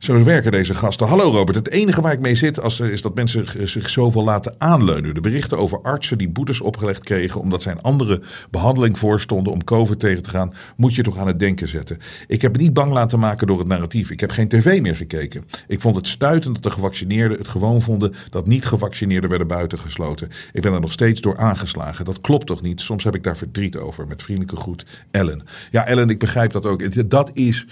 zo 0.00 0.24
werken 0.24 0.52
deze 0.52 0.74
gasten. 0.74 1.06
Hallo 1.06 1.30
Robert, 1.30 1.56
het 1.56 1.70
enige 1.70 2.00
waar 2.00 2.12
ik 2.12 2.20
mee 2.20 2.34
zit 2.34 2.60
als, 2.60 2.80
is 2.80 3.02
dat 3.02 3.14
mensen 3.14 3.68
zich 3.68 3.90
zoveel 3.90 4.24
laten 4.24 4.54
aanleunen. 4.58 5.14
De 5.14 5.20
berichten 5.20 5.58
over 5.58 5.82
artsen 5.82 6.18
die 6.18 6.28
boetes 6.28 6.60
opgelegd 6.60 7.04
kregen 7.04 7.40
omdat 7.40 7.62
zij 7.62 7.72
een 7.72 7.82
andere 7.82 8.22
behandeling 8.50 8.98
voorstonden 8.98 9.52
om 9.52 9.64
COVID 9.64 9.98
tegen 9.98 10.22
te 10.22 10.30
gaan, 10.30 10.52
moet 10.76 10.94
je 10.94 11.02
toch 11.02 11.16
aan 11.16 11.26
het 11.26 11.38
denken 11.38 11.68
zetten. 11.68 11.98
Ik 12.26 12.42
heb 12.42 12.52
me 12.52 12.58
niet 12.58 12.72
bang 12.72 12.92
laten 12.92 13.18
maken 13.18 13.46
door 13.46 13.58
het 13.58 13.68
narratief. 13.68 14.10
Ik 14.10 14.20
heb 14.20 14.30
geen 14.30 14.48
tv 14.48 14.80
meer 14.80 14.96
gekeken. 14.96 15.44
Ik 15.66 15.80
vond 15.80 15.96
het 15.96 16.06
stuitend 16.08 16.54
dat 16.54 16.62
de 16.62 16.70
gevaccineerden 16.70 17.38
het 17.38 17.48
gewoon 17.48 17.80
vonden 17.80 18.14
dat 18.28 18.46
niet-gevaccineerden 18.46 19.30
werden 19.30 19.46
buitengesloten. 19.46 20.28
Ik 20.52 20.62
ben 20.62 20.72
er 20.72 20.80
nog 20.80 20.92
steeds 20.92 21.20
door 21.20 21.36
aangeslagen. 21.36 22.04
Dat 22.04 22.20
klopt 22.20 22.46
toch 22.46 22.62
niet? 22.62 22.80
Soms 22.80 23.04
heb 23.04 23.14
ik 23.14 23.24
daar 23.24 23.36
verdriet 23.36 23.76
over. 23.76 24.06
Met 24.06 24.22
vriendelijke 24.22 24.56
groet, 24.56 24.86
Ellen. 25.10 25.42
Ja, 25.70 25.86
Ellen, 25.86 26.10
ik 26.10 26.18
begrijp 26.18 26.52
dat 26.52 26.66
ook. 26.66 27.08
Dat 27.10 27.30
is 27.34 27.66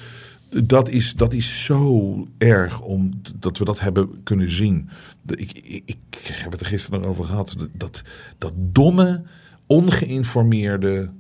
dat 0.65 0.89
is, 0.89 1.13
dat 1.13 1.33
is 1.33 1.65
zo 1.65 2.29
erg 2.39 2.81
om, 2.81 3.21
dat 3.37 3.59
we 3.59 3.65
dat 3.65 3.81
hebben 3.81 4.23
kunnen 4.23 4.51
zien. 4.51 4.89
Ik, 5.27 5.53
ik, 5.53 5.83
ik 5.85 6.19
heb 6.27 6.53
het 6.53 6.61
er 6.61 6.67
gisteren 6.67 7.01
nog 7.01 7.09
over 7.09 7.25
gehad. 7.25 7.57
Dat, 7.73 8.03
dat 8.39 8.53
domme, 8.57 9.23
ongeïnformeerde, 9.67 11.13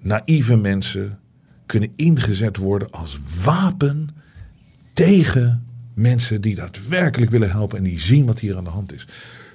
naïeve 0.00 0.56
mensen 0.56 1.18
kunnen 1.66 1.92
ingezet 1.96 2.56
worden 2.56 2.90
als 2.90 3.18
wapen 3.44 4.08
tegen 4.92 5.66
mensen 5.94 6.40
die 6.40 6.54
daadwerkelijk 6.54 7.30
willen 7.30 7.50
helpen 7.50 7.78
en 7.78 7.84
die 7.84 8.00
zien 8.00 8.26
wat 8.26 8.38
hier 8.38 8.56
aan 8.56 8.64
de 8.64 8.70
hand 8.70 8.92
is. 8.92 9.06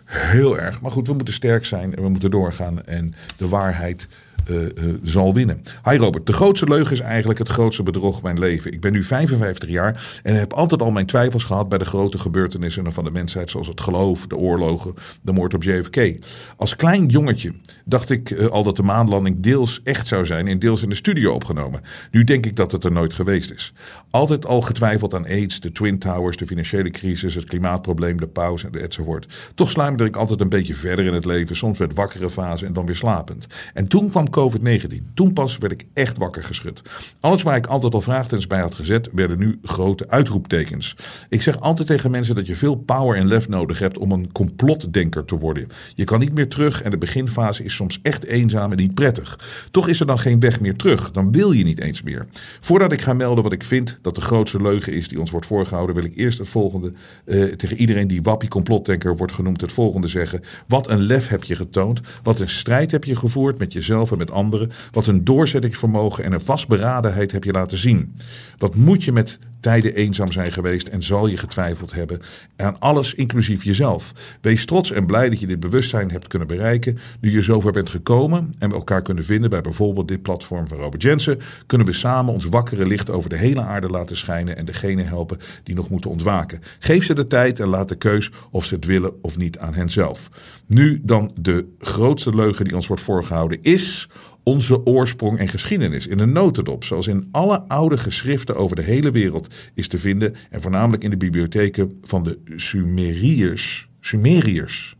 Heel 0.05 0.59
erg. 0.59 0.81
Maar 0.81 0.91
goed, 0.91 1.07
we 1.07 1.13
moeten 1.13 1.33
sterk 1.33 1.65
zijn 1.65 1.95
en 1.95 2.03
we 2.03 2.09
moeten 2.09 2.31
doorgaan 2.31 2.85
en 2.85 3.13
de 3.37 3.47
waarheid 3.47 4.07
uh, 4.49 4.93
zal 5.03 5.33
winnen. 5.33 5.61
Hi 5.89 5.97
Robert, 5.97 6.25
de 6.25 6.33
grootste 6.33 6.67
leugen 6.67 6.91
is 6.91 6.99
eigenlijk 6.99 7.39
het 7.39 7.49
grootste 7.49 7.83
bedrog 7.83 8.13
van 8.13 8.23
mijn 8.23 8.39
leven. 8.39 8.73
Ik 8.73 8.81
ben 8.81 8.91
nu 8.91 9.03
55 9.03 9.69
jaar 9.69 10.19
en 10.23 10.35
heb 10.35 10.53
altijd 10.53 10.81
al 10.81 10.91
mijn 10.91 11.05
twijfels 11.05 11.43
gehad 11.43 11.69
bij 11.69 11.77
de 11.77 11.85
grote 11.85 12.17
gebeurtenissen 12.17 12.93
van 12.93 13.03
de 13.03 13.11
mensheid, 13.11 13.49
zoals 13.49 13.67
het 13.67 13.81
geloof, 13.81 14.27
de 14.27 14.35
oorlogen, 14.35 14.93
de 15.21 15.31
moord 15.31 15.53
op 15.53 15.63
JFK. 15.63 16.17
Als 16.57 16.75
klein 16.75 17.05
jongetje 17.05 17.53
dacht 17.85 18.09
ik 18.09 18.29
uh, 18.29 18.45
al 18.45 18.63
dat 18.63 18.75
de 18.75 18.83
maanlanding 18.83 19.35
deels 19.39 19.81
echt 19.83 20.07
zou 20.07 20.25
zijn 20.25 20.47
en 20.47 20.59
deels 20.59 20.81
in 20.81 20.89
de 20.89 20.95
studio 20.95 21.33
opgenomen. 21.33 21.81
Nu 22.11 22.23
denk 22.23 22.45
ik 22.45 22.55
dat 22.55 22.71
het 22.71 22.83
er 22.83 22.91
nooit 22.91 23.13
geweest 23.13 23.51
is. 23.51 23.73
Altijd 24.09 24.45
al 24.45 24.61
getwijfeld 24.61 25.13
aan 25.13 25.25
AIDS, 25.25 25.59
de 25.59 25.71
Twin 25.71 25.99
Towers, 25.99 26.37
de 26.37 26.45
financiële 26.45 26.89
crisis, 26.89 27.35
het 27.35 27.45
klimaatprobleem, 27.45 28.17
de 28.17 28.27
pauze 28.27 28.69
enzovoort. 28.69 29.51
Toch 29.55 29.69
sluimerde 29.69 30.05
ik 30.05 30.15
altijd 30.15 30.41
een 30.41 30.49
beetje 30.49 30.73
verder 30.73 31.05
in 31.05 31.13
het 31.13 31.25
leven, 31.25 31.55
soms 31.55 31.77
met 31.77 31.93
wakkere 31.93 32.29
fase 32.29 32.65
en 32.65 32.73
dan 32.73 32.85
weer 32.85 32.95
slapend. 32.95 33.47
En 33.73 33.87
toen 33.87 34.09
kwam 34.09 34.29
COVID-19. 34.39 35.13
Toen 35.13 35.33
pas 35.33 35.57
werd 35.57 35.73
ik 35.73 35.85
echt 35.93 36.17
wakker 36.17 36.43
geschud. 36.43 36.81
Alles 37.19 37.43
waar 37.43 37.55
ik 37.55 37.65
altijd 37.65 37.93
al 37.93 38.01
vraagtekens 38.01 38.47
bij 38.47 38.59
had 38.59 38.75
gezet, 38.75 39.09
werden 39.13 39.39
nu 39.39 39.59
grote 39.63 40.09
uitroeptekens. 40.09 40.95
Ik 41.29 41.41
zeg 41.41 41.59
altijd 41.59 41.87
tegen 41.87 42.11
mensen 42.11 42.35
dat 42.35 42.47
je 42.47 42.55
veel 42.55 42.75
power 42.75 43.17
en 43.17 43.27
lef 43.27 43.47
nodig 43.47 43.79
hebt 43.79 43.97
om 43.97 44.11
een 44.11 44.31
complotdenker 44.31 45.25
te 45.25 45.37
worden. 45.37 45.67
Je 45.95 46.03
kan 46.03 46.19
niet 46.19 46.33
meer 46.33 46.49
terug 46.49 46.81
en 46.81 46.91
de 46.91 46.97
beginfase 46.97 47.63
is 47.63 47.75
soms 47.75 47.99
echt 48.01 48.25
eenzaam 48.25 48.71
en 48.71 48.77
niet 48.77 48.93
prettig. 48.93 49.39
Toch 49.71 49.87
is 49.87 49.99
er 49.99 50.05
dan 50.05 50.19
geen 50.19 50.39
weg 50.39 50.59
meer 50.59 50.75
terug. 50.75 51.11
Dan 51.11 51.31
wil 51.31 51.51
je 51.51 51.63
niet 51.63 51.79
eens 51.79 52.01
meer. 52.01 52.27
Voordat 52.59 52.91
ik 52.91 53.01
ga 53.01 53.13
melden 53.13 53.43
wat 53.43 53.53
ik 53.53 53.63
vind 53.63 53.97
dat 54.01 54.15
de 54.15 54.21
grootste 54.21 54.61
leugen 54.61 54.93
is 54.93 55.07
die 55.07 55.19
ons 55.19 55.31
wordt 55.31 55.45
voorgehouden, 55.45 55.95
wil 55.95 56.05
ik 56.05 56.15
eerst 56.15 56.37
het 56.37 56.49
volgende 56.49 56.93
uh, 57.25 57.43
tegen 57.43 57.77
iedereen 57.77 58.07
die 58.07 58.21
wappie 58.21 58.49
complotdenker 58.49 59.17
wordt 59.17 59.33
genoemd, 59.33 59.61
het 59.61 59.71
volgende 59.71 60.07
zeggen. 60.07 60.41
Wat 60.67 60.89
een 60.89 61.01
lef 61.01 61.27
heb 61.27 61.43
je 61.43 61.55
getoond. 61.55 62.01
Wat 62.23 62.39
een 62.39 62.49
strijd 62.49 62.91
heb 62.91 63.03
je 63.03 63.15
gevoerd 63.15 63.59
met 63.59 63.73
jezelf 63.73 64.11
en 64.11 64.17
met 64.21 64.31
anderen. 64.31 64.69
Wat 64.91 65.07
een 65.07 65.23
doorzettingsvermogen 65.23 66.23
en 66.23 66.31
een 66.31 66.45
vastberadenheid 66.45 67.31
heb 67.31 67.43
je 67.43 67.51
laten 67.51 67.77
zien. 67.77 68.13
Wat 68.57 68.75
moet 68.75 69.03
je 69.03 69.11
met 69.11 69.39
tijden 69.61 69.95
eenzaam 69.95 70.31
zijn 70.31 70.51
geweest 70.51 70.87
en 70.87 71.03
zal 71.03 71.27
je 71.27 71.37
getwijfeld 71.37 71.93
hebben 71.93 72.19
aan 72.55 72.79
alles, 72.79 73.13
inclusief 73.13 73.63
jezelf. 73.63 74.11
Wees 74.41 74.65
trots 74.65 74.91
en 74.91 75.05
blij 75.05 75.29
dat 75.29 75.39
je 75.39 75.47
dit 75.47 75.59
bewustzijn 75.59 76.11
hebt 76.11 76.27
kunnen 76.27 76.47
bereiken. 76.47 76.97
Nu 77.19 77.31
je 77.31 77.41
zover 77.41 77.71
bent 77.71 77.89
gekomen 77.89 78.51
en 78.59 78.69
we 78.69 78.75
elkaar 78.75 79.01
kunnen 79.01 79.23
vinden 79.23 79.49
bij 79.49 79.61
bijvoorbeeld 79.61 80.07
dit 80.07 80.21
platform 80.21 80.67
van 80.67 80.77
Robert 80.77 81.01
Jensen, 81.01 81.39
kunnen 81.65 81.87
we 81.87 81.93
samen 81.93 82.33
ons 82.33 82.45
wakkere 82.45 82.85
licht 82.85 83.09
over 83.09 83.29
de 83.29 83.37
hele 83.37 83.61
aarde 83.61 83.87
laten 83.87 84.17
schijnen 84.17 84.57
en 84.57 84.65
degene 84.65 85.03
helpen 85.03 85.37
die 85.63 85.75
nog 85.75 85.89
moeten 85.89 86.09
ontwaken. 86.09 86.61
Geef 86.79 87.05
ze 87.05 87.13
de 87.13 87.27
tijd 87.27 87.59
en 87.59 87.67
laat 87.67 87.89
de 87.89 87.95
keus 87.95 88.31
of 88.51 88.65
ze 88.65 88.75
het 88.75 88.85
willen 88.85 89.13
of 89.21 89.37
niet 89.37 89.57
aan 89.57 89.73
henzelf. 89.73 90.29
Nu 90.65 91.01
dan 91.03 91.31
de 91.35 91.65
grootste 91.79 92.35
leugen 92.35 92.65
die 92.65 92.75
ons 92.75 92.87
wordt 92.87 93.03
voorgehouden 93.03 93.57
is 93.61 94.09
onze 94.51 94.85
oorsprong 94.85 95.39
en 95.39 95.47
geschiedenis 95.47 96.07
in 96.07 96.19
een 96.19 96.31
notendop, 96.31 96.83
zoals 96.83 97.07
in 97.07 97.27
alle 97.31 97.67
oude 97.67 97.97
geschriften 97.97 98.55
over 98.55 98.75
de 98.75 98.81
hele 98.81 99.11
wereld 99.11 99.53
is 99.73 99.87
te 99.87 99.97
vinden 99.97 100.35
en 100.49 100.61
voornamelijk 100.61 101.03
in 101.03 101.09
de 101.09 101.17
bibliotheken 101.17 101.97
van 102.01 102.23
de 102.23 102.39
Sumeriërs. 102.55 103.89
Sumeriërs 103.99 104.95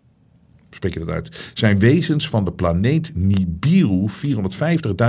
spreek 0.82 0.94
je 0.94 1.06
dat 1.06 1.16
uit, 1.16 1.52
zijn 1.54 1.80
wezens 1.80 2.30
van 2.30 2.46
de 2.46 2.52
planeet 2.52 3.12
Nibiru 3.16 4.08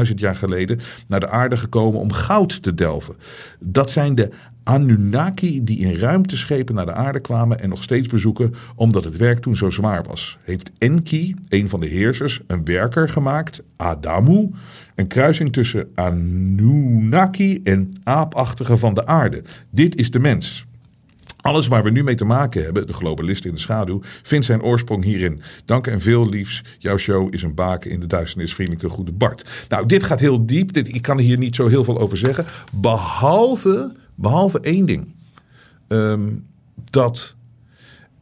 450.000 0.08 0.14
jaar 0.14 0.36
geleden 0.36 0.80
naar 1.08 1.20
de 1.20 1.28
aarde 1.28 1.56
gekomen 1.56 2.00
om 2.00 2.12
goud 2.12 2.62
te 2.62 2.74
delven. 2.74 3.16
Dat 3.58 3.90
zijn 3.90 4.14
de 4.14 4.30
Anunnaki 4.64 5.64
die 5.64 5.78
in 5.78 5.96
ruimteschepen 5.96 6.74
naar 6.74 6.86
de 6.86 6.92
aarde 6.92 7.20
kwamen 7.20 7.60
en 7.60 7.68
nog 7.68 7.82
steeds 7.82 8.08
bezoeken 8.08 8.54
omdat 8.76 9.04
het 9.04 9.16
werk 9.16 9.38
toen 9.38 9.56
zo 9.56 9.70
zwaar 9.70 10.02
was. 10.02 10.38
Heeft 10.42 10.70
Enki, 10.78 11.34
een 11.48 11.68
van 11.68 11.80
de 11.80 11.86
heersers, 11.86 12.40
een 12.46 12.64
werker 12.64 13.08
gemaakt, 13.08 13.62
Adamu, 13.76 14.50
een 14.94 15.06
kruising 15.06 15.52
tussen 15.52 15.88
Anunnaki 15.94 17.60
en 17.62 17.92
aapachtige 18.02 18.76
van 18.76 18.94
de 18.94 19.06
aarde. 19.06 19.42
Dit 19.70 19.96
is 19.96 20.10
de 20.10 20.18
mens. 20.18 20.66
Alles 21.42 21.66
waar 21.66 21.82
we 21.82 21.90
nu 21.90 22.02
mee 22.02 22.14
te 22.14 22.24
maken 22.24 22.62
hebben, 22.62 22.86
de 22.86 22.92
globalist 22.92 23.44
in 23.44 23.52
de 23.52 23.60
schaduw, 23.60 24.00
vindt 24.22 24.46
zijn 24.46 24.62
oorsprong 24.62 25.04
hierin. 25.04 25.42
Dank 25.64 25.86
en 25.86 26.00
veel 26.00 26.28
liefs. 26.28 26.62
Jouw 26.78 26.96
show 26.96 27.34
is 27.34 27.42
een 27.42 27.54
baken 27.54 27.90
in 27.90 28.00
de 28.00 28.06
duisternis, 28.06 28.54
vriendelijke 28.54 28.88
goede 28.88 29.12
Bart. 29.12 29.66
Nou, 29.68 29.86
dit 29.86 30.02
gaat 30.02 30.20
heel 30.20 30.46
diep. 30.46 30.72
Dit, 30.72 30.94
ik 30.94 31.02
kan 31.02 31.18
hier 31.18 31.38
niet 31.38 31.54
zo 31.56 31.66
heel 31.66 31.84
veel 31.84 31.98
over 31.98 32.16
zeggen. 32.16 32.44
Behalve, 32.72 33.94
behalve 34.14 34.60
één 34.60 34.86
ding. 34.86 35.14
Ehm, 35.88 36.28
dat 36.90 37.34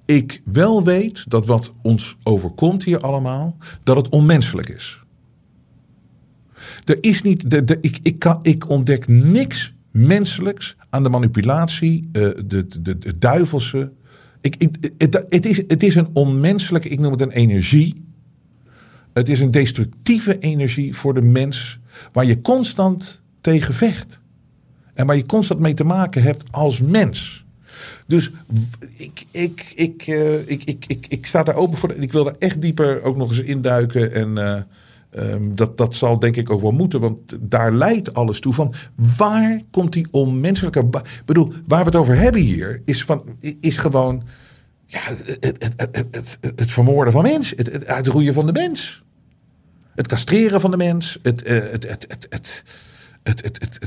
ik 0.04 0.42
wel 0.44 0.84
weet 0.84 1.30
dat 1.30 1.46
wat 1.46 1.72
ons 1.82 2.16
overkomt 2.22 2.84
hier 2.84 2.98
allemaal, 2.98 3.56
dat 3.82 3.96
het 3.96 4.08
onmenselijk 4.08 4.68
is. 4.68 5.00
Er 6.84 6.98
is 7.00 7.22
niet, 7.22 7.50
de, 7.50 7.64
de, 7.64 7.76
ik, 7.80 7.98
ik, 8.02 8.18
kan, 8.18 8.38
ik 8.42 8.68
ontdek 8.68 9.08
niks 9.08 9.74
menselijks 9.90 10.76
aan 10.90 11.02
de 11.02 11.08
manipulatie, 11.08 12.08
uh, 12.12 12.28
de, 12.46 12.80
de, 12.82 12.98
de, 12.98 13.18
duivelse. 13.18 13.92
Ik, 14.40 14.56
ik, 14.56 14.92
het, 15.28 15.46
is, 15.46 15.56
het 15.56 15.82
is 15.82 15.94
een 15.94 16.08
onmenselijke, 16.12 16.88
ik 16.88 17.00
noem 17.00 17.12
het 17.12 17.20
een 17.20 17.30
energie. 17.30 18.04
Het 19.12 19.28
is 19.28 19.40
een 19.40 19.50
destructieve 19.50 20.38
energie 20.38 20.96
voor 20.96 21.14
de 21.14 21.22
mens, 21.22 21.80
waar 22.12 22.24
je 22.24 22.40
constant 22.40 23.20
tegen 23.40 23.74
vecht. 23.74 24.20
En 24.94 25.06
waar 25.06 25.16
je 25.16 25.26
constant 25.26 25.60
mee 25.60 25.74
te 25.74 25.84
maken 25.84 26.22
hebt 26.22 26.44
als 26.50 26.80
mens. 26.80 27.44
Dus 28.06 28.30
ik, 28.96 29.24
ik, 29.30 29.72
ik, 29.74 30.06
uh, 30.06 30.48
ik, 30.48 30.64
ik, 30.64 30.84
ik, 30.86 31.06
ik 31.08 31.26
sta 31.26 31.42
daar 31.42 31.54
open 31.54 31.78
voor. 31.78 31.92
Ik 31.92 32.12
wil 32.12 32.24
daar 32.24 32.36
echt 32.38 32.62
dieper 32.62 33.02
ook 33.02 33.16
nog 33.16 33.28
eens 33.28 33.40
induiken. 33.40 34.12
En 34.12 34.38
Ehm, 35.10 35.54
dat, 35.54 35.76
dat 35.76 35.94
zal 35.94 36.18
denk 36.18 36.36
ik 36.36 36.50
ook 36.50 36.60
wel 36.60 36.70
moeten, 36.70 37.00
want 37.00 37.38
daar 37.40 37.72
leidt 37.72 38.14
alles 38.14 38.40
toe. 38.40 38.52
Van 38.52 38.74
waar 39.16 39.62
komt 39.70 39.92
die 39.92 40.06
onmenselijke. 40.10 40.80
Ik 40.80 41.22
bedoel, 41.24 41.52
waar 41.66 41.78
we 41.78 41.86
het 41.86 41.96
over 41.96 42.16
hebben 42.16 42.40
hier, 42.40 42.82
is, 42.84 43.04
van, 43.04 43.24
is 43.60 43.78
gewoon. 43.78 44.22
Ja, 44.86 45.00
het, 45.02 45.36
het, 45.40 45.74
het, 45.76 46.06
het, 46.10 46.38
het 46.56 46.70
vermoorden 46.70 47.12
van 47.12 47.22
mens. 47.22 47.52
Het, 47.56 47.72
het 47.72 47.86
uitroeien 47.86 48.34
van 48.34 48.46
de 48.46 48.52
mens. 48.52 49.02
Het 49.94 50.06
castreren 50.06 50.60
van 50.60 50.70
de 50.70 50.76
mens. 50.76 51.18
Het, 51.22 51.42
eh, 51.42 51.70
het, 51.70 51.88
het, 51.88 52.26
het, 52.28 52.62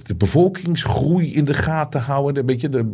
de 0.06 0.16
bevolkingsgroei 0.16 1.34
in 1.34 1.46
de 1.46 1.54
gaten 1.54 2.02
houden. 2.02 2.40
Een 2.40 2.46
beetje 2.46 2.70
de 2.70 2.86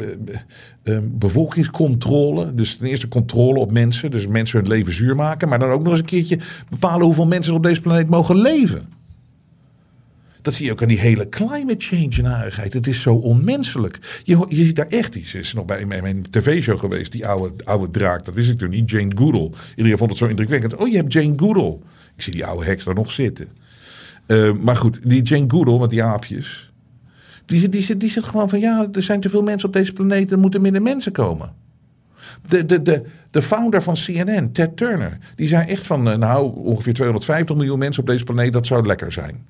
uh, 0.84 0.98
bevolkingscontrole. 1.12 2.54
Dus 2.54 2.78
ten 2.78 2.88
eerste 2.88 3.08
controle 3.08 3.60
op 3.60 3.72
mensen. 3.72 4.12
Dus 4.12 4.28
mensen 4.28 4.60
hun 4.60 4.68
leven 4.68 4.94
zuur 4.94 5.16
maken. 5.16 5.50
Maar 5.50 5.60
dan 5.60 5.70
ook 5.70 5.84
nog 5.84 5.92
eens 5.92 6.00
een 6.00 6.06
keertje 6.06 6.40
bepalen 6.70 7.06
hoeveel 7.06 7.28
mensen 7.28 7.54
op 7.54 7.64
deze 7.64 7.82
planeet 7.82 8.10
mogen 8.10 8.42
leven. 8.42 8.98
Dat 10.42 10.54
zie 10.54 10.66
je 10.66 10.72
ook 10.72 10.82
aan 10.82 10.88
die 10.88 11.00
hele 11.00 11.30
climate 11.30 11.86
change 11.86 12.22
narigheid. 12.22 12.74
Het 12.74 12.88
is 12.88 13.02
zo 13.02 13.16
onmenselijk. 13.16 14.22
Je, 14.24 14.46
je 14.48 14.64
ziet 14.66 14.76
daar 14.76 14.88
echt 14.88 15.16
iets. 15.16 15.34
Is 15.34 15.54
nog 15.54 15.66
bij 15.66 15.86
mijn 15.86 16.26
tv-show 16.30 16.80
geweest, 16.80 17.12
die 17.12 17.28
oude, 17.28 17.54
oude 17.64 17.90
draak. 17.92 18.26
Dat 18.26 18.34
wist 18.34 18.50
ik 18.50 18.58
toen 18.58 18.70
niet. 18.70 18.90
Jane 18.90 19.18
Goodall. 19.18 19.52
Iedereen 19.76 19.98
vond 19.98 20.10
het 20.10 20.20
zo 20.20 20.26
indrukwekkend. 20.26 20.76
Oh, 20.76 20.88
je 20.88 20.96
hebt 20.96 21.14
Jane 21.14 21.34
Goodall. 21.36 21.80
Ik 22.16 22.22
zie 22.24 22.34
die 22.34 22.46
oude 22.46 22.66
heks 22.66 22.84
daar 22.84 22.96
nog 22.96 23.12
zitten. 23.12 23.48
Uh, 24.32 24.54
maar 24.54 24.76
goed, 24.76 25.10
die 25.10 25.22
Jane 25.22 25.46
Goodall 25.48 25.80
met 25.80 25.90
die 25.90 26.04
aapjes. 26.04 26.72
Die, 27.46 27.70
die, 27.70 27.86
die, 27.86 27.98
die 27.98 28.10
zegt 28.10 28.28
gewoon 28.28 28.50
van 28.50 28.60
ja, 28.60 28.88
er 28.92 29.04
zijn 29.04 29.20
te 29.20 29.30
veel 29.30 29.44
mensen 29.44 29.68
op 29.68 29.74
deze 29.74 29.94
planeet. 29.94 30.32
Er 30.32 30.40
moeten 30.40 30.62
minder 30.62 30.82
mensen 30.82 31.12
komen. 31.12 31.54
De, 32.48 32.66
de, 32.66 32.82
de, 32.82 33.04
de 33.32 33.42
founder 33.42 33.82
van 33.82 33.94
CNN, 33.94 34.52
Ted 34.52 34.78
Turner, 34.78 35.18
die 35.36 35.48
zei 35.48 35.68
echt 35.68 35.88
van 35.88 36.04
nou 36.04 36.56
ongeveer 36.56 36.94
250 36.94 37.56
miljoen 37.56 37.80
mensen 37.80 38.02
op 38.02 38.10
deze 38.10 38.24
planeet. 38.24 38.54
Dat 38.54 38.68
zou 38.68 38.86
lekker 38.86 39.12
zijn. 39.12 39.46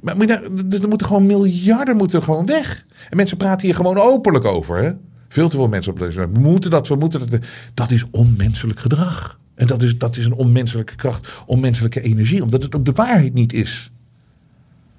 Maar, 0.00 0.16
moeten 0.88 1.06
gewoon 1.06 1.26
miljarden 1.26 1.96
moeten 1.96 2.22
gewoon 2.22 2.46
weg. 2.46 2.84
En 3.10 3.16
mensen 3.16 3.36
praten 3.36 3.66
hier 3.66 3.74
gewoon 3.74 3.98
openlijk 3.98 4.44
over. 4.44 4.76
Hè? 4.76 4.92
Veel 5.28 5.48
te 5.48 5.56
veel 5.56 5.68
mensen 5.68 5.92
op 5.92 5.98
deze 5.98 6.12
planeet. 6.12 6.36
We 6.36 6.42
moeten 6.42 6.70
dat, 6.70 6.88
we 6.88 6.96
moeten 6.96 7.30
dat. 7.30 7.46
Dat 7.74 7.90
is 7.90 8.06
onmenselijk 8.10 8.78
gedrag. 8.78 9.40
En 9.54 9.66
dat 9.66 9.82
is, 9.82 9.98
dat 9.98 10.16
is 10.16 10.24
een 10.24 10.34
onmenselijke 10.34 10.94
kracht, 10.94 11.28
onmenselijke 11.46 12.00
energie, 12.00 12.42
omdat 12.42 12.62
het 12.62 12.76
ook 12.76 12.84
de 12.84 12.92
waarheid 12.92 13.34
niet 13.34 13.52
is. 13.52 13.90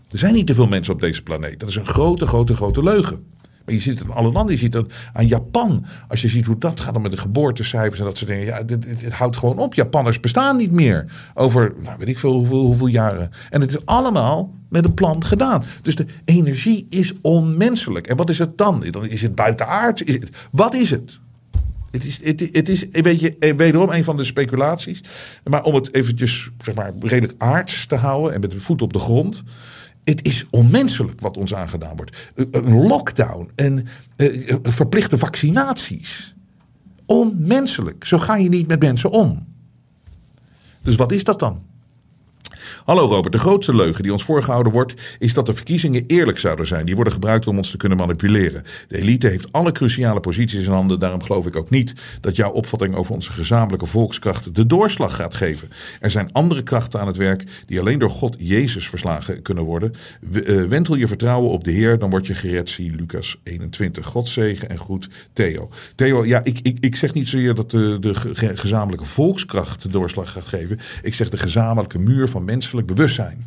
Er 0.10 0.18
zijn 0.18 0.34
niet 0.34 0.47
te 0.47 0.54
veel 0.54 0.68
mensen 0.68 0.93
op 0.93 1.01
deze 1.01 1.24
planeet. 1.24 1.60
Dat 1.60 1.70
is 1.70 1.76
een 1.76 1.86
grote, 1.86 2.26
grote, 2.26 2.54
grote 2.54 2.84
leugen. 2.84 3.24
Maar 3.66 3.76
je 3.76 3.82
ziet 3.82 3.99
het 3.99 4.10
aan 4.10 4.16
alle 4.16 4.32
landen. 4.32 4.54
Je 4.54 4.60
ziet 4.60 4.74
het 4.74 4.93
aan 5.14 5.28
Japan. 5.28 5.86
Als 6.08 6.22
je 6.22 6.28
ziet 6.28 6.45
hoe 6.45 6.58
dat 6.58 6.80
gaat 6.80 6.93
dan 6.93 7.01
met 7.01 7.12
de 7.12 7.18
geboortecijfers 7.18 7.99
en 7.99 8.06
dat 8.06 8.18
soort 8.18 8.30
dingen. 8.30 8.45
Ja, 8.45 8.58
het 8.66 9.14
houdt 9.14 9.38
gewoon 9.38 9.58
op. 9.58 9.74
Japanners 9.74 10.20
bestaan 10.20 10.58
niet 10.58 10.72
meer. 10.72 11.12
Over, 11.34 11.74
nou 11.82 11.97
weet 11.99 12.08
ik 12.08 12.20
veel, 12.20 12.34
hoeveel, 12.34 12.62
hoeveel 12.62 12.88
jaren. 12.88 13.30
En 13.49 13.62
het 13.62 13.70
is 13.70 13.86
allemaal 13.86 14.54
met 14.70 14.86
een 14.86 14.93
plan 14.93 15.26
gedaan. 15.26 15.64
Dus 15.82 15.95
de 15.95 16.06
energie 16.26 16.86
is 16.89 17.14
onmenselijk. 17.22 18.08
En 18.08 18.18
wat 18.18 18.30
is 18.30 18.39
het 18.39 18.58
dan? 18.58 18.84
Dan 18.91 19.08
is 19.08 19.22
het 19.22 19.36
buitenaard. 19.36 20.04
Is 20.04 20.14
het, 20.14 20.30
wat 20.51 20.74
is 20.74 20.89
het? 20.89 21.22
Het 21.94 22.06
is, 22.06 22.24
het, 22.24 22.39
het 22.39 22.70
is 22.70 22.86
weet 22.89 23.20
je, 23.20 23.54
wederom 23.58 23.89
een 23.89 24.04
van 24.04 24.18
de 24.18 24.24
speculaties. 24.24 25.02
Maar 25.44 25.64
om 25.64 25.76
het 25.76 25.94
eventjes 25.94 26.50
zeg 26.64 26.76
maar, 26.76 26.94
redelijk 27.00 27.41
aards 27.41 27.86
te 27.86 27.96
houden 27.96 28.34
en 28.34 28.39
met 28.39 28.52
de 28.52 28.60
voet 28.60 28.82
op 28.82 28.94
de 28.94 29.00
grond. 29.00 29.44
Het 30.04 30.26
is 30.26 30.46
onmenselijk 30.50 31.22
wat 31.22 31.38
ons 31.38 31.54
aangedaan 31.54 31.96
wordt. 31.96 32.32
Een 32.52 32.88
lockdown, 32.88 33.50
en 33.56 33.88
uh, 34.18 34.56
verplichte 34.64 35.18
vaccinaties. 35.18 36.36
Onmenselijk. 37.06 38.06
Zo 38.06 38.18
ga 38.18 38.36
je 38.36 38.50
niet 38.50 38.68
met 38.68 38.80
mensen 38.80 39.10
om. 39.10 39.48
Dus 40.82 40.96
wat 40.96 41.12
is 41.12 41.24
dat 41.24 41.39
dan? 41.39 41.62
Hallo 42.86 43.06
Robert, 43.08 43.34
de 43.34 43.40
grootste 43.40 43.76
leugen 43.76 44.04
die 44.04 44.12
ons 44.12 44.24
voorgehouden 44.24 44.72
wordt 44.72 45.16
is 45.20 45.34
dat 45.34 45.46
de 45.46 45.54
verkiezingen 45.54 46.04
eerlijk 46.08 46.40
zouden 46.40 46.68
zijn. 46.68 46.86
Die 46.86 46.96
worden 46.96 47.14
gebruikt 47.14 47.48
om 47.48 47.58
ons 47.58 47.72
te 47.72 47.78
kunnen 47.78 47.98
manipuleren. 47.98 48.64
De 48.88 48.98
elite 48.98 49.28
heeft 49.28 49.52
alle 49.52 49.72
cruciale 49.72 50.20
posities 50.20 50.66
in 50.66 50.72
handen. 50.72 51.00
Daarom 51.00 51.24
geloof 51.24 51.46
ik 51.46 51.56
ook 51.56 51.70
niet 51.70 51.94
dat 52.22 52.36
jouw 52.36 52.52
opvatting 52.52 52.96
over 52.96 53.14
onze 53.14 53.32
gezamenlijke 53.32 53.86
volkskracht 53.86 54.56
de 54.56 54.66
doorslag 54.66 55.16
gaat 55.16 55.34
geven. 55.34 55.70
Er 56.00 56.12
zijn 56.12 56.32
andere 56.32 56.64
krachten 56.64 57.00
aan 57.00 57.08
het 57.08 57.18
werk 57.18 57.44
die 57.66 57.80
alleen 57.80 58.00
door 58.00 58.10
God 58.10 58.36
Jezus 58.40 58.90
verslagen 58.90 59.42
kunnen 59.42 59.64
worden. 59.64 59.94
Wentel 60.70 60.96
je 60.96 61.08
vertrouwen 61.08 61.52
op 61.52 61.64
de 61.64 61.72
Heer, 61.72 61.98
dan 61.98 62.10
word 62.10 62.28
je 62.28 62.36
gered. 62.36 62.70
Zie 62.70 62.96
Lucas 62.96 63.40
21. 63.44 64.06
God 64.06 64.30
zegen 64.30 64.70
en 64.70 64.80
groet 64.80 65.10
Theo. 65.34 65.70
Theo, 65.96 66.26
ja, 66.26 66.44
ik, 66.44 66.60
ik, 66.62 66.78
ik 66.80 66.96
zeg 66.96 67.14
niet 67.14 67.30
zozeer 67.30 67.56
dat 67.56 67.72
de, 67.72 68.12
gezamenlijke 68.56 69.06
volkskracht 69.06 69.82
de 69.82 69.90
doorslag 69.90 70.32
gaat 70.32 70.48
geven. 70.48 70.80
Ik 71.02 71.14
zeg 71.14 71.30
de 71.30 71.38
gezamenlijke 71.38 72.00
muur 72.00 72.28
van 72.28 72.46
menselijk 72.74 72.88
bewustzijn. 72.88 73.45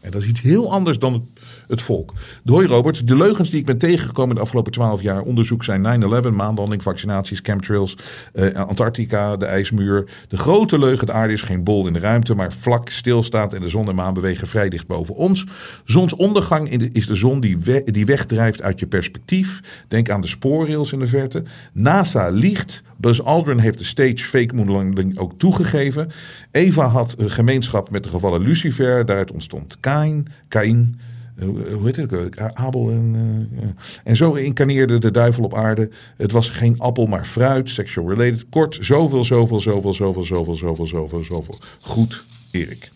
En 0.00 0.10
dat 0.10 0.22
is 0.22 0.28
iets 0.28 0.40
heel 0.40 0.72
anders 0.72 0.98
dan 0.98 1.12
het, 1.12 1.22
volk. 1.68 2.12
Hoi 2.44 2.66
Robert, 2.66 3.08
de 3.08 3.16
leugens 3.16 3.50
die 3.50 3.58
ik 3.58 3.66
ben 3.66 3.78
tegengekomen 3.78 4.30
in 4.30 4.36
de 4.36 4.40
afgelopen 4.40 4.72
twaalf 4.72 5.02
jaar 5.02 5.22
onderzoek 5.22 5.64
zijn 5.64 6.02
9-11, 6.02 6.28
maanlanding, 6.30 6.82
vaccinaties, 6.82 7.40
chemtrails, 7.42 7.96
uh, 8.34 8.54
Antarctica, 8.54 9.36
de 9.36 9.46
ijsmuur. 9.46 10.08
De 10.28 10.36
grote 10.36 10.78
leugen, 10.78 11.06
de 11.06 11.12
aarde 11.12 11.32
is 11.32 11.42
geen 11.42 11.64
bol 11.64 11.86
in 11.86 11.92
de 11.92 11.98
ruimte, 11.98 12.34
maar 12.34 12.52
vlak 12.52 12.88
stilstaat 12.88 13.52
en 13.52 13.60
de 13.60 13.68
zon 13.68 13.88
en 13.88 13.94
maan 13.94 14.14
bewegen 14.14 14.46
vrij 14.46 14.68
dicht 14.68 14.86
boven 14.86 15.14
ons. 15.14 15.44
Zonsondergang 15.84 16.70
is 16.92 17.06
de 17.06 17.14
zon 17.14 17.40
die, 17.40 17.82
die 17.84 18.06
wegdrijft 18.06 18.62
uit 18.62 18.80
je 18.80 18.86
perspectief. 18.86 19.60
Denk 19.88 20.10
aan 20.10 20.20
de 20.20 20.26
spoorrails 20.26 20.92
in 20.92 20.98
de 20.98 21.06
verte. 21.06 21.42
NASA 21.72 22.28
liegt. 22.28 22.82
Buzz 22.96 23.20
Aldrin 23.20 23.58
heeft 23.58 23.78
de 23.78 23.84
stage 23.84 24.18
fake 24.18 24.54
moonlanding 24.54 25.18
ook 25.18 25.38
toegegeven. 25.38 26.10
Eva 26.50 26.86
had 26.86 27.14
een 27.18 27.30
gemeenschap 27.30 27.90
met 27.90 28.02
de 28.02 28.08
gevallen 28.08 28.42
Lucifer. 28.42 29.04
Daaruit 29.04 29.32
ontstond 29.32 29.80
Kain. 29.80 30.26
Kain 30.48 31.00
hoe 31.44 31.80
heet 31.84 31.96
het? 31.96 32.38
Abel 32.54 32.90
en, 32.90 33.14
uh, 33.52 33.68
en 34.04 34.16
zo 34.16 34.32
incarneerde 34.32 34.98
de 34.98 35.10
duivel 35.10 35.44
op 35.44 35.54
aarde. 35.54 35.90
Het 36.16 36.32
was 36.32 36.48
geen 36.48 36.78
appel, 36.78 37.06
maar 37.06 37.24
fruit, 37.24 37.70
sexual 37.70 38.08
related. 38.08 38.46
Kort, 38.48 38.78
zoveel, 38.80 39.24
zoveel, 39.24 39.60
zoveel, 39.60 39.92
zoveel, 39.92 40.22
zoveel, 40.24 40.54
zoveel, 40.54 40.86
zoveel, 40.86 41.24
zoveel. 41.24 41.58
Goed, 41.80 42.24
Erik. 42.50 42.90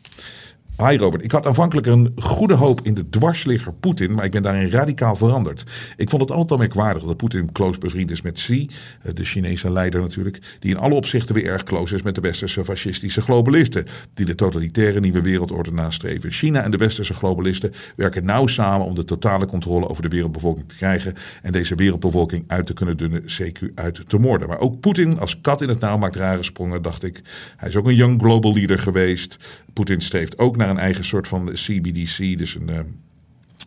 Hi 0.89 0.97
Robert, 0.97 1.25
ik 1.25 1.33
had 1.33 1.47
aanvankelijk 1.47 1.87
een 1.87 2.13
goede 2.17 2.55
hoop 2.55 2.81
in 2.83 2.95
de 2.95 3.09
dwarsligger 3.09 3.73
Poetin, 3.73 4.15
maar 4.15 4.25
ik 4.25 4.31
ben 4.31 4.43
daarin 4.43 4.71
radicaal 4.71 5.17
veranderd. 5.17 5.65
Ik 5.97 6.11
vond 6.11 6.23
het 6.23 6.31
altijd 6.31 6.51
al 6.51 6.57
merkwaardig 6.57 7.03
dat 7.03 7.17
Poetin 7.17 7.53
close 7.53 7.79
bevriend 7.79 8.11
is 8.11 8.21
met 8.21 8.33
Xi, 8.33 8.69
de 9.15 9.25
Chinese 9.25 9.71
leider 9.71 10.01
natuurlijk, 10.01 10.57
die 10.59 10.71
in 10.71 10.79
alle 10.79 10.95
opzichten 10.95 11.35
weer 11.35 11.47
erg 11.47 11.63
close 11.63 11.95
is 11.95 12.03
met 12.03 12.15
de 12.15 12.21
westerse 12.21 12.65
fascistische 12.65 13.21
globalisten, 13.21 13.87
die 14.15 14.27
de 14.27 14.35
totalitaire 14.35 15.01
nieuwe 15.01 15.21
wereldorde 15.21 15.73
nastreven. 15.73 16.31
China 16.31 16.63
en 16.63 16.71
de 16.71 16.77
westerse 16.77 17.15
globalisten 17.15 17.73
werken 17.97 18.25
nauw 18.25 18.47
samen 18.47 18.87
om 18.87 18.95
de 18.95 19.05
totale 19.05 19.47
controle 19.47 19.89
over 19.89 20.03
de 20.03 20.09
wereldbevolking 20.09 20.69
te 20.69 20.77
krijgen 20.77 21.15
en 21.43 21.53
deze 21.53 21.75
wereldbevolking 21.75 22.45
uit 22.47 22.67
te 22.67 22.73
kunnen 22.73 22.97
dunnen, 22.97 23.23
CQ 23.23 23.75
uit 23.75 24.09
te 24.09 24.19
moorden. 24.19 24.49
Maar 24.49 24.61
ook 24.61 24.81
Poetin 24.81 25.19
als 25.19 25.41
kat 25.41 25.63
in 25.63 25.69
het 25.69 25.81
nauw 25.81 25.99
maakt 25.99 26.17
rare 26.17 26.43
sprongen, 26.43 26.83
dacht 26.83 27.03
ik. 27.03 27.21
Hij 27.57 27.69
is 27.69 27.77
ook 27.77 27.87
een 27.87 27.95
young 27.95 28.21
global 28.23 28.55
leader 28.55 28.79
geweest. 28.79 29.37
Poetin 29.73 30.01
streeft 30.01 30.39
ook 30.39 30.57
naar 30.57 30.71
een 30.71 30.79
eigen 30.79 31.05
soort 31.05 31.29
van 31.29 31.51
CBDC, 31.53 32.39
dus 32.39 32.55
een, 32.55 32.71
uh, 32.71 32.79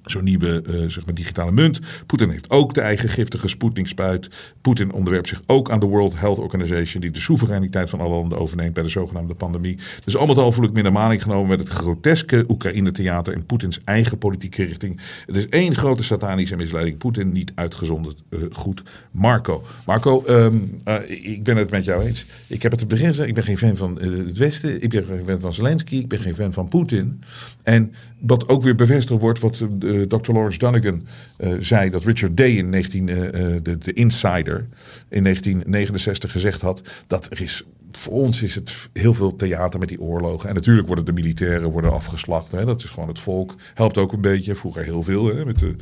zo'n 0.05 0.23
nieuwe 0.23 0.63
uh, 0.67 0.89
zeg 0.89 1.05
maar 1.05 1.13
digitale 1.13 1.51
munt. 1.51 1.79
Poetin 2.05 2.29
heeft 2.29 2.49
ook 2.49 2.73
de 2.73 2.81
eigen 2.81 3.09
giftige 3.09 3.47
Sputnik-spuit. 3.47 4.27
Poetin 4.61 4.93
onderwerpt 4.93 5.27
zich 5.27 5.41
ook 5.45 5.71
aan 5.71 5.79
de 5.79 5.85
World 5.85 6.19
Health 6.19 6.37
Organization, 6.37 7.01
die 7.01 7.11
de 7.11 7.19
soevereiniteit 7.19 7.89
van 7.89 7.99
alle 7.99 8.09
landen 8.09 8.37
overneemt 8.37 8.73
bij 8.73 8.83
de 8.83 8.89
zogenaamde 8.89 9.33
pandemie. 9.33 9.77
Dus 10.03 10.17
allemaal 10.17 10.43
al 10.43 10.51
voel 10.51 10.65
ik 10.65 10.73
minder 10.73 10.91
maling 10.91 11.21
genomen 11.21 11.49
met 11.49 11.59
het 11.59 11.69
groteske 11.69 12.45
Oekraïne-theater 12.47 13.33
en 13.33 13.45
Poetins 13.45 13.83
eigen 13.83 14.17
politieke 14.17 14.63
richting. 14.63 14.99
Het 15.25 15.35
is 15.35 15.47
één 15.47 15.75
grote 15.75 16.03
satanische 16.03 16.55
misleiding. 16.55 16.97
Poetin 16.97 17.31
niet 17.31 17.51
uitgezonderd 17.55 18.23
uh, 18.29 18.39
goed. 18.51 18.83
Marco. 19.11 19.63
Marco, 19.85 20.23
um, 20.29 20.77
uh, 20.85 20.95
ik 21.07 21.43
ben 21.43 21.57
het 21.57 21.69
met 21.69 21.85
jou 21.85 22.05
eens. 22.05 22.25
Ik 22.47 22.61
heb 22.61 22.71
het 22.71 22.79
te 22.79 22.87
begin 22.87 23.07
gezegd, 23.07 23.27
ik 23.27 23.33
ben 23.33 23.43
geen 23.43 23.57
fan 23.57 23.77
van 23.77 24.01
het 24.01 24.37
Westen. 24.37 24.81
Ik 24.81 24.89
ben 24.89 25.05
geen 25.05 25.25
fan 25.25 25.39
van 25.39 25.53
Zelensky. 25.53 25.95
Ik 25.95 26.07
ben 26.07 26.19
geen 26.19 26.35
fan 26.35 26.53
van 26.53 26.69
Poetin. 26.69 27.21
En 27.63 27.93
wat 28.19 28.47
ook 28.47 28.63
weer 28.63 28.75
bevestigd 28.75 29.19
wordt, 29.19 29.39
wat 29.39 29.61
Dr. 30.07 30.31
Lawrence 30.31 30.57
Dunnigan 30.57 31.07
uh, 31.37 31.53
zei, 31.59 31.89
dat 31.89 32.03
Richard 32.03 32.37
Day 32.37 32.49
in 32.49 32.69
19, 32.69 33.07
uh, 33.07 33.17
de, 33.61 33.77
de 33.77 33.93
Insider 33.93 34.67
in 35.09 35.23
1969 35.23 36.31
gezegd 36.31 36.61
had, 36.61 37.03
dat 37.07 37.31
er 37.31 37.41
is 37.41 37.63
voor 37.97 38.13
ons 38.13 38.41
is 38.41 38.55
het 38.55 38.89
heel 38.93 39.13
veel 39.13 39.35
theater 39.35 39.79
met 39.79 39.87
die 39.87 40.01
oorlogen. 40.01 40.49
En 40.49 40.55
natuurlijk 40.55 40.87
worden 40.87 41.05
de 41.05 41.13
militairen 41.13 41.69
worden 41.69 41.91
afgeslacht. 41.91 42.51
Hè. 42.51 42.65
Dat 42.65 42.83
is 42.83 42.89
gewoon 42.89 43.09
het 43.09 43.19
volk. 43.19 43.55
Helpt 43.73 43.97
ook 43.97 44.13
een 44.13 44.21
beetje. 44.21 44.55
Vroeger 44.55 44.83
heel 44.83 45.03
veel 45.03 45.35
hè, 45.35 45.45
met 45.45 45.59
de 45.59 45.75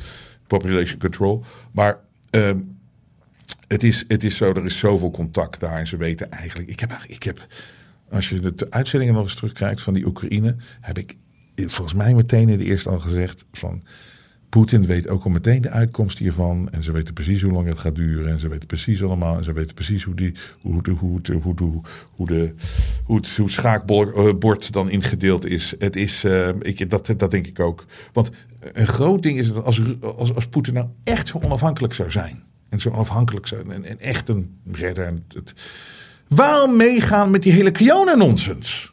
population 0.46 0.98
control. 0.98 1.44
Maar 1.72 1.98
uh, 2.30 2.50
het, 3.68 3.82
is, 3.82 4.04
het 4.08 4.24
is 4.24 4.36
zo, 4.36 4.52
er 4.52 4.64
is 4.64 4.78
zoveel 4.78 5.10
contact 5.10 5.60
daar. 5.60 5.78
En 5.78 5.86
ze 5.86 5.96
weten 5.96 6.30
eigenlijk. 6.30 6.70
Ik 6.70 6.80
heb, 6.80 6.98
ik 7.06 7.22
heb 7.22 7.46
als 8.10 8.28
je 8.28 8.54
de 8.54 8.70
uitzendingen 8.70 9.14
nog 9.14 9.22
eens 9.22 9.34
terugkijkt 9.34 9.80
van 9.80 9.94
die 9.94 10.06
Oekraïne, 10.06 10.56
heb 10.80 10.98
ik 10.98 11.16
volgens 11.66 11.94
mij 11.94 12.14
meteen 12.14 12.48
in 12.48 12.58
de 12.58 12.64
eerste 12.64 12.88
al 12.88 13.00
gezegd 13.00 13.46
van 13.52 13.82
Poetin 14.52 14.86
weet 14.86 15.08
ook 15.08 15.24
al 15.24 15.30
meteen 15.30 15.62
de 15.62 15.70
uitkomst 15.70 16.18
hiervan. 16.18 16.70
En 16.70 16.82
ze 16.82 16.92
weten 16.92 17.14
precies 17.14 17.42
hoe 17.42 17.52
lang 17.52 17.68
het 17.68 17.78
gaat 17.78 17.94
duren. 17.94 18.32
En 18.32 18.40
ze 18.40 18.48
weten 18.48 18.66
precies 18.66 19.02
allemaal. 19.02 19.36
En 19.36 19.44
ze 19.44 19.52
weten 19.52 19.74
precies 19.74 20.02
hoe, 20.02 20.14
die, 20.14 20.34
hoe, 20.60 20.82
de, 20.82 20.90
hoe, 20.90 21.20
de, 21.20 21.32
hoe, 21.32 21.54
hoe, 22.14 22.26
de, 22.26 22.54
hoe, 23.04 23.16
het, 23.16 23.28
schaakbord 23.46 24.72
dan 24.72 24.90
ingedeeld 24.90 25.46
is. 25.46 25.74
Het 25.78 25.96
is 25.96 26.24
uh, 26.24 26.48
ik, 26.60 26.90
dat, 26.90 27.14
dat 27.16 27.30
denk 27.30 27.46
ik 27.46 27.60
ook. 27.60 27.84
Want 28.12 28.30
een 28.72 28.86
groot 28.86 29.22
ding 29.22 29.38
is 29.38 29.52
dat 29.52 29.64
als, 29.64 29.80
als, 30.00 30.34
als 30.34 30.46
Poetin 30.46 30.74
nou 30.74 30.88
echt 31.04 31.28
zo 31.28 31.38
onafhankelijk 31.38 31.94
zou 31.94 32.10
zijn. 32.10 32.42
En 32.68 32.80
zo 32.80 32.90
onafhankelijk 32.90 33.46
zijn. 33.46 33.70
En, 33.70 34.00
echt 34.00 34.28
een 34.28 34.58
redder. 34.72 35.18
Het, 35.28 35.52
waarom 36.28 36.76
meegaan 36.76 37.30
met 37.30 37.42
die 37.42 37.52
hele 37.52 37.70
Kiona-nonsens? 37.70 38.91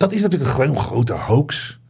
Dat 0.00 0.12
is 0.12 0.22
natuurlijk 0.22 0.50
gewoon 0.50 0.68
een 0.70 0.76
grote 0.76 1.12
hoax. 1.12 1.80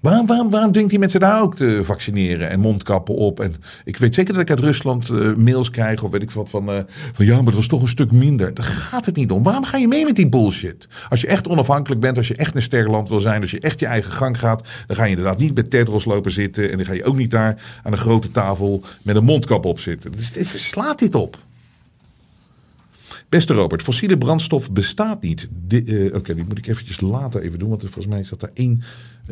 Waarom, 0.00 0.26
waarom, 0.26 0.50
waarom 0.50 0.72
denkt 0.72 0.90
die 0.90 0.98
mensen 0.98 1.20
daar 1.20 1.42
ook 1.42 1.56
te 1.56 1.80
vaccineren 1.84 2.50
en 2.50 2.60
mondkappen 2.60 3.14
op? 3.14 3.40
En 3.40 3.54
ik 3.84 3.96
weet 3.96 4.14
zeker 4.14 4.32
dat 4.32 4.42
ik 4.42 4.50
uit 4.50 4.60
Rusland 4.60 5.08
uh, 5.08 5.34
mails 5.34 5.70
krijg 5.70 6.02
of 6.02 6.10
weet 6.10 6.22
ik 6.22 6.30
wat 6.30 6.50
van, 6.50 6.70
uh, 6.70 6.80
van 7.12 7.26
ja, 7.26 7.36
maar 7.36 7.46
het 7.46 7.54
was 7.54 7.66
toch 7.66 7.82
een 7.82 7.88
stuk 7.88 8.12
minder. 8.12 8.54
Daar 8.54 8.64
gaat 8.64 9.06
het 9.06 9.16
niet 9.16 9.30
om. 9.30 9.42
Waarom 9.42 9.64
ga 9.64 9.76
je 9.76 9.88
mee 9.88 10.04
met 10.04 10.16
die 10.16 10.28
bullshit? 10.28 10.88
Als 11.08 11.20
je 11.20 11.26
echt 11.26 11.48
onafhankelijk 11.48 12.00
bent, 12.00 12.16
als 12.16 12.28
je 12.28 12.36
echt 12.36 12.54
een 12.54 12.62
sterk 12.62 12.88
land 12.88 13.08
wil 13.08 13.20
zijn, 13.20 13.40
als 13.40 13.50
je 13.50 13.60
echt 13.60 13.80
je 13.80 13.86
eigen 13.86 14.12
gang 14.12 14.38
gaat, 14.38 14.68
dan 14.86 14.96
ga 14.96 15.04
je 15.04 15.10
inderdaad 15.10 15.38
niet 15.38 15.54
met 15.54 15.70
Tedros 15.70 16.04
lopen 16.04 16.30
zitten 16.30 16.70
en 16.70 16.76
dan 16.76 16.86
ga 16.86 16.92
je 16.92 17.04
ook 17.04 17.16
niet 17.16 17.30
daar 17.30 17.62
aan 17.82 17.92
een 17.92 17.98
grote 17.98 18.30
tafel 18.30 18.82
met 19.02 19.16
een 19.16 19.24
mondkap 19.24 19.64
op 19.64 19.80
zitten. 19.80 20.12
Dus, 20.12 20.68
slaat 20.68 20.98
dit 20.98 21.14
op. 21.14 21.45
Beste 23.28 23.52
Robert, 23.52 23.82
fossiele 23.82 24.18
brandstof 24.18 24.72
bestaat 24.72 25.22
niet. 25.22 25.48
Uh, 25.68 26.14
Oké, 26.14 26.34
die 26.34 26.44
moet 26.44 26.58
ik 26.58 26.66
eventjes 26.66 27.00
later 27.00 27.42
even 27.42 27.58
doen, 27.58 27.68
want 27.68 27.80
volgens 27.80 28.06
mij 28.06 28.24
zat 28.24 28.40
daar 28.40 28.50
één 28.54 28.82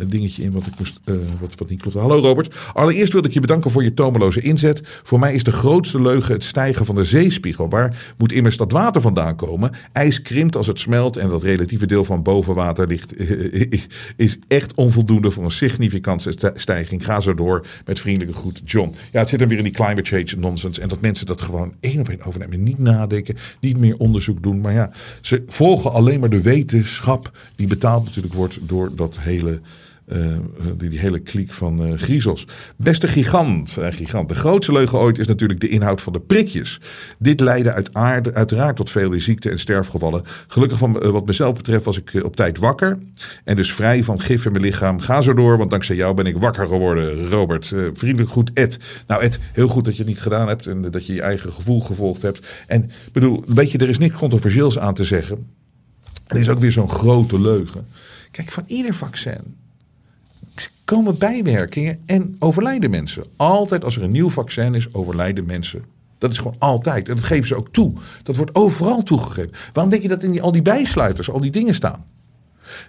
dingetje 0.06 0.42
in 0.42 0.52
wat, 0.52 0.66
ik 0.66 0.78
moest, 0.78 1.00
uh, 1.04 1.16
wat, 1.40 1.54
wat 1.54 1.68
niet 1.68 1.82
klopt. 1.82 1.96
Hallo 1.96 2.20
Robert. 2.20 2.54
Allereerst 2.72 3.12
wil 3.12 3.24
ik 3.24 3.32
je 3.32 3.40
bedanken 3.40 3.70
voor 3.70 3.84
je 3.84 3.94
tomeloze 3.94 4.40
inzet. 4.40 4.80
Voor 5.02 5.18
mij 5.18 5.34
is 5.34 5.44
de 5.44 5.52
grootste 5.52 6.02
leugen 6.02 6.32
het 6.32 6.44
stijgen 6.44 6.86
van 6.86 6.94
de 6.94 7.04
zeespiegel. 7.04 7.68
Waar 7.68 8.14
moet 8.18 8.32
immers 8.32 8.56
dat 8.56 8.72
water 8.72 9.00
vandaan 9.00 9.36
komen? 9.36 9.70
IJs 9.92 10.22
krimpt 10.22 10.56
als 10.56 10.66
het 10.66 10.78
smelt 10.78 11.16
en 11.16 11.28
dat 11.28 11.42
relatieve 11.42 11.86
deel 11.86 12.04
van 12.04 12.22
bovenwater 12.22 12.86
ligt, 12.86 13.12
is 14.16 14.38
echt 14.46 14.74
onvoldoende 14.74 15.30
voor 15.30 15.44
een 15.44 15.50
significante 15.50 16.52
stijging. 16.54 17.04
Ga 17.04 17.20
zo 17.20 17.34
door 17.34 17.66
met 17.84 18.00
vriendelijke 18.00 18.40
groet 18.40 18.62
John. 18.64 18.94
Ja, 19.12 19.18
het 19.18 19.28
zit 19.28 19.38
dan 19.38 19.48
weer 19.48 19.58
in 19.58 19.64
die 19.64 19.72
climate 19.72 20.02
change 20.02 20.32
nonsense. 20.36 20.80
En 20.80 20.88
dat 20.88 21.00
mensen 21.00 21.26
dat 21.26 21.40
gewoon 21.40 21.74
één 21.80 22.00
op 22.00 22.08
één 22.08 22.22
overnemen. 22.22 22.62
Niet 22.62 22.78
nadenken, 22.78 23.36
niet 23.60 23.78
meer 23.78 23.96
onderzoek 23.96 24.42
doen. 24.42 24.60
Maar 24.60 24.72
ja, 24.72 24.92
ze 25.20 25.42
volgen 25.46 25.92
alleen 25.92 26.20
maar 26.20 26.30
de 26.30 26.42
wetenschap 26.42 27.38
die 27.56 27.66
betaald 27.66 28.04
natuurlijk 28.04 28.34
wordt 28.34 28.58
door 28.60 28.90
dat 28.96 29.18
hele... 29.18 29.60
Uh, 30.12 30.36
die, 30.76 30.98
hele 30.98 31.18
kliek 31.18 31.52
van 31.52 31.86
uh, 31.86 31.98
griezels. 31.98 32.46
Beste 32.76 33.08
gigant, 33.08 33.76
uh, 33.78 33.86
gigant. 33.90 34.28
De 34.28 34.34
grootste 34.34 34.72
leugen 34.72 34.98
ooit 34.98 35.18
is 35.18 35.26
natuurlijk 35.26 35.60
de 35.60 35.68
inhoud 35.68 36.00
van 36.00 36.12
de 36.12 36.20
prikjes. 36.20 36.80
Dit 37.18 37.40
leidde 37.40 37.72
uit 37.72 37.94
aarde, 37.94 38.34
uiteraard 38.34 38.76
tot 38.76 38.90
vele 38.90 39.20
ziekten 39.20 39.50
en 39.50 39.58
sterfgevallen. 39.58 40.22
Gelukkig 40.46 40.78
van 40.78 40.92
wat 40.92 41.26
mezelf 41.26 41.54
betreft 41.54 41.84
was 41.84 41.96
ik 41.96 42.24
op 42.24 42.36
tijd 42.36 42.58
wakker. 42.58 42.98
En 43.44 43.56
dus 43.56 43.72
vrij 43.72 44.04
van 44.04 44.20
gif 44.20 44.44
in 44.44 44.52
mijn 44.52 44.64
lichaam. 44.64 45.00
Ga 45.00 45.20
zo 45.20 45.34
door, 45.34 45.58
want 45.58 45.70
dankzij 45.70 45.96
jou 45.96 46.14
ben 46.14 46.26
ik 46.26 46.36
wakker 46.36 46.66
geworden, 46.66 47.28
Robert. 47.28 47.66
vriendelijk 47.94 48.30
goed, 48.30 48.50
Ed. 48.52 48.78
Nou 49.06 49.22
Ed, 49.22 49.38
heel 49.52 49.68
goed 49.68 49.84
dat 49.84 49.92
je 49.92 49.98
het 49.98 50.08
niet 50.08 50.20
gedaan 50.20 50.48
hebt. 50.48 50.66
En 50.66 50.90
dat 50.90 51.06
je 51.06 51.14
je 51.14 51.22
eigen 51.22 51.52
gevoel 51.52 51.80
gevolgd 51.80 52.22
hebt. 52.22 52.64
En 52.66 52.90
bedoel, 53.12 53.44
weet 53.46 53.70
je, 53.70 53.78
er 53.78 53.88
is 53.88 53.98
niks 53.98 54.14
controversieels 54.14 54.78
aan 54.78 54.94
te 54.94 55.04
zeggen. 55.04 55.46
Er 56.26 56.38
is 56.38 56.48
ook 56.48 56.58
weer 56.58 56.72
zo'n 56.72 56.90
grote 56.90 57.40
leugen. 57.40 57.86
Kijk, 58.30 58.50
van 58.50 58.64
ieder 58.66 58.94
vaccin 58.94 59.62
komen 60.84 61.18
bijwerkingen 61.18 62.00
en 62.06 62.36
overlijden 62.38 62.90
mensen. 62.90 63.24
Altijd 63.36 63.84
als 63.84 63.96
er 63.96 64.02
een 64.02 64.10
nieuw 64.10 64.30
vaccin 64.30 64.74
is, 64.74 64.94
overlijden 64.94 65.46
mensen. 65.46 65.82
Dat 66.18 66.32
is 66.32 66.38
gewoon 66.38 66.56
altijd. 66.58 67.08
En 67.08 67.14
dat 67.14 67.24
geven 67.24 67.46
ze 67.46 67.56
ook 67.56 67.68
toe. 67.68 67.92
Dat 68.22 68.36
wordt 68.36 68.54
overal 68.54 69.02
toegegeven. 69.02 69.50
Waarom 69.72 69.92
denk 69.92 70.02
je 70.02 70.08
dat 70.08 70.22
in 70.22 70.40
al 70.40 70.52
die 70.52 70.62
bijsluiters, 70.62 71.30
al 71.30 71.40
die 71.40 71.50
dingen 71.50 71.74
staan? 71.74 72.04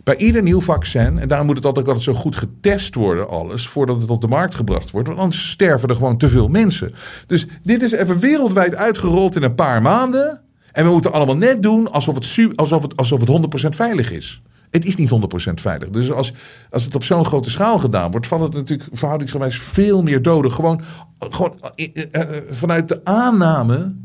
Bij 0.03 0.15
ieder 0.15 0.43
nieuw 0.43 0.61
vaccin, 0.61 1.19
en 1.19 1.27
daarom 1.27 1.47
moet 1.47 1.55
het 1.55 1.65
altijd, 1.65 1.87
altijd 1.87 2.05
zo 2.05 2.13
goed 2.13 2.35
getest 2.35 2.95
worden, 2.95 3.29
alles, 3.29 3.67
voordat 3.67 4.01
het 4.01 4.09
op 4.09 4.21
de 4.21 4.27
markt 4.27 4.55
gebracht 4.55 4.91
wordt. 4.91 5.07
Want 5.07 5.19
anders 5.19 5.49
sterven 5.49 5.89
er 5.89 5.95
gewoon 5.95 6.17
te 6.17 6.29
veel 6.29 6.47
mensen. 6.47 6.91
Dus 7.27 7.47
dit 7.63 7.81
is 7.81 7.91
even 7.91 8.19
wereldwijd 8.19 8.75
uitgerold 8.75 9.35
in 9.35 9.43
een 9.43 9.55
paar 9.55 9.81
maanden. 9.81 10.41
En 10.71 10.85
we 10.85 10.91
moeten 10.91 11.11
allemaal 11.11 11.37
net 11.37 11.63
doen 11.63 11.91
alsof 11.91 12.15
het, 12.15 12.57
alsof 12.57 12.81
het, 12.81 12.97
alsof 12.97 13.19
het 13.19 13.65
100% 13.65 13.69
veilig 13.69 14.11
is. 14.11 14.41
Het 14.76 14.86
is 14.86 14.95
niet 14.95 15.09
100% 15.09 15.53
veilig. 15.53 15.89
Dus 15.89 16.11
als, 16.11 16.34
als 16.69 16.84
het 16.84 16.95
op 16.95 17.03
zo'n 17.03 17.26
grote 17.26 17.49
schaal 17.49 17.78
gedaan 17.78 18.11
wordt, 18.11 18.28
valt 18.28 18.41
het 18.41 18.53
natuurlijk 18.53 18.89
verhoudingsgewijs 18.91 19.59
veel 19.59 20.03
meer 20.03 20.21
doden. 20.21 20.51
Gewoon, 20.51 20.82
gewoon 21.19 21.59
eh, 21.76 21.89
eh, 21.93 22.21
eh, 22.21 22.43
vanuit 22.49 22.88
de 22.88 22.99
aanname 23.03 23.95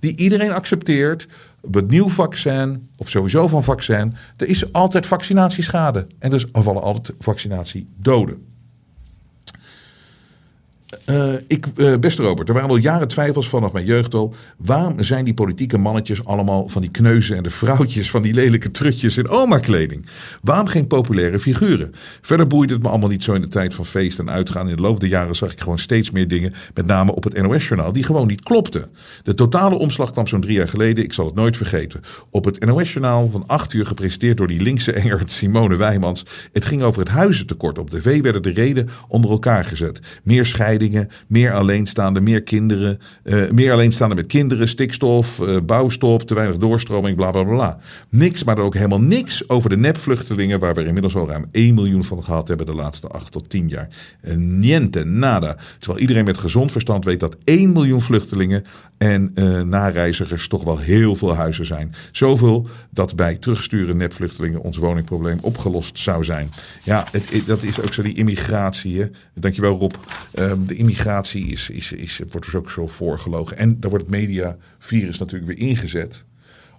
die 0.00 0.16
iedereen 0.16 0.52
accepteert. 0.52 1.28
Op 1.60 1.74
het 1.74 1.90
nieuw 1.90 2.08
vaccin, 2.08 2.88
of 2.96 3.08
sowieso 3.08 3.48
van 3.48 3.62
vaccin, 3.62 4.14
er 4.36 4.48
is 4.48 4.72
altijd 4.72 5.06
vaccinatieschade. 5.06 6.06
En 6.18 6.30
dus 6.30 6.46
vallen 6.52 6.82
altijd 6.82 7.16
vaccinatiedoden. 7.18 8.46
Uh, 11.10 11.32
ik, 11.46 11.66
uh, 11.76 11.96
beste 11.96 12.22
Robert, 12.22 12.48
er 12.48 12.54
waren 12.54 12.68
al 12.68 12.76
jaren 12.76 13.08
twijfels 13.08 13.48
vanaf 13.48 13.72
mijn 13.72 13.84
jeugd 13.84 14.14
al. 14.14 14.34
Waarom 14.56 15.02
zijn 15.02 15.24
die 15.24 15.34
politieke 15.34 15.78
mannetjes 15.78 16.24
allemaal 16.24 16.68
van 16.68 16.82
die 16.82 16.90
kneuzen 16.90 17.36
en 17.36 17.42
de 17.42 17.50
vrouwtjes 17.50 18.10
van 18.10 18.22
die 18.22 18.34
lelijke 18.34 18.70
trutjes 18.70 19.16
in 19.16 19.28
oma-kleding? 19.28 20.06
Waarom 20.42 20.66
geen 20.66 20.86
populaire 20.86 21.38
figuren? 21.38 21.92
Verder 22.20 22.46
boeide 22.46 22.72
het 22.72 22.82
me 22.82 22.88
allemaal 22.88 23.08
niet 23.08 23.24
zo 23.24 23.32
in 23.32 23.40
de 23.40 23.48
tijd 23.48 23.74
van 23.74 23.86
feest 23.86 24.18
en 24.18 24.30
uitgaan. 24.30 24.68
In 24.68 24.76
de 24.76 24.82
loop 24.82 25.00
der 25.00 25.08
jaren 25.08 25.36
zag 25.36 25.52
ik 25.52 25.60
gewoon 25.60 25.78
steeds 25.78 26.10
meer 26.10 26.28
dingen, 26.28 26.52
met 26.74 26.86
name 26.86 27.14
op 27.14 27.24
het 27.24 27.42
NOS-journaal, 27.42 27.92
die 27.92 28.04
gewoon 28.04 28.26
niet 28.26 28.42
klopten. 28.42 28.90
De 29.22 29.34
totale 29.34 29.78
omslag 29.78 30.10
kwam 30.10 30.26
zo'n 30.26 30.40
drie 30.40 30.56
jaar 30.56 30.68
geleden, 30.68 31.04
ik 31.04 31.12
zal 31.12 31.26
het 31.26 31.34
nooit 31.34 31.56
vergeten. 31.56 32.00
Op 32.30 32.44
het 32.44 32.64
NOS-journaal 32.64 33.30
van 33.30 33.44
acht 33.46 33.72
uur, 33.72 33.86
gepresenteerd 33.86 34.36
door 34.36 34.46
die 34.46 34.62
linkse 34.62 34.92
engert 34.92 35.30
Simone 35.30 35.76
Wijmans. 35.76 36.24
Het 36.52 36.64
ging 36.64 36.82
over 36.82 37.00
het 37.00 37.10
huizentekort. 37.10 37.78
Op 37.78 37.90
tv 37.90 38.22
werden 38.22 38.42
de 38.42 38.52
reden 38.52 38.88
onder 39.08 39.30
elkaar 39.30 39.64
gezet. 39.64 40.00
Meer 40.22 40.46
meer 41.26 41.52
alleenstaande, 41.52 42.20
meer 42.20 42.42
kinderen, 42.42 42.98
uh, 43.24 43.50
meer 43.50 43.72
alleenstaande 43.72 44.14
met 44.14 44.26
kinderen, 44.26 44.68
stikstof, 44.68 45.38
uh, 45.38 45.56
bouwstop, 45.66 46.22
te 46.22 46.34
weinig 46.34 46.56
doorstroming, 46.56 47.16
bla 47.16 47.30
bla 47.30 47.44
bla. 47.44 47.78
Niks, 48.10 48.44
maar 48.44 48.58
ook 48.58 48.74
helemaal 48.74 49.00
niks 49.00 49.48
over 49.48 49.70
de 49.70 49.76
nepvluchtelingen, 49.76 50.58
waar 50.58 50.74
we 50.74 50.84
inmiddels 50.84 51.16
al 51.16 51.28
ruim 51.28 51.46
1 51.52 51.74
miljoen 51.74 52.04
van 52.04 52.24
gehad 52.24 52.48
hebben 52.48 52.66
de 52.66 52.74
laatste 52.74 53.08
8 53.08 53.32
tot 53.32 53.50
10 53.50 53.68
jaar. 53.68 53.88
Niente, 54.36 55.04
nada. 55.04 55.56
Terwijl 55.78 56.00
iedereen 56.00 56.24
met 56.24 56.38
gezond 56.38 56.72
verstand 56.72 57.04
weet 57.04 57.20
dat 57.20 57.36
1 57.44 57.72
miljoen 57.72 58.00
vluchtelingen 58.00 58.64
en 58.98 59.30
uh, 59.34 59.60
nareizigers 59.62 60.48
toch 60.48 60.64
wel 60.64 60.78
heel 60.78 61.16
veel 61.16 61.34
huizen 61.34 61.66
zijn. 61.66 61.94
Zoveel 62.12 62.68
dat 62.90 63.16
bij 63.16 63.36
terugsturen 63.36 63.96
nepvluchtelingen 63.96 64.62
ons 64.62 64.76
woningprobleem 64.76 65.38
opgelost 65.40 65.98
zou 65.98 66.24
zijn. 66.24 66.50
Ja, 66.82 67.06
het, 67.10 67.42
dat 67.46 67.62
is 67.62 67.80
ook 67.80 67.92
zo 67.92 68.02
die 68.02 68.14
immigratie. 68.14 69.00
Hè? 69.00 69.06
Dankjewel 69.34 69.78
Rob. 69.78 69.92
Uh, 70.34 70.52
de 70.68 70.74
immigratie 70.74 71.46
is, 71.46 71.70
is, 71.70 71.92
is, 71.92 72.20
wordt 72.30 72.46
dus 72.46 72.54
ook 72.54 72.70
zo 72.70 72.86
voorgelogen. 72.86 73.56
En 73.56 73.80
daar 73.80 73.90
wordt 73.90 74.06
het 74.06 74.14
mediavirus 74.14 75.18
natuurlijk 75.18 75.58
weer 75.58 75.68
ingezet 75.68 76.24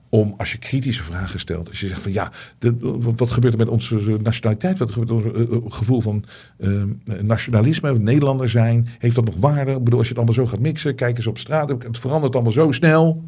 om 0.09 0.33
als 0.37 0.51
je 0.51 0.57
kritische 0.57 1.03
vragen 1.03 1.39
stelt, 1.39 1.69
als 1.69 1.79
je 1.79 1.87
zegt 1.87 2.01
van 2.01 2.11
ja, 2.11 2.31
de, 2.57 2.77
wat, 3.15 3.31
gebeurt 3.31 3.53
er 3.53 3.59
met 3.59 3.67
onze 3.67 4.17
nationaliteit? 4.23 4.77
Wat 4.77 4.91
gebeurt 4.91 5.09
er 5.09 5.31
met 5.31 5.51
ons 5.51 5.63
uh, 5.63 5.71
gevoel 5.71 6.01
van 6.01 6.23
uh, 6.57 6.83
nationalisme, 7.21 7.99
Nederlander 7.99 8.49
zijn? 8.49 8.87
Heeft 8.97 9.15
dat 9.15 9.25
nog 9.25 9.35
waarde? 9.35 9.81
Bedoel, 9.81 9.99
als 9.99 10.07
je 10.07 10.13
het 10.13 10.23
allemaal 10.23 10.45
zo 10.45 10.51
gaat 10.51 10.59
mixen, 10.59 10.95
kijk 10.95 11.17
eens 11.17 11.27
op 11.27 11.37
straat, 11.37 11.69
het 11.69 11.99
verandert 11.99 12.33
allemaal 12.33 12.51
zo 12.51 12.71
snel. 12.71 13.23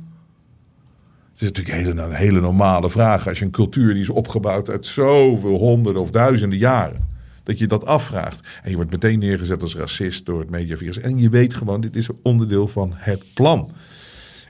Het 1.32 1.42
is 1.42 1.48
natuurlijk 1.48 1.78
hele, 1.78 2.02
een 2.02 2.12
hele 2.12 2.42
normale 2.42 2.90
vraag 2.90 3.28
als 3.28 3.40
je 3.40 3.46
een 3.46 3.52
cultuur 3.52 3.94
die 3.94 4.02
is 4.02 4.10
opgebouwd 4.10 4.70
uit 4.70 4.86
zoveel 4.86 5.58
honderden 5.58 6.02
of 6.02 6.12
duizenden 6.12 6.58
jaren. 6.58 7.11
Dat 7.44 7.60
je 7.60 7.68
dat 7.68 7.86
afvraagt. 7.86 8.48
En 8.64 8.70
je 8.70 8.76
wordt 8.76 8.92
meteen 8.92 9.20
neergezet 9.20 9.62
als 9.62 9.76
racist 9.76 10.26
door 10.26 10.40
het 10.40 10.50
mediavirus. 10.50 10.98
En 10.98 11.20
je 11.20 11.30
weet 11.30 11.54
gewoon, 11.54 11.82
dit 11.82 11.96
is 11.96 12.10
onderdeel 12.22 12.68
van 12.68 12.94
het 12.96 13.24
plan. 13.34 13.72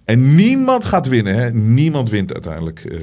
En 0.06 0.36
niemand 0.36 0.86
gaat 0.86 1.08
winnen. 1.08 1.36
Hè? 1.36 1.52
Niemand 1.52 2.10
wint 2.10 2.34
uiteindelijk. 2.34 2.84
Uh, 2.92 3.02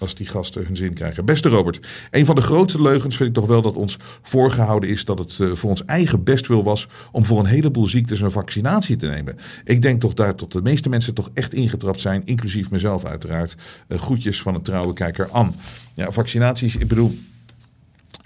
als 0.00 0.14
die 0.14 0.26
gasten 0.26 0.64
hun 0.66 0.76
zin 0.76 0.94
krijgen. 0.94 1.24
Beste 1.24 1.48
Robert, 1.48 1.88
een 2.10 2.24
van 2.24 2.34
de 2.34 2.40
grootste 2.40 2.82
leugens 2.82 3.16
vind 3.16 3.28
ik 3.28 3.34
toch 3.34 3.46
wel 3.46 3.62
dat 3.62 3.74
ons 3.74 3.96
voorgehouden 4.22 4.88
is 4.88 5.04
dat 5.04 5.18
het 5.18 5.38
uh, 5.40 5.54
voor 5.54 5.70
ons 5.70 5.84
eigen 5.84 6.24
bestwil 6.24 6.62
was 6.62 6.88
om 7.12 7.24
voor 7.24 7.38
een 7.38 7.46
heleboel 7.46 7.86
ziektes 7.86 8.20
een 8.20 8.30
vaccinatie 8.30 8.96
te 8.96 9.06
nemen. 9.06 9.36
Ik 9.64 9.82
denk 9.82 10.00
toch 10.00 10.14
daar 10.14 10.34
tot 10.34 10.52
de 10.52 10.62
meeste 10.62 10.88
mensen 10.88 11.14
toch 11.14 11.30
echt 11.34 11.54
ingetrapt 11.54 12.00
zijn, 12.00 12.22
inclusief 12.24 12.70
mezelf 12.70 13.04
uiteraard. 13.04 13.56
Uh, 13.88 13.98
groetjes 13.98 14.42
van 14.42 14.54
een 14.54 14.62
trouwe 14.62 14.92
kijker 14.92 15.28
An. 15.28 15.54
Ja, 15.94 16.10
vaccinaties, 16.10 16.76
ik 16.76 16.88
bedoel, 16.88 17.18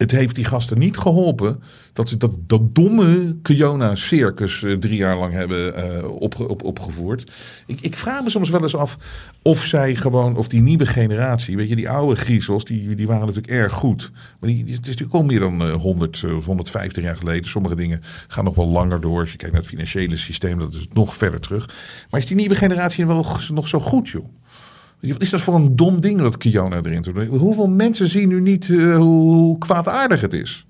Het 0.04 0.12
heeft 0.12 0.34
die 0.34 0.44
gasten 0.44 0.78
niet 0.78 0.96
geholpen 0.96 1.62
dat 1.92 2.08
ze 2.08 2.16
dat, 2.16 2.32
dat 2.46 2.74
domme 2.74 3.36
Kiona-circus 3.42 4.62
eh, 4.62 4.72
drie 4.72 4.96
jaar 4.96 5.16
lang 5.16 5.32
hebben 5.32 5.74
eh, 5.74 6.10
opge- 6.10 6.48
op, 6.48 6.64
opgevoerd. 6.64 7.32
Ik, 7.66 7.80
ik 7.80 7.96
vraag 7.96 8.22
me 8.22 8.30
soms 8.30 8.50
wel 8.50 8.62
eens 8.62 8.76
af 8.76 8.98
of 9.42 9.64
zij 9.64 9.94
gewoon, 9.94 10.36
of 10.36 10.48
die 10.48 10.60
nieuwe 10.60 10.86
generatie, 10.86 11.56
weet 11.56 11.68
je, 11.68 11.76
die 11.76 11.90
oude 11.90 12.16
griezels, 12.16 12.64
die, 12.64 12.94
die 12.94 13.06
waren 13.06 13.26
natuurlijk 13.26 13.52
erg 13.52 13.72
goed. 13.72 14.10
Maar 14.40 14.50
die, 14.50 14.60
het 14.60 14.68
is 14.70 14.76
natuurlijk 14.76 15.14
al 15.14 15.24
meer 15.24 15.40
dan 15.40 15.62
eh, 15.62 15.74
100 15.74 16.22
eh, 16.22 16.36
of 16.36 16.44
150 16.44 17.02
jaar 17.02 17.16
geleden. 17.16 17.50
Sommige 17.50 17.76
dingen 17.76 18.00
gaan 18.26 18.44
nog 18.44 18.54
wel 18.54 18.68
langer 18.68 19.00
door. 19.00 19.20
Als 19.20 19.30
je 19.30 19.36
kijkt 19.36 19.52
naar 19.52 19.62
het 19.62 19.70
financiële 19.70 20.16
systeem, 20.16 20.58
dat 20.58 20.74
is 20.74 20.86
nog 20.92 21.14
verder 21.14 21.40
terug. 21.40 21.68
Maar 22.10 22.20
is 22.20 22.26
die 22.26 22.36
nieuwe 22.36 22.54
generatie 22.54 23.06
wel 23.06 23.26
nog 23.48 23.68
zo 23.68 23.80
goed, 23.80 24.08
joh? 24.08 24.26
Wat 25.12 25.22
is 25.22 25.30
dat 25.30 25.40
voor 25.40 25.54
een 25.54 25.76
dom 25.76 26.00
ding 26.00 26.18
dat 26.18 26.36
Kiona 26.36 26.80
erin 26.82 27.02
doet? 27.02 27.26
Hoeveel 27.26 27.68
mensen 27.68 28.08
zien 28.08 28.28
nu 28.28 28.40
niet 28.40 28.70
eh, 28.70 28.96
hoe, 28.96 29.34
hoe 29.34 29.58
kwaadaardig 29.58 30.20
het 30.20 30.32
is? 30.32 30.66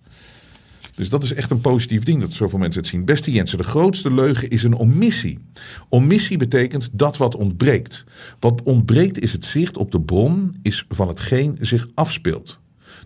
Dus 0.94 1.08
dat 1.08 1.22
is 1.22 1.32
echt 1.32 1.50
een 1.50 1.60
positief 1.60 2.04
ding 2.04 2.20
dat 2.20 2.32
zoveel 2.32 2.58
mensen 2.58 2.80
het 2.80 2.90
zien. 2.90 3.04
Beste 3.04 3.30
Jensen, 3.30 3.58
de 3.58 3.64
grootste 3.64 4.14
leugen 4.14 4.48
is 4.48 4.62
een 4.62 4.74
omissie. 4.74 5.38
Omissie 5.88 6.36
betekent 6.36 6.88
dat 6.92 7.16
wat 7.16 7.36
ontbreekt. 7.36 8.04
Wat 8.40 8.62
ontbreekt 8.62 9.20
is 9.20 9.32
het 9.32 9.44
zicht 9.44 9.76
op 9.76 9.92
de 9.92 10.00
bron 10.00 10.56
is 10.62 10.84
van 10.88 11.08
hetgeen 11.08 11.58
zich 11.60 11.88
afspeelt. 11.94 12.60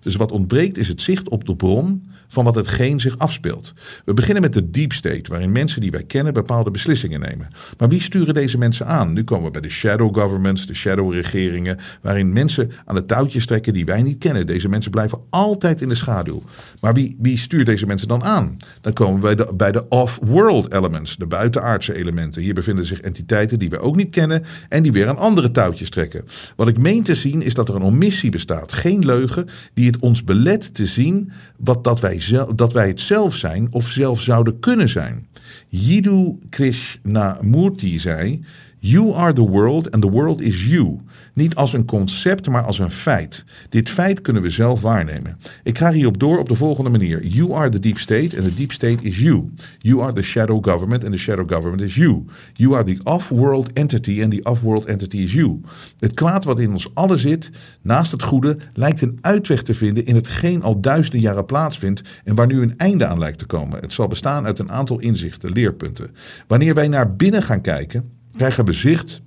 Dus 0.09 0.17
wat 0.17 0.33
ontbreekt 0.33 0.79
is 0.79 0.89
het 0.89 1.03
zicht 1.03 1.29
op 1.29 1.45
de 1.45 1.57
bron 1.57 2.05
van 2.29 2.45
wat 2.45 2.55
hetgeen 2.55 3.01
zich 3.01 3.19
afspeelt. 3.19 3.75
We 4.05 4.15
beginnen 4.15 4.43
met 4.43 4.53
de 4.53 4.71
deep 4.71 4.93
state, 4.93 5.31
waarin 5.31 5.53
mensen 5.53 5.81
die 5.81 5.91
wij 5.91 6.03
kennen 6.03 6.33
bepaalde 6.33 6.71
beslissingen 6.71 7.21
nemen. 7.21 7.49
Maar 7.79 7.89
wie 7.89 8.01
sturen 8.01 8.35
deze 8.35 8.59
mensen 8.59 8.87
aan? 8.87 9.13
Nu 9.13 9.25
komen 9.25 9.45
we 9.45 9.51
bij 9.51 9.61
de 9.61 9.71
shadow 9.71 10.19
governments, 10.19 10.67
de 10.67 10.75
shadow 10.75 11.13
regeringen, 11.13 11.79
waarin 12.03 12.33
mensen 12.33 12.71
aan 12.85 12.95
de 12.95 13.05
touwtjes 13.05 13.47
trekken 13.47 13.73
die 13.73 13.85
wij 13.85 14.03
niet 14.03 14.19
kennen. 14.19 14.47
Deze 14.47 14.69
mensen 14.69 14.91
blijven 14.91 15.21
altijd 15.31 15.81
in 15.81 15.89
de 15.89 15.95
schaduw. 15.95 16.43
Maar 16.81 16.95
wie, 16.95 17.17
wie 17.21 17.39
stuurt 17.39 17.67
deze 17.67 17.87
mensen 17.87 18.09
dan 18.09 18.25
aan? 18.25 18.57
Dan 18.81 18.93
komen 18.93 19.15
we 19.15 19.21
bij 19.21 19.35
de, 19.35 19.55
bij 19.55 19.73
de 19.73 19.89
off-world 19.89 20.73
elements, 20.73 21.17
de 21.17 21.27
buitenaardse 21.27 21.95
elementen. 21.95 22.43
Hier 22.43 22.55
bevinden 22.55 22.87
zich 22.87 23.01
entiteiten 23.01 23.59
die 23.59 23.71
we 23.71 23.79
ook 23.79 23.97
niet 23.97 24.11
kennen 24.11 24.45
en 24.69 24.83
die 24.83 24.93
weer 24.93 25.09
aan 25.09 25.19
andere 25.19 25.51
touwtjes 25.51 25.91
trekken. 25.91 26.25
Wat 26.57 26.69
ik 26.69 26.79
meen 26.79 27.03
te 27.03 27.15
zien 27.15 27.43
is 27.43 27.55
dat 27.55 27.69
er 27.69 27.75
een 27.75 27.83
omissie 27.83 28.31
bestaat, 28.31 28.73
geen 28.73 29.05
leugen, 29.05 29.49
die 29.75 29.87
het 29.87 29.98
ons 30.01 30.25
belet 30.25 30.75
te 30.75 30.87
zien 30.87 31.31
wat, 31.57 31.85
dat, 31.85 32.01
wij 32.01 32.23
dat 32.55 32.73
wij 32.73 32.89
het 32.89 33.01
zelf 33.01 33.37
zijn 33.37 33.69
of 33.71 33.89
zelf 33.89 34.21
zouden 34.21 34.59
kunnen 34.59 34.89
zijn. 34.89 35.27
Jiddu 35.69 36.39
Krishnamurti 36.49 37.99
zei: 37.99 38.45
You 38.81 39.13
are 39.15 39.33
the 39.33 39.49
world 39.49 39.91
and 39.91 40.03
the 40.03 40.11
world 40.11 40.41
is 40.41 40.67
you. 40.67 40.97
Niet 41.33 41.55
als 41.55 41.73
een 41.73 41.85
concept, 41.85 42.49
maar 42.49 42.63
als 42.63 42.79
een 42.79 42.91
feit. 42.91 43.45
Dit 43.69 43.91
feit 43.91 44.21
kunnen 44.21 44.43
we 44.43 44.51
zelf 44.51 44.81
waarnemen. 44.81 45.39
Ik 45.63 45.79
ga 45.79 45.93
hierop 45.93 46.19
door 46.19 46.39
op 46.39 46.49
de 46.49 46.55
volgende 46.55 46.91
manier. 46.91 47.27
You 47.27 47.53
are 47.53 47.69
the 47.69 47.79
deep 47.79 47.99
state 47.99 48.37
and 48.37 48.45
the 48.45 48.55
deep 48.55 48.73
state 48.73 49.03
is 49.03 49.19
you. 49.19 49.53
You 49.79 50.03
are 50.03 50.13
the 50.13 50.23
shadow 50.23 50.65
government 50.65 51.05
and 51.05 51.13
the 51.13 51.19
shadow 51.19 51.51
government 51.51 51.81
is 51.81 51.95
you. 51.95 52.25
You 52.53 52.75
are 52.75 52.85
the 52.85 53.01
off-world 53.03 53.73
entity 53.73 54.23
and 54.23 54.31
the 54.31 54.45
off-world 54.45 54.85
entity 54.85 55.19
is 55.19 55.33
you. 55.33 55.61
Het 55.99 56.15
kwaad 56.15 56.45
wat 56.45 56.61
in 56.61 56.73
ons 56.73 56.95
allen 56.95 57.19
zit, 57.19 57.51
naast 57.83 58.13
het 58.13 58.23
goede, 58.23 58.57
lijkt 58.73 59.03
een 59.03 59.19
uitweg 59.21 59.63
te 59.63 59.75
vinden 59.75 60.07
in 60.07 60.15
hetgeen 60.15 60.63
al 60.63 60.81
duizenden 60.81 61.21
jaren 61.21 61.47
plaatsvindt 61.47 62.03
en 62.25 62.35
waar 62.35 62.47
nu 62.47 62.63
een 62.63 62.77
einde 62.77 63.07
aan 63.07 63.19
lijkt 63.19 63.39
te 63.39 63.47
komen. 63.47 63.81
Het 63.81 63.93
zal 63.93 64.09
bestaan 64.09 64.45
uit 64.45 64.59
een 64.59 64.71
aantal 64.71 64.99
inzichten, 64.99 65.53
leerpunten. 65.53 66.11
Wanneer 66.47 66.75
wij 66.75 66.89
naar 66.89 67.17
binnen 67.17 67.43
gaan 67.43 67.61
kijken, 67.61 68.17
krijgen 68.39 68.65
we 68.65 68.73
zicht 68.73 69.21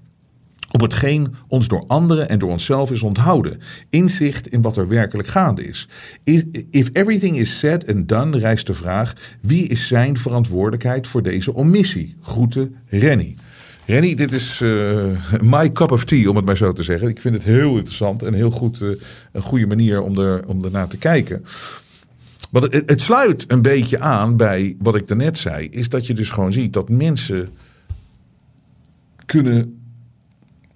op 0.72 0.82
hetgeen 0.82 1.34
ons 1.48 1.68
door 1.68 1.84
anderen 1.88 2.30
en 2.30 2.40
door 2.40 2.50
onszelf 2.50 2.92
is 2.92 3.02
onthouden. 3.02 3.58
Inzicht 3.90 4.48
in 4.48 4.62
wat 4.62 4.78
er 4.78 4.88
werkelijk 4.88 5.28
gaande 5.28 5.64
is. 5.64 5.88
If 6.24 6.44
if 6.70 6.90
everything 6.94 7.38
is 7.38 7.60
said 7.60 7.94
and 7.94 8.08
done, 8.08 8.38
rijst 8.38 8.68
de 8.68 8.74
vraag: 8.74 9.14
wie 9.42 9.68
is 9.68 9.88
zijn 9.88 10.18
verantwoordelijkheid 10.18 11.08
voor 11.08 11.22
deze 11.22 11.56
omissie? 11.56 12.16
Groeten, 12.22 12.76
Rennie. 12.86 13.36
Rennie, 13.86 14.16
dit 14.16 14.34
is 14.34 14.62
eh, 14.62 15.06
my 15.42 15.72
cup 15.72 15.92
of 15.92 16.06
tea, 16.06 16.30
om 16.30 16.36
het 16.36 16.46
maar 16.46 16.58
zo 16.58 16.72
te 16.72 16.84
zeggen. 16.84 17.08
Ik 17.08 17.22
vind 17.22 17.36
het 17.36 17.44
heel 17.44 17.76
interessant 17.76 18.24
en 18.24 18.34
heel 18.34 18.52
goed, 18.52 18.82
eh, 18.82 18.88
een 19.32 19.42
goede 19.42 19.68
manier 19.68 20.02
om, 20.02 20.20
er, 20.20 20.48
om 20.48 20.64
ernaar 20.64 20.88
te 20.88 20.98
kijken. 20.98 21.46
Want 22.52 22.74
het, 22.74 22.90
het 22.90 23.02
sluit 23.02 23.44
een 23.48 23.62
beetje 23.62 24.00
aan 24.00 24.38
bij 24.38 24.76
wat 24.80 24.96
ik 24.96 25.08
daarnet 25.08 25.38
zei. 25.38 25.68
Is 25.70 25.90
dat 25.90 26.08
je 26.08 26.14
dus 26.14 26.30
gewoon 26.30 26.54
ziet 26.54 26.74
dat 26.74 26.90
mensen 26.90 27.50
kunnen 29.32 29.82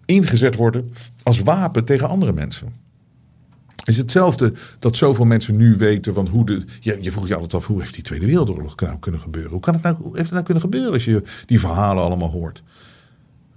ingezet 0.06 0.56
worden 0.56 0.92
als 1.24 1.40
wapen 1.40 1.86
tegen 1.86 2.10
andere 2.10 2.34
mensen. 2.34 2.74
Is 3.86 3.98
hetzelfde 3.98 4.54
dat 4.80 4.96
zoveel 4.96 5.26
mensen 5.26 5.56
nu 5.56 5.76
weten 5.76 6.14
van 6.14 6.28
hoe 6.28 6.46
de. 6.46 6.64
Je, 6.80 7.12
vroeg 7.12 7.28
je 7.28 7.34
altijd 7.34 7.54
af 7.54 7.66
hoe 7.66 7.82
heeft 7.82 7.94
die 7.94 8.04
Tweede 8.04 8.26
Wereldoorlog 8.26 8.76
nou 8.76 9.00
kunnen 9.00 9.22
gebeuren? 9.22 9.52
Hoe 9.52 9.60
kan 9.60 9.74
het 9.74 9.84
nou, 9.84 9.96
hoe 9.96 10.12
heeft 10.12 10.20
het 10.20 10.32
nou 10.32 10.44
kunnen 10.44 10.64
gebeuren 10.64 10.94
als 10.94 11.06
je 11.06 11.24
die 11.46 11.60
verhalen 11.60 12.04
allemaal 12.04 12.30
hoort? 12.30 12.64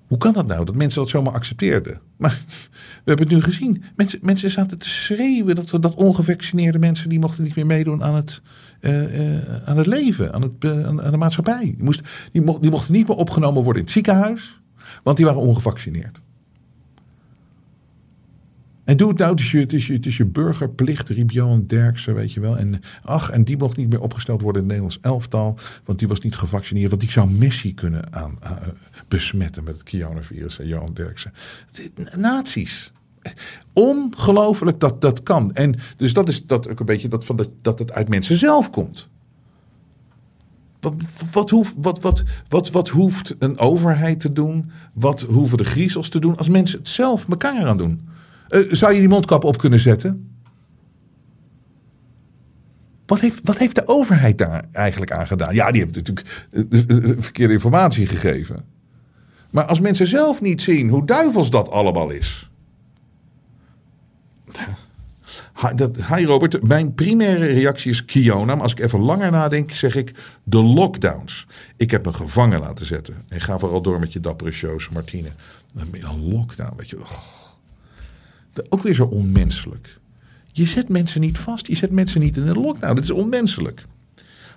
Hoe 0.06 0.18
kan 0.18 0.32
dat 0.32 0.46
nou 0.46 0.64
dat 0.64 0.74
mensen 0.74 1.00
dat 1.00 1.10
zomaar 1.10 1.32
accepteerden? 1.32 2.00
Maar 2.16 2.42
we 3.04 3.10
hebben 3.12 3.26
het 3.26 3.34
nu 3.34 3.42
gezien. 3.42 3.82
Mensen, 3.96 4.18
mensen 4.22 4.50
zaten 4.50 4.78
te 4.78 4.88
schreeuwen 4.88 5.54
dat, 5.54 5.82
dat 5.82 5.94
ongevaccineerde 5.94 6.78
mensen 6.78 7.08
die 7.08 7.18
mochten 7.18 7.44
niet 7.44 7.56
meer 7.56 7.66
meedoen 7.66 8.02
aan 8.04 8.14
het, 8.14 8.42
eh, 8.80 9.36
eh, 9.36 9.68
aan 9.68 9.76
het 9.76 9.86
leven, 9.86 10.32
aan, 10.32 10.42
het, 10.42 10.52
eh, 10.58 10.86
aan, 10.86 11.10
de 11.10 11.16
maatschappij. 11.16 11.74
Moest, 11.78 12.00
die, 12.32 12.42
mocht, 12.42 12.62
die 12.62 12.70
mochten 12.70 12.92
niet 12.92 13.08
meer 13.08 13.16
opgenomen 13.16 13.62
worden 13.62 13.80
in 13.80 13.86
het 13.86 13.96
ziekenhuis, 13.96 14.57
want 15.02 15.16
die 15.16 15.26
waren 15.26 15.40
ongevaccineerd. 15.40 16.20
En 18.88 18.96
doe 18.96 19.08
het 19.08 19.18
nou, 19.18 19.30
het 19.30 19.40
is 19.40 19.50
je, 19.50 19.58
het 19.58 19.72
is 19.72 19.86
je, 19.86 19.92
het 19.92 20.06
is 20.06 20.16
je 20.16 20.26
burgerplicht, 20.26 21.10
Johan 21.26 21.66
Derksen, 21.66 22.14
weet 22.14 22.32
je 22.32 22.40
wel. 22.40 22.58
En 22.58 22.80
ach, 23.02 23.30
en 23.30 23.44
die 23.44 23.56
mocht 23.56 23.76
niet 23.76 23.90
meer 23.90 24.00
opgesteld 24.00 24.40
worden 24.40 24.62
in 24.62 24.68
het 24.68 24.78
Nederlands 24.78 25.06
elftal, 25.06 25.58
want 25.84 25.98
die 25.98 26.08
was 26.08 26.20
niet 26.20 26.36
gevaccineerd, 26.36 26.88
want 26.88 27.00
die 27.00 27.10
zou 27.10 27.30
Messi 27.30 27.74
kunnen 27.74 28.12
aan, 28.12 28.36
eh, 28.40 28.52
besmetten 29.08 29.64
met 29.64 29.78
het 29.78 29.90
coronavirus, 29.90 30.54
zei 30.54 30.68
Johan 30.68 30.94
Derksen. 30.94 31.32
Nazi's. 32.16 32.92
Ongelooflijk 33.72 34.80
dat 34.80 35.00
dat 35.00 35.22
kan. 35.22 35.52
En 35.52 35.74
dus 35.96 36.12
dat 36.12 36.28
is 36.28 36.46
dat 36.46 36.68
ook 36.68 36.80
een 36.80 36.86
beetje 36.86 37.08
dat, 37.08 37.24
van 37.24 37.36
dat, 37.36 37.50
dat 37.62 37.78
het 37.78 37.92
uit 37.92 38.08
mensen 38.08 38.36
zelf 38.36 38.70
komt. 38.70 39.08
Wat, 41.32 41.50
hoeft, 41.50 41.74
wat, 41.78 42.00
wat, 42.00 42.22
wat, 42.48 42.70
wat 42.70 42.88
hoeft 42.88 43.34
een 43.38 43.58
overheid 43.58 44.20
te 44.20 44.32
doen? 44.32 44.70
Wat 44.92 45.20
hoeven 45.20 45.58
de 45.58 45.64
griezels 45.64 46.08
te 46.08 46.18
doen 46.18 46.36
als 46.36 46.48
mensen 46.48 46.78
het 46.78 46.88
zelf 46.88 47.28
elkaar 47.28 47.66
aan 47.66 47.76
doen? 47.76 48.08
Uh, 48.50 48.72
zou 48.72 48.92
je 48.92 48.98
die 48.98 49.08
mondkap 49.08 49.44
op 49.44 49.58
kunnen 49.58 49.80
zetten? 49.80 50.30
Wat 53.06 53.20
heeft, 53.20 53.40
wat 53.44 53.58
heeft 53.58 53.74
de 53.74 53.86
overheid 53.86 54.38
daar 54.38 54.64
eigenlijk 54.72 55.12
aan 55.12 55.26
gedaan? 55.26 55.54
Ja, 55.54 55.70
die 55.70 55.82
heeft 55.82 55.94
natuurlijk 55.94 56.48
uh, 56.50 57.16
verkeerde 57.18 57.52
informatie 57.52 58.06
gegeven. 58.06 58.64
Maar 59.50 59.64
als 59.64 59.80
mensen 59.80 60.06
zelf 60.06 60.40
niet 60.40 60.62
zien 60.62 60.88
hoe 60.88 61.06
duivels 61.06 61.50
dat 61.50 61.70
allemaal 61.70 62.10
is. 62.10 62.50
Hi, 64.54 64.72
dat, 65.74 66.06
hi 66.06 66.24
Robert, 66.24 66.66
mijn 66.66 66.94
primaire 66.94 67.46
reactie 67.46 67.90
is 67.90 68.04
Kiona. 68.04 68.56
Als 68.56 68.72
ik 68.72 68.78
even 68.78 69.00
langer 69.00 69.30
nadenk, 69.30 69.70
zeg 69.70 69.94
ik 69.94 70.14
de 70.44 70.62
lockdowns. 70.62 71.46
Ik 71.76 71.90
heb 71.90 72.04
me 72.04 72.12
gevangen 72.12 72.60
laten 72.60 72.86
zetten. 72.86 73.14
En 73.28 73.40
ga 73.40 73.58
vooral 73.58 73.82
door 73.82 74.00
met 74.00 74.12
je 74.12 74.20
dappere 74.20 74.50
shows, 74.52 74.88
Martine. 74.88 75.28
Een 75.74 76.28
lockdown, 76.32 76.76
weet 76.76 76.90
je. 76.90 76.98
Ook 78.68 78.82
weer 78.82 78.94
zo 78.94 79.04
onmenselijk. 79.04 79.98
Je 80.52 80.66
zet 80.66 80.88
mensen 80.88 81.20
niet 81.20 81.38
vast. 81.38 81.66
Je 81.66 81.76
zet 81.76 81.90
mensen 81.90 82.20
niet 82.20 82.36
in 82.36 82.46
een 82.46 82.60
lockdown. 82.60 82.94
Dat 82.94 83.04
is 83.04 83.10
onmenselijk. 83.10 83.84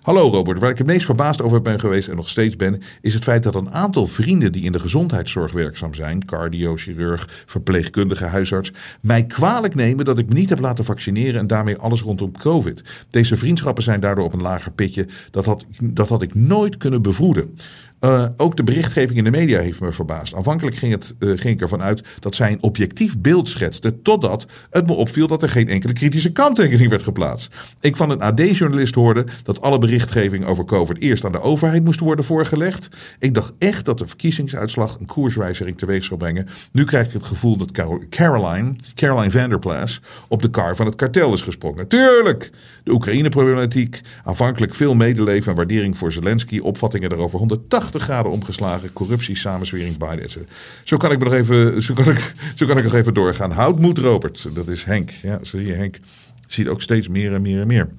Hallo 0.01 0.29
Robert, 0.29 0.59
waar 0.59 0.69
ik 0.69 0.77
het 0.77 0.87
meest 0.87 1.05
verbaasd 1.05 1.41
over 1.41 1.61
ben 1.61 1.79
geweest 1.79 2.07
en 2.07 2.15
nog 2.15 2.29
steeds 2.29 2.55
ben, 2.55 2.81
is 3.01 3.13
het 3.13 3.23
feit 3.23 3.43
dat 3.43 3.55
een 3.55 3.71
aantal 3.71 4.07
vrienden 4.07 4.51
die 4.51 4.63
in 4.63 4.71
de 4.71 4.79
gezondheidszorg 4.79 5.51
werkzaam 5.51 5.93
zijn, 5.93 6.25
cardio, 6.25 6.75
chirurg, 6.75 7.43
verpleegkundige, 7.45 8.25
huisarts, 8.25 8.71
mij 9.01 9.25
kwalijk 9.25 9.75
nemen 9.75 10.05
dat 10.05 10.17
ik 10.17 10.27
me 10.27 10.33
niet 10.33 10.49
heb 10.49 10.59
laten 10.59 10.85
vaccineren 10.85 11.39
en 11.39 11.47
daarmee 11.47 11.77
alles 11.77 12.01
rondom 12.01 12.31
COVID. 12.31 13.05
Deze 13.09 13.37
vriendschappen 13.37 13.83
zijn 13.83 13.99
daardoor 13.99 14.25
op 14.25 14.33
een 14.33 14.41
lager 14.41 14.71
pitje. 14.71 15.07
Dat 15.31 15.45
had, 15.45 15.65
dat 15.83 16.09
had 16.09 16.21
ik 16.21 16.33
nooit 16.33 16.77
kunnen 16.77 17.01
bevroeden. 17.01 17.55
Uh, 18.01 18.25
ook 18.37 18.57
de 18.57 18.63
berichtgeving 18.63 19.17
in 19.17 19.23
de 19.23 19.31
media 19.31 19.59
heeft 19.59 19.81
me 19.81 19.91
verbaasd. 19.91 20.35
Aanvankelijk 20.35 20.75
ging, 20.75 20.91
het, 20.91 21.15
ging 21.19 21.53
ik 21.53 21.61
ervan 21.61 21.81
uit 21.81 22.03
dat 22.19 22.35
zij 22.35 22.51
een 22.51 22.63
objectief 22.63 23.19
beeld 23.19 23.47
schetste, 23.47 24.01
totdat 24.01 24.45
het 24.69 24.87
me 24.87 24.93
opviel 24.93 25.27
dat 25.27 25.41
er 25.41 25.49
geen 25.49 25.67
enkele 25.67 25.93
kritische 25.93 26.31
kanttekening 26.31 26.89
werd 26.89 27.01
geplaatst. 27.01 27.55
Ik 27.79 27.95
van 27.95 28.09
een 28.09 28.21
AD-journalist 28.21 28.95
hoorde 28.95 29.25
dat 29.43 29.61
alle 29.61 29.79
berichtgeving 29.79 30.45
over 30.45 30.65
COVID 30.65 30.99
eerst 30.99 31.25
aan 31.25 31.31
de 31.31 31.41
overheid 31.41 31.83
moest 31.83 31.99
worden 31.99 32.25
voorgelegd. 32.25 32.87
Ik 33.19 33.33
dacht 33.33 33.53
echt 33.57 33.85
dat 33.85 33.97
de 33.97 34.07
verkiezingsuitslag 34.07 34.99
een 34.99 35.05
koerswijziging 35.05 35.77
teweeg 35.77 36.03
zou 36.03 36.19
brengen. 36.19 36.47
Nu 36.71 36.85
krijg 36.85 37.07
ik 37.07 37.13
het 37.13 37.23
gevoel 37.23 37.57
dat 37.57 37.71
Caroline, 38.09 38.75
Caroline 38.95 39.31
Vanderplas 39.31 40.01
op 40.27 40.41
de 40.41 40.49
kar 40.49 40.75
van 40.75 40.85
het 40.85 40.95
kartel 40.95 41.33
is 41.33 41.41
gesprongen. 41.41 41.87
Tuurlijk! 41.87 42.49
De 42.83 42.91
Oekraïne-problematiek, 42.91 44.01
aanvankelijk 44.23 44.73
veel 44.73 44.93
medeleven 44.93 45.51
en 45.51 45.57
waardering 45.57 45.97
voor 45.97 46.11
Zelensky, 46.11 46.59
opvattingen 46.59 47.09
daarover 47.09 47.39
180 47.39 47.90
graden 47.99 48.31
omgeslagen, 48.31 48.93
corruptie, 48.93 49.37
samenswering, 49.37 49.97
Biden. 49.97 50.29
Zo 50.83 50.97
kan 50.97 51.11
ik 51.11 51.19
nog 51.19 51.33
even, 51.33 51.83
zo 51.83 51.93
kan 51.93 52.09
ik, 52.09 52.33
zo 52.55 52.65
kan 52.65 52.77
ik 52.77 52.83
nog 52.83 52.93
even 52.93 53.13
doorgaan. 53.13 53.51
Houd 53.51 53.79
moed, 53.79 53.97
Robert. 53.97 54.47
Dat 54.53 54.67
is 54.67 54.83
Henk. 54.83 55.09
Ja, 55.09 55.39
zie 55.41 55.65
je, 55.65 55.73
Henk 55.73 55.99
ziet 56.47 56.67
ook 56.67 56.81
steeds 56.81 57.07
meer 57.07 57.33
en 57.33 57.41
meer 57.41 57.61
en 57.61 57.67
meer. 57.67 57.89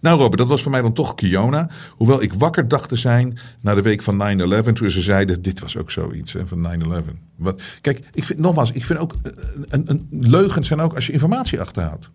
Nou 0.00 0.18
Robert, 0.18 0.38
dat 0.38 0.48
was 0.48 0.62
voor 0.62 0.70
mij 0.70 0.82
dan 0.82 0.92
toch 0.92 1.14
Kiona. 1.14 1.70
Hoewel 1.90 2.22
ik 2.22 2.32
wakker 2.32 2.68
dacht 2.68 2.88
te 2.88 2.96
zijn 2.96 3.38
na 3.60 3.74
de 3.74 3.82
week 3.82 4.02
van 4.02 4.40
9-11. 4.68 4.72
Toen 4.72 4.90
ze 4.90 5.00
zeiden, 5.00 5.42
dit 5.42 5.60
was 5.60 5.76
ook 5.76 5.90
zoiets 5.90 6.34
van 6.44 6.82
9-11. 6.84 7.04
Wat, 7.36 7.62
kijk, 7.80 8.00
ik 8.12 8.24
vind, 8.24 8.38
nogmaals, 8.38 8.70
ik 8.70 8.84
vind 8.84 8.98
ook, 8.98 9.12
eh, 9.22 9.32
een, 9.68 9.90
een, 9.90 10.06
leugens 10.10 10.68
zijn 10.68 10.80
ook 10.80 10.94
als 10.94 11.06
je 11.06 11.12
informatie 11.12 11.60
achterhoudt. 11.60 12.10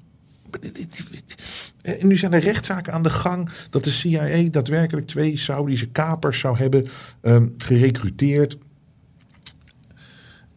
En 1.86 2.08
nu 2.08 2.18
zijn 2.18 2.34
er 2.34 2.40
rechtszaken 2.40 2.94
aan 2.94 3.04
de 3.04 3.10
gang 3.10 3.50
dat 3.70 3.84
de 3.84 3.92
CIA 3.92 4.50
daadwerkelijk 4.50 5.08
twee 5.08 5.38
Saudische 5.38 5.88
kapers 5.88 6.40
zou 6.40 6.58
hebben 6.58 6.88
um, 7.22 7.54
gerecruiteerd. 7.58 8.58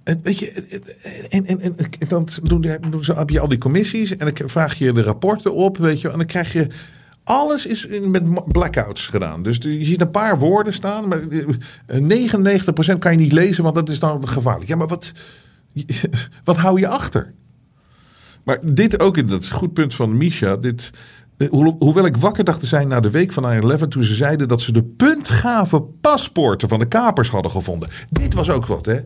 En, 0.05 0.21
weet 0.23 0.39
je, 0.39 0.51
en, 1.31 1.47
en, 1.47 1.61
en, 1.61 1.77
dan 2.09 2.29
doen, 2.43 2.65
ze, 3.05 3.13
heb 3.13 3.31
je 3.31 3.41
al 3.41 3.49
die 3.49 3.59
commissies 3.59 4.17
en 4.17 4.35
dan 4.35 4.49
vraag 4.49 4.75
je 4.75 4.93
de 4.93 5.03
rapporten 5.03 5.55
op, 5.55 5.77
weet 5.77 6.01
je, 6.01 6.11
en 6.11 6.19
dan 6.19 6.27
krijg 6.27 6.53
je 6.53 6.67
alles 7.25 7.67
is 7.67 7.87
met 8.07 8.53
blackouts 8.53 9.07
gedaan. 9.07 9.43
Dus 9.43 9.57
je 9.57 9.85
ziet 9.85 10.01
een 10.01 10.11
paar 10.11 10.39
woorden 10.39 10.73
staan, 10.73 11.09
maar 11.09 11.21
99% 11.21 12.99
kan 12.99 13.13
je 13.13 13.19
niet 13.19 13.33
lezen, 13.33 13.63
want 13.63 13.75
dat 13.75 13.89
is 13.89 13.99
dan 13.99 14.29
gevaarlijk. 14.29 14.69
Ja, 14.69 14.77
maar 14.77 14.87
wat, 14.87 15.13
wat 16.45 16.57
hou 16.57 16.81
je 16.81 16.89
achter? 16.89 17.35
Maar 18.45 18.59
dit 18.73 19.01
ook, 19.01 19.29
dat 19.29 19.43
is 19.43 19.51
een 19.51 19.57
goed 19.57 19.73
punt 19.73 19.95
van 19.95 20.17
Misha. 20.17 20.57
Dit, 20.57 20.91
hoewel 21.79 22.07
ik 22.07 22.17
wakker 22.17 22.45
dacht 22.45 22.61
te 22.61 22.67
zijn 22.67 22.89
na 22.89 23.01
de 23.01 23.11
week 23.11 23.33
van 23.33 23.81
9-11... 23.85 23.89
toen 23.89 24.03
ze 24.03 24.15
zeiden 24.15 24.49
dat 24.49 24.61
ze 24.61 24.73
de 24.73 24.85
puntgave 24.85 25.83
paspoorten 25.83 26.69
van 26.69 26.79
de 26.79 26.89
kapers 26.89 27.29
hadden 27.29 27.51
gevonden. 27.51 27.89
Dit 28.11 28.35
was 28.35 28.51
ook 28.51 28.67
wat, 28.67 28.87
hè? 28.87 29.01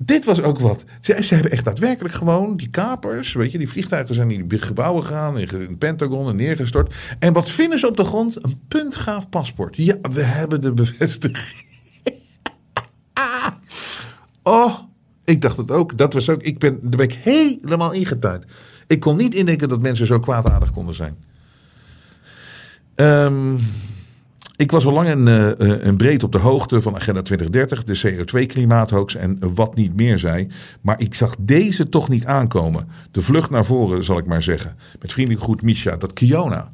Dit 0.00 0.24
was 0.24 0.42
ook 0.42 0.58
wat. 0.58 0.84
Ze, 1.00 1.22
ze, 1.22 1.34
hebben 1.34 1.52
echt 1.52 1.64
daadwerkelijk 1.64 2.14
gewoon 2.14 2.56
die 2.56 2.70
kapers, 2.70 3.32
weet 3.32 3.52
je, 3.52 3.58
die 3.58 3.68
vliegtuigen 3.68 4.14
zijn 4.14 4.30
in 4.30 4.48
die 4.48 4.60
gebouwen 4.60 5.02
gegaan, 5.02 5.38
in 5.38 5.48
het 5.48 5.78
Pentagon 5.78 6.28
en 6.28 6.36
neergestort. 6.36 6.94
En 7.18 7.32
wat 7.32 7.50
vinden 7.50 7.78
ze 7.78 7.88
op 7.88 7.96
de 7.96 8.04
grond? 8.04 8.44
Een 8.44 8.60
puntgaaf 8.68 9.28
paspoort. 9.28 9.76
Ja, 9.76 9.96
we 10.00 10.22
hebben 10.22 10.60
de 10.60 10.72
bevestiging. 10.72 11.66
oh, 14.42 14.78
ik 15.24 15.42
dacht 15.42 15.56
het 15.56 15.70
ook. 15.70 15.98
Dat 15.98 16.12
was 16.12 16.28
ook. 16.28 16.42
Ik 16.42 16.58
ben, 16.58 16.78
daar 16.80 16.90
ben 16.90 17.08
ik 17.08 17.14
helemaal 17.14 17.92
ingetuind. 17.92 18.44
Ik 18.88 19.00
kon 19.00 19.16
niet 19.16 19.34
indenken 19.34 19.68
dat 19.68 19.82
mensen 19.82 20.06
zo 20.06 20.20
kwaadaardig 20.20 20.70
konden 20.70 20.94
zijn. 20.94 21.16
Um, 22.94 23.58
ik 24.56 24.70
was 24.70 24.84
al 24.84 24.92
lang 24.92 25.08
en, 25.08 25.26
uh, 25.26 25.86
en 25.86 25.96
breed 25.96 26.22
op 26.22 26.32
de 26.32 26.38
hoogte 26.38 26.80
van 26.80 26.94
Agenda 26.94 27.22
2030, 27.22 27.84
de 27.84 27.98
CO2-klimaathoax 27.98 29.16
en 29.16 29.54
wat 29.54 29.74
niet 29.74 29.96
meer 29.96 30.18
zei. 30.18 30.48
Maar 30.80 31.00
ik 31.00 31.14
zag 31.14 31.34
deze 31.38 31.88
toch 31.88 32.08
niet 32.08 32.24
aankomen. 32.24 32.88
De 33.10 33.20
vlucht 33.20 33.50
naar 33.50 33.64
voren, 33.64 34.04
zal 34.04 34.18
ik 34.18 34.26
maar 34.26 34.42
zeggen. 34.42 34.76
Met 35.00 35.12
vriendelijk 35.12 35.44
goed 35.44 35.62
Misha, 35.62 35.96
dat 35.96 36.12
Kiona. 36.12 36.72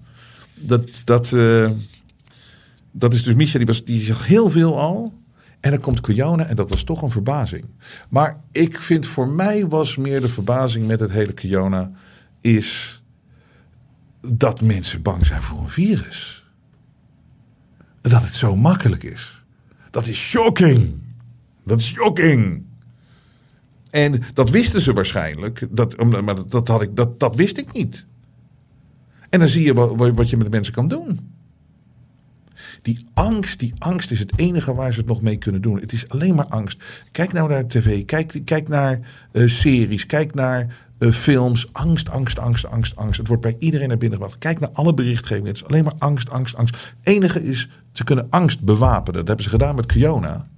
Dat, 0.55 1.03
dat, 1.05 1.31
uh, 1.31 1.71
dat 2.91 3.15
is 3.15 3.23
dus 3.23 3.35
Misha, 3.35 3.59
die, 3.59 3.67
was, 3.67 3.85
die 3.85 4.01
zag 4.01 4.27
heel 4.27 4.51
veel 4.51 4.81
al. 4.81 5.13
En 5.65 5.71
dan 5.71 5.81
komt 5.81 6.01
Kiona 6.01 6.47
en 6.47 6.57
dat 6.57 6.71
was 6.71 6.85
toch 6.85 7.03
een 7.03 7.11
verbazing. 7.11 7.65
Maar 8.09 8.37
ik 8.53 8.81
vind 8.81 9.07
voor 9.07 9.29
mij 9.29 9.67
was 9.67 9.97
meer 9.97 10.21
de 10.21 10.29
verbazing 10.29 10.87
met 10.87 11.01
het 11.01 11.11
hele 11.11 11.33
Kiona... 11.33 11.91
is 12.41 13.03
dat 14.21 14.61
mensen 14.61 15.03
bang 15.03 15.27
zijn 15.27 15.43
voor 15.43 15.59
een 15.59 15.69
virus 15.69 16.47
dat 18.01 18.23
het 18.23 18.35
zo 18.35 18.57
makkelijk 18.57 19.03
is. 19.03 19.45
Dat 19.91 20.07
is 20.07 20.19
shocking. 20.19 21.03
Dat 21.65 21.81
is 21.81 21.87
shocking. 21.87 22.65
En 23.91 24.23
dat 24.35 24.51
wisten 24.51 24.81
ze 24.81 24.93
waarschijnlijk. 24.93 25.67
Dat, 25.71 26.05
maar 26.05 26.49
dat, 26.49 26.69
had 26.69 26.83
ik, 26.83 26.97
dat, 26.97 27.21
dat 27.21 27.37
wist 27.37 27.59
ik 27.59 27.73
niet. 27.73 28.07
En 29.31 29.39
dan 29.39 29.49
zie 29.49 29.65
je 29.65 29.75
wat, 29.75 30.15
wat 30.15 30.31
je 30.31 30.37
met 30.37 30.51
mensen 30.51 30.75
kan 30.75 30.89
doen. 30.89 31.34
Die 32.85 33.07
angst, 33.15 33.59
die 33.59 33.73
angst 33.79 34.11
is 34.11 34.19
het 34.19 34.39
enige 34.39 34.75
waar 34.75 34.93
ze 34.93 34.99
het 34.99 35.09
nog 35.09 35.23
mee 35.23 35.37
kunnen 35.37 35.63
doen. 35.63 35.81
Het 35.81 35.93
is 35.93 36.09
alleen 36.09 36.35
maar 36.35 36.47
angst. 36.47 37.05
Kijk 37.11 37.33
nou 37.33 37.49
naar 37.49 37.67
tv, 37.67 38.05
kijk, 38.05 38.41
kijk 38.45 38.69
naar 38.69 39.01
uh, 39.33 39.49
series, 39.49 40.07
kijk 40.07 40.35
naar 40.35 40.77
uh, 40.99 41.11
films. 41.13 41.73
Angst, 41.73 42.11
angst, 42.11 42.39
angst, 42.39 42.67
angst, 42.67 42.97
angst. 42.97 43.19
Het 43.19 43.29
wordt 43.29 43.43
bij 43.43 43.55
iedereen 43.59 43.89
naar 43.89 43.99
binnen 43.99 44.19
gebracht. 44.19 44.39
Kijk 44.39 44.61
naar 44.61 44.71
alle 44.73 44.95
berichtgeving. 44.95 45.47
Het 45.47 45.57
is 45.57 45.65
alleen 45.65 45.85
maar 45.85 45.95
angst, 45.99 46.31
angst, 46.31 46.57
angst. 46.57 46.75
Het 46.75 47.15
enige 47.15 47.43
is, 47.43 47.69
ze 47.93 48.05
kunnen 48.05 48.27
angst 48.31 48.61
bewapenen. 48.61 49.19
Dat 49.19 49.27
hebben 49.27 49.45
ze 49.45 49.51
gedaan 49.51 49.75
met 49.75 49.87
Kiona. 49.87 50.49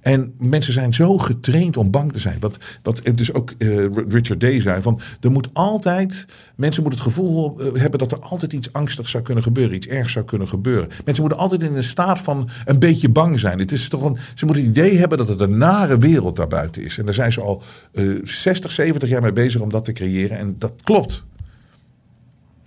En 0.00 0.34
mensen 0.38 0.72
zijn 0.72 0.94
zo 0.94 1.18
getraind 1.18 1.76
om 1.76 1.90
bang 1.90 2.12
te 2.12 2.18
zijn. 2.18 2.40
Wat, 2.40 2.58
wat 2.82 3.00
dus 3.14 3.32
ook 3.32 3.52
uh, 3.58 3.86
Richard 4.08 4.40
Day 4.40 4.60
zei: 4.60 4.82
van 4.82 5.00
er 5.20 5.30
moet 5.30 5.48
altijd, 5.52 6.24
mensen 6.56 6.82
moeten 6.82 7.00
het 7.00 7.08
gevoel 7.08 7.60
uh, 7.60 7.80
hebben 7.80 7.98
dat 7.98 8.12
er 8.12 8.18
altijd 8.20 8.52
iets 8.52 8.72
angstigs 8.72 9.10
zou 9.10 9.22
kunnen 9.22 9.42
gebeuren, 9.42 9.74
iets 9.76 9.86
ergs 9.86 10.12
zou 10.12 10.24
kunnen 10.24 10.48
gebeuren. 10.48 10.88
Mensen 11.04 11.22
moeten 11.24 11.40
altijd 11.40 11.62
in 11.62 11.74
een 11.76 11.82
staat 11.82 12.20
van 12.20 12.48
een 12.64 12.78
beetje 12.78 13.08
bang 13.08 13.38
zijn. 13.38 13.58
Het 13.58 13.72
is 13.72 13.88
toch 13.88 14.02
een, 14.02 14.16
ze 14.34 14.44
moeten 14.44 14.64
het 14.64 14.76
idee 14.76 14.98
hebben 14.98 15.18
dat 15.18 15.28
het 15.28 15.40
een 15.40 15.58
nare 15.58 15.98
wereld 15.98 16.36
daarbuiten 16.36 16.84
is. 16.84 16.98
En 16.98 17.04
daar 17.04 17.14
zijn 17.14 17.32
ze 17.32 17.40
al 17.40 17.62
uh, 17.92 18.20
60, 18.22 18.72
70 18.72 19.08
jaar 19.08 19.22
mee 19.22 19.32
bezig 19.32 19.60
om 19.60 19.70
dat 19.70 19.84
te 19.84 19.92
creëren. 19.92 20.38
En 20.38 20.54
dat 20.58 20.72
klopt. 20.82 21.24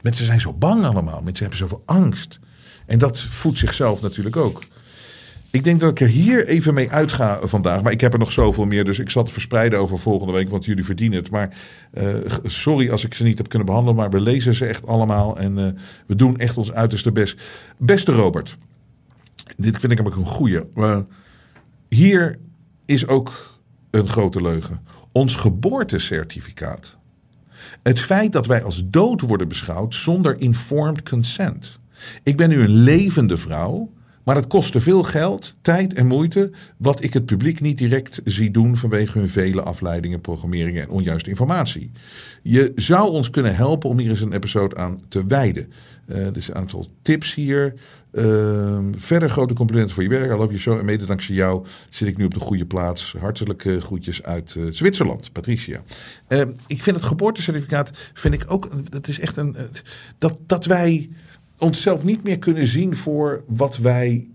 Mensen 0.01 0.25
zijn 0.25 0.39
zo 0.39 0.53
bang 0.53 0.83
allemaal. 0.85 1.21
Mensen 1.21 1.45
hebben 1.47 1.57
zoveel 1.57 1.83
angst. 1.85 2.39
En 2.85 2.99
dat 2.99 3.19
voedt 3.19 3.57
zichzelf 3.57 4.01
natuurlijk 4.01 4.35
ook. 4.35 4.63
Ik 5.53 5.63
denk 5.63 5.79
dat 5.79 5.91
ik 5.91 5.99
er 5.99 6.07
hier 6.07 6.47
even 6.47 6.73
mee 6.73 6.91
uitga 6.91 7.39
vandaag. 7.43 7.81
Maar 7.81 7.91
ik 7.91 8.01
heb 8.01 8.13
er 8.13 8.19
nog 8.19 8.31
zoveel 8.31 8.65
meer. 8.65 8.85
Dus 8.85 8.99
ik 8.99 9.09
zal 9.09 9.23
het 9.23 9.31
verspreiden 9.31 9.79
over 9.79 9.99
volgende 9.99 10.33
week. 10.33 10.49
Want 10.49 10.65
jullie 10.65 10.85
verdienen 10.85 11.19
het. 11.19 11.31
Maar 11.31 11.57
uh, 11.93 12.15
sorry 12.43 12.91
als 12.91 13.05
ik 13.05 13.13
ze 13.13 13.23
niet 13.23 13.37
heb 13.37 13.49
kunnen 13.49 13.67
behandelen. 13.67 13.95
Maar 13.99 14.09
we 14.09 14.21
lezen 14.21 14.53
ze 14.53 14.65
echt 14.65 14.87
allemaal. 14.87 15.37
En 15.37 15.57
uh, 15.57 15.67
we 16.07 16.15
doen 16.15 16.37
echt 16.37 16.57
ons 16.57 16.71
uiterste 16.71 17.11
best. 17.11 17.41
Beste 17.77 18.11
Robert. 18.11 18.57
Dit 19.55 19.79
vind 19.79 19.91
ik 19.91 19.97
namelijk 19.97 20.15
een 20.15 20.33
goeie. 20.35 20.61
Uh, 20.75 20.99
hier 21.89 22.39
is 22.85 23.07
ook 23.07 23.59
een 23.91 24.07
grote 24.07 24.41
leugen. 24.41 24.79
Ons 25.11 25.35
geboortecertificaat. 25.35 26.97
Het 27.83 27.99
feit 27.99 28.31
dat 28.31 28.45
wij 28.45 28.63
als 28.63 28.83
dood 28.85 29.21
worden 29.21 29.47
beschouwd 29.47 29.95
zonder 29.95 30.39
informed 30.39 31.09
consent. 31.09 31.79
Ik 32.23 32.37
ben 32.37 32.49
nu 32.49 32.61
een 32.61 32.83
levende 32.83 33.37
vrouw. 33.37 33.91
Maar 34.23 34.35
het 34.35 34.47
kostte 34.47 34.81
veel 34.81 35.03
geld, 35.03 35.53
tijd 35.61 35.93
en 35.93 36.07
moeite, 36.07 36.51
wat 36.77 37.03
ik 37.03 37.13
het 37.13 37.25
publiek 37.25 37.61
niet 37.61 37.77
direct 37.77 38.21
zie 38.23 38.51
doen 38.51 38.77
vanwege 38.77 39.17
hun 39.17 39.29
vele 39.29 39.61
afleidingen, 39.61 40.21
programmeringen 40.21 40.81
en 40.81 40.89
onjuiste 40.89 41.29
informatie. 41.29 41.91
Je 42.41 42.71
zou 42.75 43.09
ons 43.09 43.29
kunnen 43.29 43.55
helpen 43.55 43.89
om 43.89 43.99
hier 43.99 44.09
eens 44.09 44.21
een 44.21 44.33
episode 44.33 44.75
aan 44.75 45.01
te 45.07 45.25
wijden. 45.27 45.71
Uh, 46.07 46.27
dus 46.31 46.47
een 46.47 46.55
aantal 46.55 46.87
tips 47.01 47.33
hier. 47.33 47.73
Uh, 48.11 48.79
verder 48.95 49.29
grote 49.29 49.53
complimenten 49.53 49.93
voor 49.93 50.03
je 50.03 50.09
werk. 50.09 50.31
I 50.31 50.33
love 50.33 50.47
you 50.47 50.59
so. 50.59 50.79
En 50.79 50.85
mede 50.85 51.05
dankzij 51.05 51.35
jou 51.35 51.65
zit 51.89 52.07
ik 52.07 52.17
nu 52.17 52.25
op 52.25 52.33
de 52.33 52.39
goede 52.39 52.65
plaats. 52.65 53.15
Hartelijke 53.19 53.81
groetjes 53.81 54.23
uit 54.23 54.55
uh, 54.57 54.67
Zwitserland, 54.71 55.31
Patricia. 55.31 55.81
Ehm, 56.27 56.49
ik 56.67 56.83
vind 56.83 56.95
het 56.95 57.05
geboortecertificaat, 57.05 57.89
vind 58.13 58.33
ik 58.33 58.43
ook, 58.47 58.91
dat 58.91 59.07
is 59.07 59.19
echt 59.19 59.37
een, 59.37 59.55
dat, 60.17 60.37
dat 60.45 60.65
wij 60.65 61.09
onszelf 61.63 62.03
niet 62.03 62.23
meer 62.23 62.39
kunnen 62.39 62.67
zien 62.67 62.95
voor 62.95 63.43
wat 63.47 63.77
wij 63.77 64.27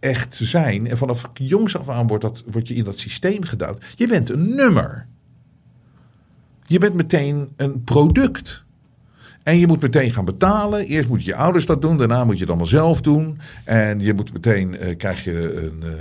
echt 0.00 0.34
zijn. 0.34 0.86
En 0.86 0.96
vanaf 0.98 1.30
jongs 1.34 1.76
af 1.76 1.88
aan 1.88 2.06
wordt, 2.06 2.24
dat, 2.24 2.44
wordt 2.50 2.68
je 2.68 2.74
in 2.74 2.84
dat 2.84 2.98
systeem 2.98 3.42
gedouwd. 3.42 3.84
Je 3.94 4.08
bent 4.08 4.30
een 4.30 4.54
nummer. 4.54 5.06
Je 6.66 6.78
bent 6.78 6.94
meteen 6.94 7.48
een 7.56 7.84
product. 7.84 8.64
En 9.42 9.58
je 9.58 9.66
moet 9.66 9.82
meteen 9.82 10.10
gaan 10.10 10.24
betalen. 10.24 10.86
Eerst 10.86 11.08
moet 11.08 11.24
je 11.24 11.34
ouders 11.34 11.66
dat 11.66 11.82
doen, 11.82 11.98
daarna 11.98 12.24
moet 12.24 12.34
je 12.34 12.40
het 12.40 12.48
allemaal 12.48 12.66
zelf 12.66 13.00
doen. 13.00 13.38
En 13.64 14.00
je 14.00 14.14
moet 14.14 14.32
meteen, 14.32 14.74
uh, 14.74 14.96
krijg 14.96 15.24
je 15.24 15.62
een. 15.64 15.82
Uh, 15.84 15.92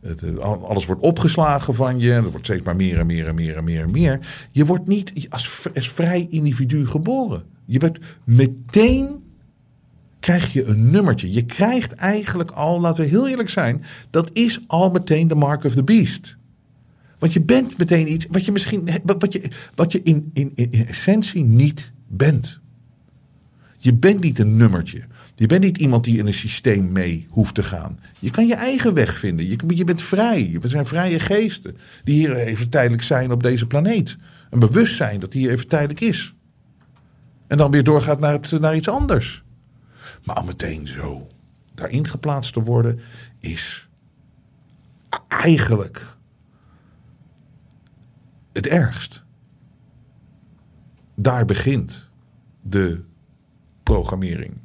het, 0.00 0.40
alles 0.40 0.86
wordt 0.86 1.02
opgeslagen 1.02 1.74
van 1.74 1.98
je. 1.98 2.12
Er 2.12 2.30
wordt 2.30 2.46
steeds 2.46 2.64
maar 2.64 2.76
meer 2.76 2.98
en 2.98 3.06
meer 3.06 3.28
en 3.28 3.34
meer 3.34 3.56
en 3.56 3.64
meer 3.64 3.82
en 3.82 3.90
meer. 3.90 4.18
Je 4.50 4.64
wordt 4.64 4.86
niet 4.86 5.26
als, 5.28 5.66
als 5.74 5.90
vrij 5.90 6.26
individu 6.30 6.86
geboren. 6.86 7.42
Je 7.64 7.78
bent 7.78 7.98
meteen 8.24 9.21
krijg 10.22 10.52
je 10.52 10.64
een 10.64 10.90
nummertje. 10.90 11.32
Je 11.32 11.44
krijgt 11.44 11.92
eigenlijk 11.94 12.50
al, 12.50 12.80
laten 12.80 13.04
we 13.04 13.10
heel 13.10 13.28
eerlijk 13.28 13.50
zijn, 13.50 13.84
dat 14.10 14.30
is 14.32 14.60
al 14.66 14.90
meteen 14.90 15.28
de 15.28 15.34
mark 15.34 15.64
of 15.64 15.74
the 15.74 15.84
beast. 15.84 16.36
Want 17.18 17.32
je 17.32 17.42
bent 17.42 17.78
meteen 17.78 18.12
iets 18.12 18.26
wat 18.30 18.44
je 18.44 18.52
misschien, 18.52 18.88
wat 19.04 19.32
je, 19.32 19.50
wat 19.74 19.92
je 19.92 20.02
in, 20.02 20.30
in, 20.32 20.52
in 20.54 20.86
essentie 20.86 21.44
niet 21.44 21.92
bent. 22.08 22.60
Je 23.76 23.94
bent 23.94 24.20
niet 24.20 24.38
een 24.38 24.56
nummertje. 24.56 25.02
Je 25.34 25.46
bent 25.46 25.62
niet 25.62 25.78
iemand 25.78 26.04
die 26.04 26.18
in 26.18 26.26
een 26.26 26.34
systeem 26.34 26.92
mee 26.92 27.26
hoeft 27.30 27.54
te 27.54 27.62
gaan. 27.62 27.98
Je 28.18 28.30
kan 28.30 28.46
je 28.46 28.54
eigen 28.54 28.94
weg 28.94 29.18
vinden. 29.18 29.48
Je, 29.48 29.58
je 29.66 29.84
bent 29.84 30.02
vrij. 30.02 30.56
We 30.60 30.68
zijn 30.68 30.86
vrije 30.86 31.20
geesten 31.20 31.76
die 32.04 32.14
hier 32.14 32.36
even 32.36 32.68
tijdelijk 32.68 33.02
zijn 33.02 33.32
op 33.32 33.42
deze 33.42 33.66
planeet. 33.66 34.16
Een 34.50 34.58
bewustzijn 34.58 35.20
dat 35.20 35.32
hier 35.32 35.50
even 35.50 35.68
tijdelijk 35.68 36.00
is. 36.00 36.34
En 37.46 37.56
dan 37.58 37.70
weer 37.70 37.84
doorgaat 37.84 38.20
naar, 38.20 38.32
het, 38.32 38.60
naar 38.60 38.76
iets 38.76 38.88
anders. 38.88 39.41
Maar 40.24 40.36
al 40.36 40.44
meteen 40.44 40.86
zo 40.86 41.30
daarin 41.74 42.08
geplaatst 42.08 42.52
te 42.52 42.62
worden 42.62 43.00
is 43.40 43.88
eigenlijk 45.28 46.16
het 48.52 48.66
ergst. 48.66 49.24
Daar 51.14 51.44
begint 51.44 52.10
de 52.60 53.04
programmering. 53.82 54.60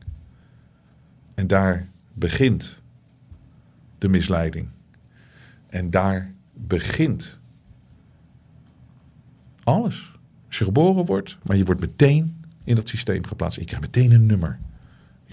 En 1.36 1.48
daar 1.48 1.90
begint 2.14 2.84
de 3.98 4.08
misleiding. 4.08 4.70
En 5.68 5.90
daar 5.90 6.34
begint 6.54 7.40
alles. 9.64 10.12
Als 10.48 10.58
je 10.58 10.64
geboren 10.64 11.06
wordt, 11.06 11.38
maar 11.44 11.58
je 11.58 11.66
wordt 11.66 11.82
meteen 11.82 12.46
in 12.64 12.76
dat 12.76 12.88
systeem 12.88 13.26
geplaatst. 13.26 13.60
Je 13.60 13.66
krijgt 13.66 13.86
meteen 13.86 14.12
een 14.12 14.26
nummer. 14.26 14.60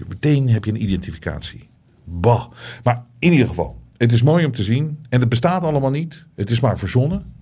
Meteen 0.07 0.49
heb 0.49 0.65
je 0.65 0.71
een 0.71 0.83
identificatie. 0.83 1.69
Bah. 2.03 2.45
Maar 2.83 3.05
in 3.19 3.31
ieder 3.31 3.47
geval, 3.47 3.77
het 3.97 4.11
is 4.11 4.21
mooi 4.21 4.45
om 4.45 4.51
te 4.51 4.63
zien. 4.63 5.05
En 5.09 5.19
het 5.19 5.29
bestaat 5.29 5.63
allemaal 5.63 5.91
niet. 5.91 6.25
Het 6.35 6.49
is 6.49 6.59
maar 6.59 6.77
verzonnen. 6.77 7.33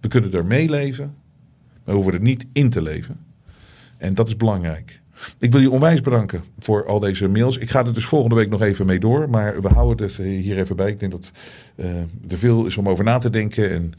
We 0.00 0.08
kunnen 0.08 0.32
er 0.32 0.44
meeleven. 0.44 1.04
Maar 1.04 1.82
we 1.84 1.92
hoeven 1.92 2.12
er 2.12 2.20
niet 2.20 2.46
in 2.52 2.70
te 2.70 2.82
leven. 2.82 3.20
En 3.96 4.14
dat 4.14 4.28
is 4.28 4.36
belangrijk. 4.36 5.00
Ik 5.38 5.52
wil 5.52 5.60
je 5.60 5.70
onwijs 5.70 6.00
bedanken 6.00 6.44
voor 6.58 6.86
al 6.86 6.98
deze 6.98 7.28
mails. 7.28 7.58
Ik 7.58 7.70
ga 7.70 7.86
er 7.86 7.94
dus 7.94 8.04
volgende 8.04 8.34
week 8.34 8.50
nog 8.50 8.62
even 8.62 8.86
mee 8.86 8.98
door. 8.98 9.30
Maar 9.30 9.62
we 9.62 9.68
houden 9.68 10.06
het 10.06 10.16
hier 10.16 10.58
even 10.58 10.76
bij. 10.76 10.90
Ik 10.90 10.98
denk 10.98 11.12
dat 11.12 11.30
uh, 11.76 12.00
er 12.28 12.38
veel 12.38 12.66
is 12.66 12.76
om 12.76 12.88
over 12.88 13.04
na 13.04 13.18
te 13.18 13.30
denken. 13.30 13.70
En 13.70 13.92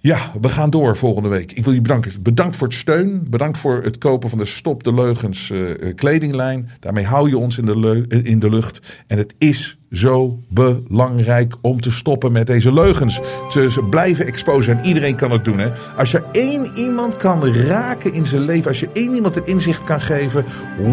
ja, 0.00 0.32
we 0.40 0.48
gaan 0.48 0.70
door 0.70 0.96
volgende 0.96 1.28
week. 1.28 1.52
Ik 1.52 1.64
wil 1.64 1.72
je 1.72 1.80
bedanken. 1.80 2.22
Bedankt 2.22 2.56
voor 2.56 2.66
het 2.66 2.76
steun. 2.76 3.26
Bedankt 3.30 3.58
voor 3.58 3.82
het 3.82 3.98
kopen 3.98 4.28
van 4.28 4.38
de 4.38 4.44
Stop 4.44 4.84
de 4.84 4.94
Leugens 4.94 5.50
uh, 5.50 5.94
kledinglijn. 5.94 6.70
Daarmee 6.80 7.04
hou 7.04 7.28
je 7.28 7.38
ons 7.38 7.58
in 7.58 7.66
de, 7.66 8.06
in 8.22 8.38
de 8.38 8.50
lucht. 8.50 9.02
En 9.06 9.18
het 9.18 9.34
is 9.38 9.78
zo 9.90 10.40
belangrijk 10.48 11.54
om 11.60 11.80
te 11.80 11.90
stoppen 11.90 12.32
met 12.32 12.46
deze 12.46 12.72
leugens. 12.72 13.20
Ze 13.48 13.86
blijven 13.90 14.26
exposen 14.26 14.78
en 14.78 14.84
iedereen 14.84 15.16
kan 15.16 15.30
het 15.30 15.44
doen. 15.44 15.58
Hè? 15.58 15.70
Als 15.96 16.10
je 16.10 16.22
één 16.32 16.76
iemand 16.76 17.16
kan 17.16 17.46
raken 17.46 18.12
in 18.12 18.26
zijn 18.26 18.42
leven, 18.42 18.68
als 18.68 18.80
je 18.80 18.90
één 18.92 19.14
iemand 19.14 19.34
het 19.34 19.46
inzicht 19.46 19.82
kan 19.82 20.00
geven, 20.00 20.44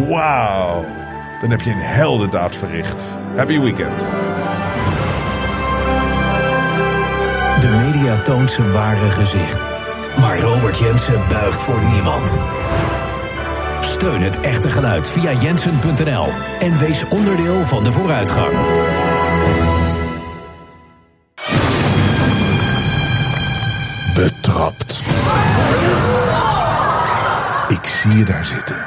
wauw, 0.08 0.84
dan 1.40 1.50
heb 1.50 1.60
je 1.60 1.70
een 1.70 1.76
heldendaad 1.78 2.56
verricht. 2.56 3.04
Happy 3.34 3.60
weekend. 3.60 4.04
De 7.60 7.68
media 7.68 8.22
toont 8.22 8.50
zijn 8.50 8.72
ware 8.72 9.10
gezicht. 9.10 9.66
Maar 10.18 10.40
Robert 10.40 10.78
Jensen 10.78 11.28
buigt 11.28 11.62
voor 11.62 11.80
niemand. 11.92 12.38
Steun 13.80 14.22
het 14.22 14.40
echte 14.40 14.70
geluid 14.70 15.08
via 15.08 15.32
jensen.nl 15.32 16.28
en 16.58 16.78
wees 16.78 17.04
onderdeel 17.08 17.64
van 17.64 17.84
de 17.84 17.92
vooruitgang. 17.92 18.52
Betrapt. 24.14 25.02
Ik 27.68 27.84
zie 27.84 28.18
je 28.18 28.24
daar 28.24 28.44
zitten. 28.44 28.86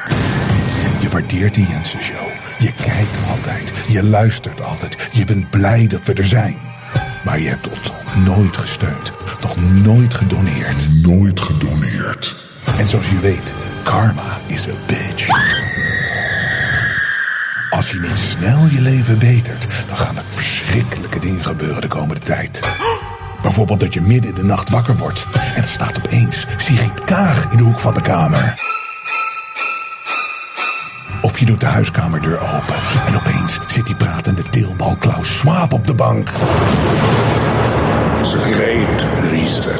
Je 0.99 1.09
waardeert 1.09 1.53
die 1.53 1.67
Jensen 1.67 2.03
Show. 2.03 2.27
Je 2.57 2.71
kijkt 2.83 3.17
altijd. 3.29 3.73
Je 3.87 4.03
luistert 4.03 4.61
altijd. 4.61 5.09
Je 5.11 5.25
bent 5.25 5.49
blij 5.49 5.87
dat 5.87 6.05
we 6.05 6.13
er 6.13 6.25
zijn. 6.25 6.57
Maar 7.29 7.39
je 7.39 7.49
hebt 7.49 7.69
ons 7.69 7.91
nog 7.91 8.15
nooit 8.25 8.57
gesteund. 8.57 9.11
Nog 9.41 9.55
nooit 9.83 10.13
gedoneerd. 10.13 10.87
Nooit 11.01 11.39
gedoneerd. 11.39 12.35
En 12.77 12.87
zoals 12.87 13.09
je 13.09 13.19
weet, 13.19 13.53
karma 13.83 14.37
is 14.45 14.67
a 14.67 14.71
bitch. 14.85 15.27
Als 17.69 17.91
je 17.91 17.99
niet 17.99 18.17
snel 18.17 18.67
je 18.71 18.81
leven 18.81 19.19
betert, 19.19 19.67
dan 19.87 19.97
gaan 19.97 20.17
er 20.17 20.23
verschrikkelijke 20.29 21.19
dingen 21.19 21.45
gebeuren 21.45 21.81
de 21.81 21.87
komende 21.87 22.21
tijd. 22.21 22.61
Bijvoorbeeld 23.41 23.79
dat 23.79 23.93
je 23.93 24.01
midden 24.01 24.29
in 24.29 24.35
de 24.35 24.43
nacht 24.43 24.69
wakker 24.69 24.97
wordt 24.97 25.27
en 25.55 25.61
er 25.61 25.69
staat 25.69 25.97
opeens 25.97 26.47
Sigrid 26.57 27.03
Kaag 27.03 27.51
in 27.51 27.57
de 27.57 27.63
hoek 27.63 27.79
van 27.79 27.93
de 27.93 28.01
kamer. 28.01 28.78
Doet 31.49 31.59
de 31.59 31.65
huiskamerdeur 31.65 32.39
open 32.39 32.75
en 33.07 33.15
opeens 33.15 33.59
zit 33.67 33.85
die 33.85 33.95
pratende 33.95 34.41
teelbal 34.41 34.95
Klaus 34.99 35.37
Schwab 35.37 35.73
op 35.73 35.87
de 35.87 35.95
bank. 35.95 36.29
Great 38.21 39.05
reset. 39.31 39.79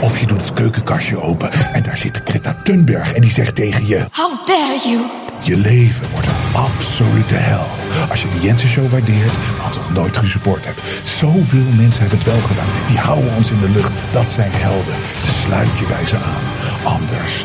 Of 0.00 0.18
je 0.18 0.26
doet 0.26 0.40
het 0.40 0.52
keukenkastje 0.52 1.20
open 1.20 1.52
en 1.52 1.82
daar 1.82 1.96
zit 1.96 2.20
Greta 2.24 2.54
Thunberg 2.62 3.12
en 3.12 3.20
die 3.20 3.32
zegt 3.32 3.54
tegen 3.54 3.86
je... 3.86 4.06
How 4.12 4.46
dare 4.46 4.78
you? 4.84 5.00
Je 5.40 5.56
leven 5.56 6.10
wordt 6.10 6.26
een 6.26 6.54
absolute 6.54 7.34
hel. 7.34 7.66
Als 8.10 8.22
je 8.22 8.28
de 8.28 8.40
Jensen 8.40 8.68
Show 8.68 8.90
waardeert, 8.90 9.36
maar 9.56 9.66
ons 9.66 9.76
nog 9.76 9.92
nooit 9.92 10.16
gesupport 10.16 10.64
hebt. 10.64 10.80
Zoveel 11.02 11.66
mensen 11.76 12.00
hebben 12.00 12.18
het 12.18 12.26
wel 12.26 12.40
gedaan. 12.40 12.68
Die 12.86 12.98
houden 12.98 13.34
ons 13.36 13.50
in 13.50 13.58
de 13.58 13.70
lucht. 13.70 13.92
Dat 14.10 14.30
zijn 14.30 14.50
helden. 14.52 14.94
Sluit 15.42 15.78
je 15.78 15.86
bij 15.86 16.06
ze 16.06 16.16
aan. 16.16 16.44
Anders 16.84 17.44